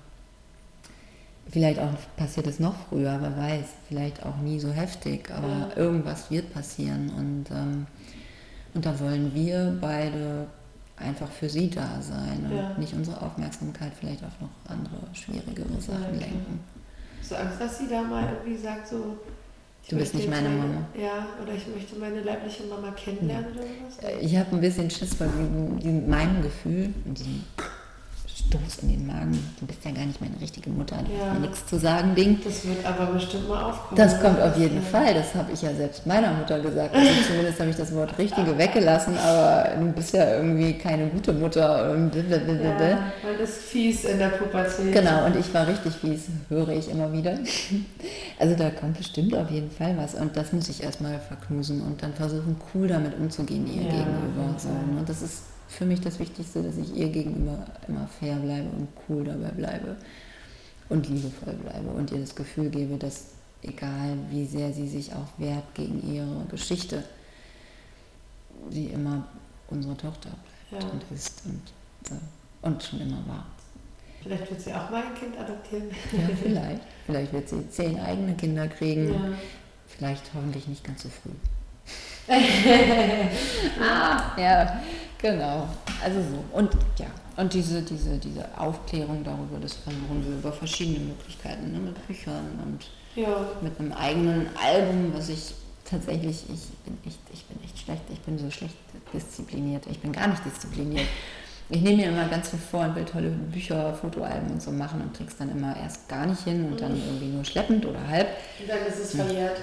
vielleicht 1.49 1.79
auch 1.79 1.89
passiert 2.17 2.45
es 2.47 2.59
noch 2.59 2.75
früher, 2.89 3.17
wer 3.19 3.35
weiß, 3.37 3.65
vielleicht 3.87 4.23
auch 4.25 4.37
nie 4.37 4.59
so 4.59 4.69
heftig, 4.71 5.29
aber 5.31 5.47
Ja. 5.47 5.69
irgendwas 5.75 6.29
wird 6.31 6.53
passieren 6.53 7.09
und, 7.17 7.45
ähm, 7.51 7.87
und 8.73 8.85
da 8.85 8.99
wollen 8.99 9.33
wir 9.33 9.75
beide 9.81 10.45
einfach 10.97 11.29
für 11.29 11.49
sie 11.49 11.69
da 11.69 11.99
sein 12.01 12.45
und 12.49 12.55
Ja. 12.57 12.71
nicht 12.77 12.93
unsere 12.93 13.19
Aufmerksamkeit 13.21 13.91
vielleicht 13.99 14.23
auf 14.23 14.39
noch 14.39 14.49
andere 14.71 14.97
schwierigere 15.13 15.81
Sachen 15.81 16.19
lenken. 16.19 16.59
Hast 17.31 17.39
du 17.39 17.45
Angst, 17.45 17.61
dass 17.61 17.77
sie 17.79 17.87
da 17.87 18.01
mal 18.01 18.27
irgendwie 18.43 18.61
sagt, 18.61 18.87
so. 18.87 19.17
Du 19.89 19.95
bist 19.97 20.13
nicht 20.15 20.29
meine 20.29 20.49
Mama. 20.49 20.85
Ja, 20.93 21.27
oder 21.41 21.53
ich 21.53 21.65
möchte 21.67 21.97
meine 21.97 22.21
leibliche 22.21 22.63
Mama 22.63 22.91
kennenlernen 22.91 23.51
oder 23.53 23.61
sowas? 23.63 24.21
Ich 24.21 24.37
habe 24.37 24.55
ein 24.55 24.61
bisschen 24.61 24.89
Schiss 24.89 25.13
vor 25.15 25.27
diesem, 25.27 25.79
diesem 25.79 26.09
meinem 26.09 26.41
Gefühl 26.41 26.93
diesem 27.05 27.43
Stoß 28.51 28.83
in 28.83 28.89
den 28.89 29.07
Magen. 29.07 29.31
Du 29.59 29.65
bist 29.65 29.79
ja 29.85 29.91
gar 29.91 30.05
nicht 30.05 30.19
meine 30.19 30.39
richtige 30.41 30.69
Mutter, 30.69 30.97
du 30.97 31.11
Ja. 31.13 31.27
hast 31.29 31.33
mir 31.39 31.47
nichts 31.47 31.65
zu 31.67 31.79
sagen, 31.79 32.13
Ding. 32.15 32.37
Das 32.43 32.65
wird 32.67 32.85
aber 32.85 33.13
bestimmt 33.13 33.47
mal 33.47 33.63
aufkommen. 33.63 33.95
Das 33.95 34.21
kommt 34.21 34.41
auf 34.41 34.57
jeden 34.57 34.75
Ja. 34.75 34.81
Fall, 34.81 35.13
das 35.13 35.33
habe 35.35 35.51
ich 35.53 35.61
ja 35.61 35.73
selbst 35.73 36.05
meiner 36.05 36.33
Mutter 36.33 36.59
gesagt. 36.59 36.93
Also 36.93 37.09
zumindest 37.27 37.59
habe 37.61 37.69
ich 37.69 37.75
das 37.77 37.95
Wort 37.95 38.17
Richtige 38.17 38.57
weggelassen, 38.57 39.17
aber 39.17 39.69
du 39.79 39.85
bist 39.93 40.13
ja 40.13 40.35
irgendwie 40.35 40.73
keine 40.73 41.07
gute 41.07 41.31
Mutter 41.31 41.91
und. 41.91 42.13
Ja, 42.13 42.21
man 43.23 43.39
ist 43.41 43.57
fies 43.57 44.03
in 44.03 44.19
der 44.19 44.29
Pubertät. 44.29 44.91
Genau, 44.93 45.25
und 45.25 45.35
ich 45.37 45.53
war 45.53 45.65
richtig 45.67 45.93
fies, 45.95 46.23
höre 46.49 46.69
ich 46.69 46.89
immer 46.91 47.11
wieder. 47.13 47.37
Also 48.39 48.55
da 48.55 48.69
kommt 48.69 48.97
bestimmt 48.97 49.33
auf 49.35 49.49
jeden 49.49 49.71
Fall 49.71 49.95
was. 49.97 50.15
Und 50.15 50.35
das 50.35 50.51
muss 50.51 50.67
ich 50.67 50.83
erstmal 50.83 51.19
verknusen 51.19 51.81
und 51.81 52.03
dann 52.03 52.13
versuchen, 52.13 52.57
cool 52.73 52.87
damit 52.87 53.17
umzugehen 53.17 53.65
ihr 53.67 53.83
Ja, 53.83 53.89
gegenüber. 53.89 54.55
So, 54.57 54.67
ne? 54.69 55.03
Das 55.07 55.21
ist 55.21 55.43
für 55.71 55.85
mich 55.85 56.01
das 56.01 56.19
Wichtigste, 56.19 56.61
dass 56.61 56.77
ich 56.77 56.95
ihr 56.95 57.09
gegenüber 57.09 57.65
immer 57.87 58.07
fair 58.19 58.35
bleibe 58.35 58.69
und 58.69 58.89
cool 59.07 59.23
dabei 59.23 59.49
bleibe 59.51 59.95
und 60.89 61.07
liebevoll 61.07 61.53
bleibe 61.53 61.89
und 61.89 62.11
ihr 62.11 62.19
das 62.19 62.35
Gefühl 62.35 62.69
gebe, 62.69 62.97
dass 62.97 63.27
egal 63.63 64.17
wie 64.29 64.45
sehr 64.45 64.73
sie 64.73 64.87
sich 64.87 65.13
auch 65.13 65.27
wehrt 65.37 65.73
gegen 65.73 66.13
ihre 66.13 66.45
Geschichte, 66.49 67.03
sie 68.69 68.87
immer 68.87 69.25
unsere 69.69 69.95
Tochter 69.95 70.29
bleibt 70.69 70.83
Ja. 70.83 70.89
und 70.89 71.03
ist 71.15 71.41
und, 71.45 71.61
so. 72.07 72.15
und 72.61 72.83
schon 72.83 73.01
immer 73.01 73.25
war. 73.27 73.45
Vielleicht 74.21 74.49
wird 74.51 74.61
sie 74.61 74.73
auch 74.73 74.89
mal 74.89 75.03
ein 75.03 75.15
Kind 75.15 75.37
adoptieren. 75.39 75.89
Ja, 76.11 76.35
vielleicht. 76.41 76.81
Vielleicht 77.05 77.33
wird 77.33 77.49
sie 77.49 77.69
zehn 77.69 77.99
eigene 77.99 78.35
Kinder 78.35 78.67
kriegen. 78.67 79.13
Ja. 79.13 79.19
Vielleicht 79.87 80.33
hoffentlich 80.33 80.67
nicht 80.67 80.83
ganz 80.83 81.03
so 81.03 81.09
früh. 81.09 81.31
ah, 83.81 84.39
ja, 84.39 84.81
genau. 85.21 85.67
Also 86.03 86.19
so. 86.21 86.43
Und 86.57 86.71
ja, 86.97 87.07
und 87.37 87.53
diese, 87.53 87.81
diese, 87.81 88.17
diese 88.17 88.45
Aufklärung 88.57 89.23
darüber, 89.23 89.57
das 89.61 89.73
versuchen 89.73 90.25
wir 90.27 90.37
über 90.37 90.51
verschiedene 90.51 90.99
Möglichkeiten, 90.99 91.71
ne? 91.71 91.79
mit 91.79 92.07
Büchern 92.07 92.59
und 92.63 92.85
Ja. 93.21 93.47
mit 93.61 93.79
einem 93.79 93.93
eigenen 93.93 94.49
Album, 94.61 95.13
was 95.15 95.29
ich 95.29 95.53
tatsächlich, 95.89 96.43
ich 96.49 96.67
bin 96.85 96.97
echt, 97.05 97.19
ich 97.33 97.45
bin 97.45 97.57
echt 97.63 97.79
schlecht, 97.79 98.03
ich 98.11 98.19
bin 98.21 98.37
so 98.37 98.49
schlecht 98.51 98.75
diszipliniert, 99.13 99.85
ich 99.89 99.99
bin 99.99 100.11
gar 100.11 100.27
nicht 100.27 100.43
diszipliniert. 100.45 101.07
Ich 101.73 101.81
nehme 101.81 101.97
mir 102.01 102.09
immer 102.09 102.27
ganz 102.27 102.49
viel 102.49 102.59
vor 102.59 102.81
und 102.81 102.95
will 102.97 103.05
tolle 103.05 103.29
Bücher, 103.29 103.93
Fotoalben 103.93 104.51
und 104.51 104.61
so 104.61 104.71
machen 104.71 104.99
und 105.01 105.13
krieg's 105.13 105.37
dann 105.37 105.49
immer 105.51 105.73
erst 105.77 106.07
gar 106.09 106.25
nicht 106.25 106.43
hin 106.43 106.65
und 106.65 106.81
dann 106.81 106.91
irgendwie 106.97 107.27
nur 107.27 107.45
schleppend 107.45 107.85
oder 107.85 108.05
halb. 108.09 108.27
Und 108.59 108.69
dann 108.69 108.85
ist 108.85 108.99
es 108.99 109.15
verjährt. 109.15 109.57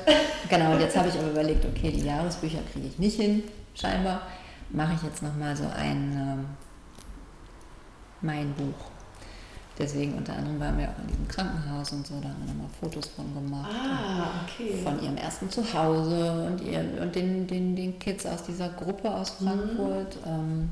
Genau, 0.48 0.72
und 0.72 0.80
jetzt 0.80 0.96
habe 0.96 1.08
ich 1.10 1.14
aber 1.18 1.28
überlegt, 1.30 1.66
okay, 1.66 1.90
die 1.90 2.06
Jahresbücher 2.06 2.60
kriege 2.72 2.86
ich 2.88 2.98
nicht 2.98 3.20
hin, 3.20 3.42
scheinbar. 3.74 4.22
Mache 4.70 4.94
ich 4.94 5.02
jetzt 5.02 5.22
nochmal 5.22 5.56
so 5.56 5.64
ein 5.64 6.12
ähm, 6.12 6.44
mein 8.20 8.52
Buch. 8.54 8.90
Deswegen 9.78 10.14
unter 10.14 10.34
anderem 10.34 10.58
waren 10.58 10.76
wir 10.76 10.88
auch 10.88 10.98
in 11.00 11.06
diesem 11.06 11.28
Krankenhaus 11.28 11.92
und 11.92 12.04
so, 12.04 12.20
da 12.20 12.28
haben 12.28 12.40
wir 12.44 12.52
nochmal 12.52 12.68
Fotos 12.80 13.06
von 13.14 13.32
gemacht. 13.32 13.70
Ah, 13.72 14.40
okay. 14.44 14.76
Von 14.82 15.00
ihrem 15.00 15.16
ersten 15.16 15.48
Zuhause 15.48 16.46
und, 16.48 16.60
ihr, 16.62 16.84
und 17.00 17.14
den, 17.14 17.46
den, 17.46 17.76
den 17.76 17.96
Kids 18.00 18.26
aus 18.26 18.42
dieser 18.42 18.70
Gruppe 18.70 19.08
aus 19.14 19.40
Mhm. 19.40 19.46
Frankfurt. 19.46 20.18
Ähm, 20.26 20.70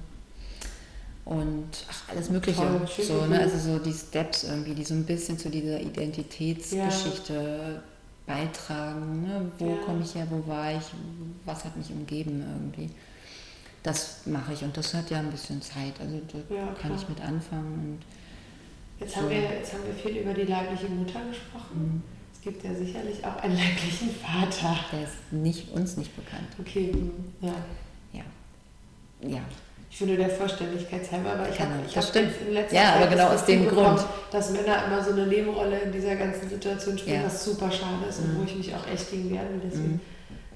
und 1.25 1.69
ach, 1.89 2.11
alles 2.13 2.31
Mögliche. 2.31 2.61
Toll, 2.61 2.81
schön 2.89 3.07
so, 3.07 3.27
ne? 3.27 3.41
Also 3.41 3.59
so 3.59 3.79
die 3.79 3.93
Steps 3.93 4.43
irgendwie, 4.45 4.75
die 4.75 4.85
so 4.85 4.95
ein 4.95 5.05
bisschen 5.05 5.39
zu 5.39 5.51
dieser 5.51 5.81
Identitätsgeschichte 5.81 7.81
beitragen. 8.27 9.23
Ne? 9.23 9.53
Wo 9.59 9.71
Ja. 9.71 9.77
komme 9.85 10.03
ich 10.03 10.15
her, 10.17 10.27
wo 10.31 10.45
war 10.51 10.73
ich, 10.73 10.85
was 11.45 11.65
hat 11.65 11.77
mich 11.77 11.91
umgeben 11.91 12.43
irgendwie. 12.43 12.91
Das 13.87 14.23
mache 14.27 14.53
ich 14.53 14.63
und 14.65 14.77
das 14.77 14.93
hat 14.95 15.09
ja 15.11 15.21
ein 15.21 15.31
bisschen 15.31 15.63
Zeit. 15.63 15.95
Also 16.01 16.21
da 16.33 16.55
Ja, 16.55 16.67
kann 16.81 16.93
ich 16.97 17.09
mit 17.09 17.21
anfangen. 17.21 18.01
Jetzt 18.99 19.15
haben, 19.15 19.31
wir, 19.31 19.37
jetzt 19.43 19.73
haben 19.75 19.83
wir 19.87 19.95
viel 19.95 20.23
über 20.23 20.35
die 20.35 20.43
leibliche 20.43 20.89
Mutter 20.89 21.21
gesprochen. 21.29 21.71
Und, 21.73 22.03
Es 22.35 22.41
gibt 22.41 22.65
ja 22.65 22.75
sicherlich 22.75 23.25
auch 23.25 23.37
einen 23.37 23.55
leiblichen 23.57 24.11
Vater. 24.11 24.77
der 24.91 25.03
ist 25.05 25.33
nicht, 25.33 25.71
uns 25.71 25.97
nicht 25.99 26.17
bekannt. 26.17 26.49
Okay, 26.59 26.93
ja. 27.41 27.55
Ja. 28.13 28.23
Ja, 29.23 29.41
Ich 29.89 29.99
finde 29.99 30.17
der 30.17 30.31
Vollständigkeit 30.31 31.11
halber, 31.13 31.35
aber 31.35 31.49
ich 31.49 31.61
habe 31.61 31.71
hab 31.75 31.95
jetzt 31.95 32.17
in 32.17 32.55
letzter 32.55 32.75
Ja, 32.77 32.83
Zeit 32.83 32.95
aber 32.97 33.05
das 33.05 33.11
genau 33.15 33.29
aus 33.29 33.45
dem 33.45 33.65
bekommen, 33.67 33.97
Grund. 33.97 34.07
dass 34.33 34.51
Männer 34.51 34.85
immer 34.87 35.05
so 35.05 35.13
eine 35.13 35.27
Nebenrolle 35.29 35.79
in 35.79 35.93
dieser 35.93 36.17
ganzen 36.17 36.49
Situation 36.51 36.99
spielen, 36.99 37.21
Ja. 37.21 37.27
was 37.27 37.45
super 37.45 37.71
schade 37.71 38.07
ist 38.09 38.19
und 38.19 38.35
Mhm. 38.35 38.39
wo 38.41 38.45
ich 38.45 38.57
mich 38.57 38.75
auch 38.75 38.87
echt 38.89 39.11
gegen 39.13 39.31
will. 39.31 39.39
Deswegen 39.65 39.93
Mhm. 39.93 40.01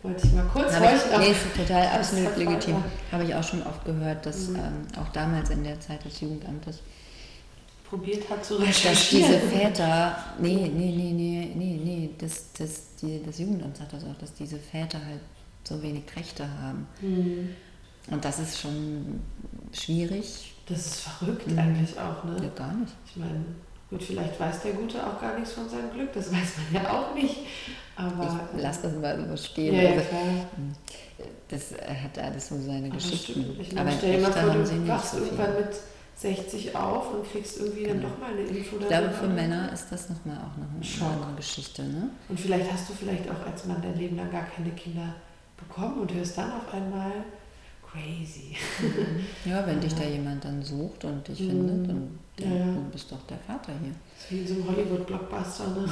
Wollte 0.03 0.27
ich 0.27 0.33
mal 0.33 0.45
kurz 0.53 0.73
Habe 0.75 0.87
ich, 0.87 1.19
nee, 1.19 1.31
ist 1.33 1.57
total 1.57 1.87
absolut 1.89 2.37
legitim. 2.37 2.77
Habe 3.13 3.25
ich 3.25 3.35
auch 3.35 3.43
schon 3.45 3.63
oft 3.65 3.85
gehört, 3.85 4.25
dass 4.27 4.49
Mhm. 4.49 4.57
ähm, 4.57 4.87
auch 5.01 5.09
damals 5.13 5.51
in 5.51 5.63
der 5.65 5.79
Zeit 5.81 6.05
des 6.05 6.21
Jugendamtes, 6.21 6.79
probiert 7.89 8.29
hat 8.31 8.45
zu 8.45 8.59
dass 8.59 8.69
recherchieren. 8.69 9.33
diese 9.33 9.41
Väter, 9.49 10.17
nee, 10.39 10.71
nee, 10.73 10.93
nee, 10.93 11.13
nee, 11.13 11.53
nee, 11.57 11.81
nee, 11.85 12.11
das, 12.19 12.53
das, 12.57 12.95
die, 13.03 13.21
das 13.25 13.39
Jugendamt 13.39 13.77
sagt 13.77 13.93
das 13.93 14.05
auch, 14.05 14.17
dass 14.19 14.33
diese 14.35 14.59
Väter 14.59 14.99
halt 15.05 15.21
so 15.65 15.83
wenig 15.83 16.05
Rechte 16.17 16.47
haben. 16.63 16.87
Hm. 17.01 17.49
Und 18.11 18.25
das 18.25 18.39
ist 18.39 18.61
schon 18.61 19.21
schwierig. 19.73 20.55
Das 20.67 20.87
ist 20.87 21.01
verrückt 21.01 21.49
Mhm. 21.49 21.59
eigentlich 21.59 21.99
auch, 21.99 22.25
Ja, 22.25 22.41
ne? 22.41 22.51
gar 22.55 22.73
nicht. 22.75 22.93
Ich 23.07 23.17
meine, 23.17 23.45
Gut, 23.91 24.05
vielleicht 24.05 24.39
weiß 24.39 24.63
der 24.63 24.73
Gute 24.75 25.05
auch 25.05 25.21
gar 25.21 25.37
nichts 25.37 25.51
von 25.53 25.69
seinem 25.69 25.93
Glück, 25.93 26.13
das 26.13 26.31
weiß 26.33 26.49
man 26.73 26.85
ja 26.85 26.91
auch 26.93 27.13
nicht. 27.13 27.39
Aber 28.01 28.41
ich 28.57 28.63
lasse 28.63 28.83
das 28.83 28.95
mal 28.95 29.29
so 29.29 29.37
stehen. 29.37 29.75
Ja, 29.75 29.91
also, 29.91 30.03
das 31.49 31.73
hat 31.73 32.19
alles 32.19 32.49
so 32.49 32.61
seine 32.61 32.87
aber 32.87 32.97
Geschichten. 32.97 33.57
Ich 33.61 33.79
aber 33.79 33.91
stell 33.91 34.17
dir 34.17 34.23
mal 34.23 34.33
vor, 34.33 34.51
du 34.53 34.89
wachst 34.89 35.13
so 35.13 35.19
irgendwann 35.19 35.55
mit 35.57 35.69
60 36.17 36.77
auf 36.77 37.15
und 37.15 37.31
kriegst 37.31 37.59
irgendwie 37.59 37.85
dann 37.85 38.03
doch 38.03 38.19
mal 38.19 38.33
eine 38.33 38.43
Info. 38.43 38.77
Ich 38.79 38.89
glaube, 38.89 39.11
für 39.11 39.27
Männer 39.27 39.73
ist 39.73 39.87
das 39.91 40.09
nochmal 40.11 40.37
auch 40.37 40.57
noch 40.57 40.75
eine 40.75 40.85
Schock. 40.85 41.09
andere 41.09 41.35
Geschichte. 41.37 41.83
Ne? 41.83 42.11
Und 42.29 42.39
vielleicht 42.39 42.71
hast 42.71 42.89
du 42.89 42.93
vielleicht 42.93 43.29
auch 43.31 43.47
als 43.47 43.65
Mann 43.65 43.81
dein 43.83 43.99
Leben 43.99 44.17
lang 44.17 44.31
gar 44.31 44.45
keine 44.45 44.71
Kinder 44.71 45.15
bekommen 45.57 46.01
und 46.01 46.13
hörst 46.13 46.37
dann 46.39 46.53
auf 46.53 46.73
einmal 46.73 47.13
crazy. 47.91 48.57
Ja, 49.45 49.67
wenn 49.67 49.81
dich 49.81 49.95
da 49.95 50.05
jemand 50.05 50.45
dann 50.45 50.63
sucht 50.63 51.05
und 51.05 51.27
dich 51.27 51.41
mhm. 51.41 51.49
findet 51.49 51.89
und 51.91 52.19
ja, 52.39 52.47
ja. 52.47 52.65
du 52.65 52.81
bist 52.93 53.11
doch 53.11 53.21
der 53.29 53.39
Vater 53.39 53.73
hier. 53.83 53.93
Das 54.17 54.31
wie 54.31 54.39
in 54.39 54.47
so 54.47 54.55
einem 54.55 54.69
Hollywood-Blockbuster, 54.69 55.65
ne? 55.69 55.89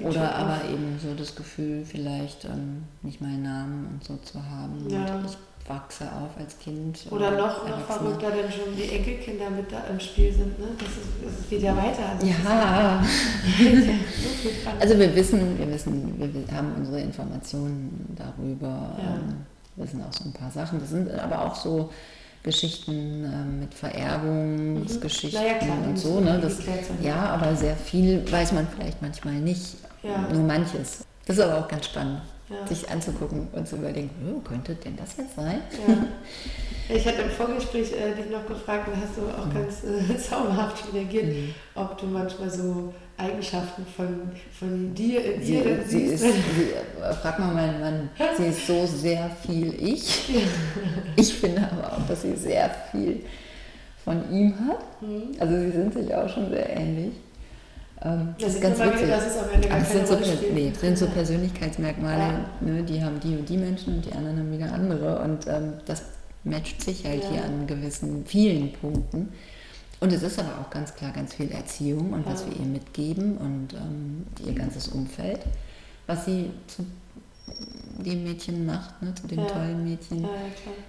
Oder 0.08 0.34
aber 0.34 0.64
eben 0.68 0.98
so 1.00 1.14
das 1.14 1.34
Gefühl, 1.34 1.84
vielleicht 1.84 2.44
ähm, 2.44 2.84
nicht 3.02 3.20
meinen 3.20 3.42
Namen 3.42 3.86
und 3.86 4.04
so 4.04 4.16
zu 4.16 4.42
haben. 4.42 4.88
Ja. 4.88 5.16
Und 5.16 5.26
ich 5.26 5.36
wachse 5.68 6.04
auf 6.04 6.30
als 6.38 6.58
Kind. 6.58 7.06
Oder 7.10 7.32
noch, 7.32 7.68
noch 7.68 7.80
verrückter, 7.80 8.28
wenn 8.34 8.50
schon 8.50 8.74
die 8.74 8.88
Enkelkinder 8.90 9.50
mit 9.50 9.70
da 9.70 9.84
im 9.90 10.00
Spiel 10.00 10.32
sind. 10.32 10.58
Ne? 10.58 10.66
Das, 10.78 10.88
ist, 10.88 11.08
das 11.40 11.48
geht 11.50 11.62
ja 11.62 11.76
weiter. 11.76 12.08
Also 12.08 12.26
ja. 12.26 13.02
also 14.80 14.98
wir 14.98 15.14
wissen, 15.14 15.58
wir 15.58 15.70
wissen, 15.70 16.18
wir 16.18 16.56
haben 16.56 16.72
unsere 16.76 17.00
Informationen 17.00 18.16
darüber. 18.16 18.96
Ja. 18.98 19.20
Ähm, 19.78 19.84
wissen 19.84 20.02
auch 20.02 20.12
so 20.12 20.24
ein 20.24 20.32
paar 20.32 20.50
Sachen. 20.50 20.80
Das 20.80 20.90
sind 20.90 21.10
aber 21.12 21.44
auch 21.44 21.54
so 21.54 21.90
Geschichten 22.42 23.24
äh, 23.24 23.60
mit 23.60 23.74
Vererbungsgeschichten 23.74 25.40
mhm. 25.40 25.82
ja, 25.82 25.88
und 25.88 25.98
so. 25.98 26.20
Ne? 26.20 26.38
Das, 26.40 26.58
ja, 27.02 27.16
aber 27.16 27.54
sehr 27.56 27.76
viel 27.76 28.30
weiß 28.30 28.52
man 28.52 28.66
vielleicht 28.68 29.02
manchmal 29.02 29.34
nicht. 29.34 29.76
Ja. 30.02 30.28
Nur 30.32 30.42
manches. 30.42 31.04
Das 31.26 31.36
ist 31.36 31.42
aber 31.42 31.58
auch 31.58 31.68
ganz 31.68 31.86
spannend, 31.86 32.22
ja. 32.48 32.66
sich 32.66 32.88
anzugucken 32.90 33.48
und 33.52 33.66
zu 33.66 33.76
überlegen, 33.76 34.10
oh, 34.26 34.40
könnte 34.40 34.74
denn 34.74 34.96
das 34.96 35.16
jetzt 35.16 35.36
sein? 35.36 35.60
Ja. 35.86 35.96
Ich 36.94 37.06
hatte 37.06 37.22
im 37.22 37.30
Vorgespräch 37.30 37.92
äh, 37.92 38.14
dich 38.14 38.30
noch 38.30 38.46
gefragt, 38.46 38.88
da 38.88 38.98
hast 38.98 39.16
du 39.16 39.22
auch 39.28 39.46
mhm. 39.46 39.54
ganz 39.54 39.84
äh, 39.84 40.16
zauberhaft 40.30 40.92
reagiert, 40.92 41.26
mhm. 41.26 41.54
ob 41.74 41.98
du 41.98 42.06
manchmal 42.06 42.50
so 42.50 42.94
Eigenschaften 43.18 43.84
von, 43.96 44.30
von 44.58 44.94
dir 44.94 45.34
in 45.34 45.42
sie, 45.42 45.60
dir 45.60 45.82
sie 45.84 46.02
ist, 46.04 46.22
sie, 46.22 46.32
Frag 47.20 47.38
mal 47.38 47.52
meinen 47.52 47.80
Mann, 47.80 48.10
sie 48.36 48.46
ist 48.46 48.66
so 48.66 48.86
sehr 48.86 49.30
viel 49.44 49.74
ich. 49.78 50.34
Ich 51.16 51.34
finde 51.34 51.68
aber 51.70 51.94
auch, 51.94 52.06
dass 52.06 52.22
sie 52.22 52.36
sehr 52.36 52.70
viel 52.90 53.24
von 54.04 54.32
ihm 54.32 54.54
hat. 54.66 55.02
Mhm. 55.02 55.34
Also 55.38 55.58
sie 55.58 55.70
sind 55.72 55.92
sich 55.92 56.14
auch 56.14 56.28
schon 56.28 56.48
sehr 56.48 56.70
ähnlich. 56.70 57.12
Ähm, 58.02 58.34
das, 58.38 58.46
das 58.46 58.54
ist 58.54 58.62
ganz 58.62 58.78
witzig. 58.78 59.08
Das 59.08 59.26
ist 59.26 59.38
am 59.38 59.50
Ende 59.50 59.68
gar 59.68 59.84
sind, 59.84 60.06
so, 60.06 60.18
nee, 60.52 60.72
sind 60.78 60.98
so 60.98 61.06
Persönlichkeitsmerkmale, 61.06 62.18
ja. 62.18 62.44
ne, 62.60 62.82
die 62.82 63.02
haben 63.02 63.18
die 63.20 63.36
und 63.36 63.48
die 63.48 63.56
Menschen 63.56 63.96
und 63.96 64.06
die 64.06 64.12
anderen 64.12 64.38
haben 64.38 64.52
wieder 64.52 64.72
andere. 64.72 65.18
Und 65.20 65.46
ähm, 65.46 65.74
das 65.86 66.02
matcht 66.44 66.82
sich 66.82 67.04
halt 67.04 67.24
ja. 67.24 67.30
hier 67.30 67.44
an 67.44 67.66
gewissen, 67.66 68.24
vielen 68.24 68.72
Punkten. 68.72 69.32
Und 70.00 70.12
es 70.12 70.22
ist 70.22 70.38
aber 70.38 70.60
auch 70.60 70.70
ganz 70.70 70.94
klar 70.94 71.12
ganz 71.12 71.34
viel 71.34 71.50
Erziehung 71.50 72.12
und 72.12 72.24
ja. 72.24 72.32
was 72.32 72.46
wir 72.46 72.56
ihr 72.56 72.66
mitgeben 72.66 73.36
und 73.36 73.74
ähm, 73.74 74.26
ihr 74.46 74.52
ganzes 74.52 74.88
Umfeld, 74.88 75.40
was 76.06 76.24
sie 76.24 76.50
zu 76.68 76.86
dem 77.98 78.22
Mädchen 78.22 78.64
macht, 78.64 79.02
ne, 79.02 79.12
zu 79.14 79.26
dem 79.26 79.44
tollen 79.48 79.82
Mädchen, 79.82 80.28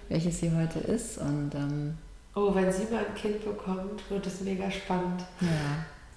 welches 0.10 0.40
sie 0.40 0.52
heute 0.52 0.78
ist. 0.80 1.18
Und, 1.18 1.56
ähm, 1.56 1.98
oh, 2.36 2.54
wenn 2.54 2.72
sie 2.72 2.84
mal 2.92 3.04
ein 3.04 3.16
Kind 3.16 3.44
bekommt, 3.44 4.08
wird 4.10 4.28
es 4.28 4.42
mega 4.42 4.70
spannend. 4.70 5.22
Ja, 5.42 5.48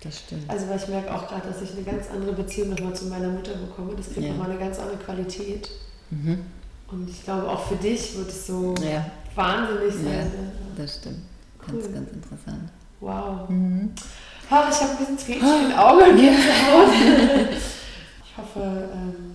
das 0.03 0.19
stimmt. 0.19 0.51
Also 0.51 0.69
weil 0.69 0.77
ich 0.77 0.89
merke 0.89 1.15
auch 1.15 1.29
gerade, 1.29 1.49
dass 1.49 1.63
ich 1.63 1.73
eine 1.73 1.83
ganz 1.83 2.11
andere 2.11 2.33
Beziehung 2.33 2.71
nochmal 2.71 2.95
zu 2.95 3.07
meiner 3.07 3.29
Mutter 3.29 3.55
bekomme. 3.55 3.95
Das 3.97 4.07
kriegt 4.07 4.27
ja. 4.27 4.33
nochmal 4.33 4.51
eine 4.51 4.59
ganz 4.59 4.79
andere 4.79 4.97
Qualität. 4.97 5.71
Mhm. 6.11 6.45
Und 6.91 7.09
ich 7.09 7.25
glaube, 7.25 7.49
auch 7.49 7.67
für 7.67 7.77
dich 7.77 8.17
wird 8.17 8.29
es 8.29 8.47
so 8.47 8.75
wahnsinnig 9.35 9.95
sein. 9.95 10.13
Ja, 10.13 10.25
ne? 10.25 10.53
das 10.77 10.97
stimmt. 10.97 11.23
Cool. 11.67 11.81
Ganz, 11.81 11.95
ganz 11.95 12.13
interessant. 12.13 12.71
Wow. 13.01 13.49
Mhm. 13.49 13.93
Ach, 14.51 14.71
ich 14.71 14.81
habe 14.83 14.91
ein 14.91 14.99
bisschen 14.99 15.19
Tränchen 15.19 15.63
in 15.63 15.69
den 15.71 15.79
Augen 15.79 16.03
und 16.03 16.17
Gänsehaut. 16.17 16.93
ich 17.53 18.37
hoffe, 18.37 18.89
ähm, 18.93 19.33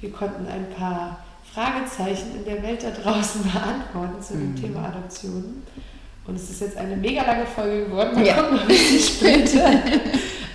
wir 0.00 0.12
konnten 0.12 0.46
ein 0.46 0.70
paar 0.70 1.18
Fragezeichen 1.52 2.36
in 2.36 2.44
der 2.44 2.62
Welt 2.62 2.82
da 2.82 2.90
draußen 2.90 3.42
beantworten 3.42 4.22
zu 4.22 4.34
dem 4.34 4.52
mhm. 4.52 4.56
Thema 4.56 4.88
Adoption. 4.88 5.62
Und 6.28 6.36
es 6.36 6.50
ist 6.50 6.60
jetzt 6.60 6.76
eine 6.76 6.94
mega 6.94 7.22
lange 7.22 7.46
Folge 7.46 7.86
geworden. 7.86 8.14
Mal 8.14 8.26
ja. 8.26 8.42
gucken, 8.42 8.60
ein 8.60 8.68
bisschen 8.68 9.00
später. 9.00 9.70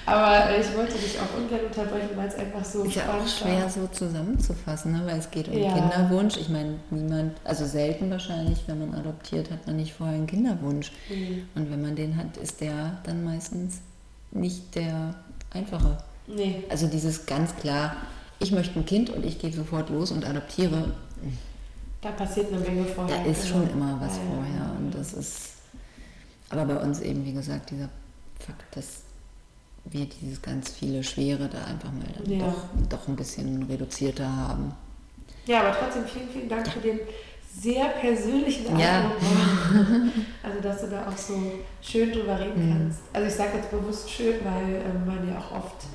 Aber 0.06 0.50
äh, 0.50 0.62
ich 0.62 0.78
wollte 0.78 0.94
dich 0.94 1.18
auch 1.20 1.38
ungern 1.38 1.66
unterbrechen, 1.66 2.10
weil 2.16 2.28
es 2.28 2.36
einfach 2.36 2.64
so 2.64 2.84
ist 2.84 2.96
ja 2.96 3.04
auch 3.04 3.28
schwer 3.28 3.64
war. 3.64 3.70
so 3.70 3.88
zusammenzufassen, 3.88 4.92
ne? 4.92 5.02
weil 5.06 5.18
es 5.18 5.32
geht 5.32 5.48
um 5.48 5.58
ja. 5.58 5.74
Kinderwunsch. 5.74 6.38
Ich 6.38 6.50
meine, 6.50 6.76
niemand, 6.92 7.34
also 7.44 7.66
selten 7.66 8.12
wahrscheinlich, 8.12 8.60
wenn 8.68 8.80
man 8.80 8.94
adoptiert, 8.94 9.50
hat 9.50 9.66
man 9.66 9.78
nicht 9.78 9.94
vorher 9.94 10.16
einen 10.16 10.28
Kinderwunsch. 10.28 10.92
Mhm. 11.10 11.48
Und 11.56 11.72
wenn 11.72 11.82
man 11.82 11.96
den 11.96 12.18
hat, 12.18 12.38
ist 12.38 12.62
der 12.62 13.00
dann 13.04 13.24
meistens 13.24 13.80
nicht 14.32 14.76
der 14.76 15.16
einfache. 15.52 15.98
Nee. 16.28 16.64
Also 16.70 16.88
dieses 16.88 17.26
ganz 17.26 17.56
klar, 17.56 17.96
ich 18.40 18.52
möchte 18.52 18.80
ein 18.80 18.86
Kind 18.86 19.10
und 19.10 19.26
ich 19.26 19.40
gehe 19.40 19.52
sofort 19.52 19.90
los 19.90 20.12
und 20.12 20.26
adoptiere. 20.26 20.92
Da 22.02 22.12
passiert 22.12 22.52
eine 22.52 22.60
Menge 22.60 22.84
vorher. 22.86 23.18
Da 23.18 23.32
ist 23.32 23.48
schon 23.48 23.70
immer 23.72 23.98
was 24.00 24.18
ja, 24.18 24.24
vorher. 24.28 24.76
Und 24.78 24.94
das 24.94 25.14
ist, 25.14 25.53
aber 26.54 26.76
bei 26.76 26.82
uns 26.82 27.02
eben, 27.02 27.26
wie 27.26 27.34
gesagt, 27.34 27.72
dieser 27.72 27.90
Fakt, 28.40 28.76
dass 28.76 29.02
wir 29.86 30.06
dieses 30.06 30.42
ganz 30.42 30.70
viele 30.70 31.04
Schwere 31.04 31.50
da 31.50 31.64
einfach 31.66 31.92
mal 31.92 32.06
dann 32.18 32.32
ja. 32.32 32.46
doch, 32.46 32.64
doch 32.90 33.08
ein 33.08 33.16
bisschen 33.16 33.64
reduzierter 33.64 34.30
haben. 34.30 34.74
Ja, 35.46 35.62
aber 35.62 35.76
trotzdem 35.78 36.06
vielen, 36.06 36.30
vielen 36.30 36.50
Dank 36.50 36.68
für 36.68 36.80
den 36.80 37.00
sehr 37.60 37.86
persönlichen 37.90 38.68
Antwort. 38.68 38.82
Ja. 38.82 39.12
Also, 40.44 40.60
dass 40.60 40.82
du 40.82 40.88
da 40.88 41.08
auch 41.08 41.18
so 41.18 41.34
schön 41.82 42.12
drüber 42.12 42.38
reden 42.38 42.68
mhm. 42.68 42.74
kannst. 42.74 43.00
Also, 43.14 43.28
ich 43.28 43.34
sage 43.34 43.58
jetzt 43.58 43.72
bewusst 43.72 44.10
schön, 44.10 44.36
weil 44.44 44.76
ähm, 44.76 45.06
man 45.06 45.28
ja 45.28 45.38
auch 45.38 45.58
oft 45.58 45.86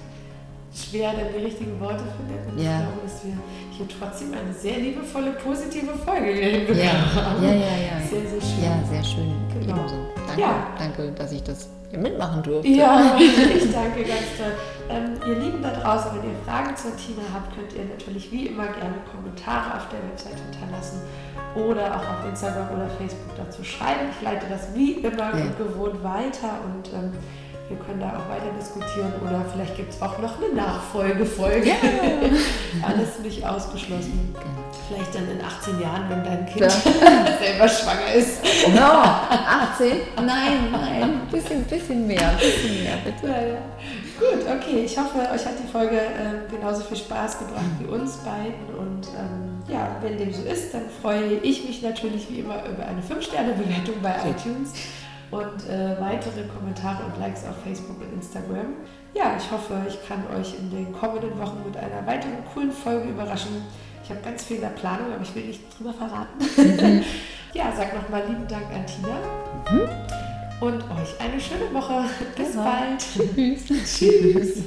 schwer 0.78 1.12
dann 1.12 1.32
die 1.36 1.44
richtigen 1.44 1.78
Worte 1.80 2.04
findet. 2.16 2.46
Und 2.46 2.58
ja. 2.62 2.78
ich 2.78 2.78
glaube, 2.78 3.00
dass 3.04 3.24
wir 3.24 3.32
hier 3.70 3.86
trotzdem 3.88 4.32
eine 4.32 4.52
sehr 4.52 4.78
liebevolle, 4.78 5.32
positive 5.32 5.92
Folge 6.04 6.30
hinbekommen 6.30 6.82
ja. 6.82 7.14
haben. 7.14 7.42
Ja, 7.42 7.50
ja, 7.50 7.58
ja. 7.58 8.06
Sehr, 8.08 8.26
sehr 8.28 8.40
schön. 8.40 8.64
Ja, 8.64 8.84
sehr 8.90 9.04
schön. 9.04 9.32
Genau. 9.60 9.76
Ebenso. 9.76 9.96
Danke, 10.26 10.40
ja. 10.40 10.66
danke, 10.78 11.12
dass 11.12 11.32
ich 11.32 11.42
das 11.42 11.68
mitmachen 11.92 12.42
durfte. 12.42 12.68
Ja, 12.68 13.16
ich 13.18 13.72
danke 13.72 14.04
ganz 14.04 14.28
toll. 14.36 14.52
Ähm, 14.90 15.14
ihr 15.26 15.38
Lieben 15.38 15.62
da 15.62 15.70
draußen, 15.70 16.12
wenn 16.14 16.30
ihr 16.30 16.36
Fragen 16.44 16.76
zur 16.76 16.96
Tina 16.96 17.22
habt, 17.32 17.54
könnt 17.54 17.72
ihr 17.72 17.84
natürlich 17.84 18.30
wie 18.32 18.46
immer 18.46 18.66
gerne 18.66 18.96
Kommentare 19.10 19.76
auf 19.76 19.88
der 19.88 20.00
Website 20.10 20.40
hinterlassen 20.50 21.00
oder 21.54 21.96
auch 21.96 22.02
auf 22.02 22.28
Instagram 22.28 22.70
oder 22.76 22.88
Facebook 22.90 23.36
dazu 23.36 23.64
schreiben. 23.64 24.08
Ich 24.16 24.22
leite 24.22 24.46
das 24.48 24.74
wie 24.74 24.92
immer 24.92 25.36
ja. 25.36 25.46
gewohnt 25.56 26.02
weiter 26.02 26.60
und 26.64 26.92
ähm, 26.92 27.12
wir 27.68 27.76
können 27.76 28.00
da 28.00 28.08
auch 28.08 28.28
weiter 28.30 28.50
diskutieren 28.58 29.12
oder 29.20 29.44
vielleicht 29.52 29.76
gibt 29.76 29.92
es 29.92 30.00
auch 30.00 30.18
noch 30.18 30.42
eine 30.42 30.54
Nachfolgefolge. 30.54 31.68
Ja. 31.68 31.74
Alles 32.88 33.18
nicht 33.22 33.44
ausgeschlossen. 33.44 34.34
Vielleicht 34.88 35.14
dann 35.14 35.28
in 35.30 35.44
18 35.44 35.80
Jahren, 35.80 36.08
wenn 36.08 36.24
dein 36.24 36.46
Kind 36.46 36.60
ja. 36.60 36.70
selber 37.40 37.68
schwanger 37.68 38.14
ist. 38.14 38.42
No, 38.74 38.80
18? 38.80 39.98
Nein, 40.16 40.72
nein, 40.72 41.02
ein 41.02 41.26
bisschen, 41.30 41.64
bisschen 41.64 42.06
mehr, 42.06 42.38
bisschen 42.40 42.84
mehr, 42.84 42.96
bitte. 43.04 43.26
Ja, 43.26 43.46
ja. 43.48 43.58
Gut, 44.18 44.46
okay. 44.46 44.84
Ich 44.86 44.98
hoffe, 44.98 45.18
euch 45.18 45.44
hat 45.44 45.54
die 45.62 45.70
Folge 45.70 45.96
äh, 45.96 46.50
genauso 46.50 46.82
viel 46.82 46.96
Spaß 46.96 47.38
gebracht 47.38 47.64
wie 47.80 47.86
uns 47.86 48.16
beiden. 48.16 48.74
Und 48.78 49.06
ähm, 49.08 49.62
ja, 49.68 49.94
wenn 50.00 50.16
dem 50.16 50.32
so 50.32 50.42
ist, 50.42 50.72
dann 50.72 50.84
freue 51.02 51.34
ich 51.42 51.64
mich 51.64 51.82
natürlich 51.82 52.30
wie 52.30 52.40
immer 52.40 52.64
über 52.64 52.86
eine 52.86 53.02
5-Sterne-Bewertung 53.02 53.96
bei 54.02 54.14
iTunes 54.30 54.72
und 55.30 55.68
äh, 55.68 56.00
weitere 56.00 56.44
Kommentare 56.44 57.04
und 57.04 57.18
Likes 57.20 57.44
auf 57.44 57.56
Facebook 57.62 58.00
und 58.00 58.12
Instagram. 58.14 58.74
Ja, 59.14 59.36
ich 59.36 59.50
hoffe, 59.50 59.74
ich 59.88 59.98
kann 60.06 60.24
euch 60.38 60.54
in 60.58 60.70
den 60.70 60.92
kommenden 60.92 61.38
Wochen 61.38 61.62
mit 61.66 61.76
einer 61.76 62.06
weiteren 62.06 62.44
coolen 62.52 62.72
Folge 62.72 63.10
überraschen. 63.10 63.62
Ich 64.02 64.10
habe 64.10 64.20
ganz 64.22 64.44
viel 64.44 64.56
in 64.56 64.62
der 64.62 64.68
Planung, 64.68 65.12
aber 65.12 65.22
ich 65.22 65.34
will 65.34 65.44
nicht 65.44 65.60
drüber 65.76 65.92
verraten. 65.92 66.38
Mhm. 66.38 67.04
ja, 67.52 67.72
sag 67.76 67.94
nochmal 67.94 68.22
lieben 68.26 68.48
Dank 68.48 68.66
an 68.72 68.86
Tina. 68.86 69.18
Mhm. 69.70 69.88
Und 70.60 70.82
euch 70.82 71.20
eine 71.20 71.40
schöne 71.40 71.72
Woche. 71.72 72.04
Bis 72.36 72.54
ja. 72.54 72.62
bald. 72.62 73.00
Tschüss. 73.00 73.66
Tschüss. 73.98 74.64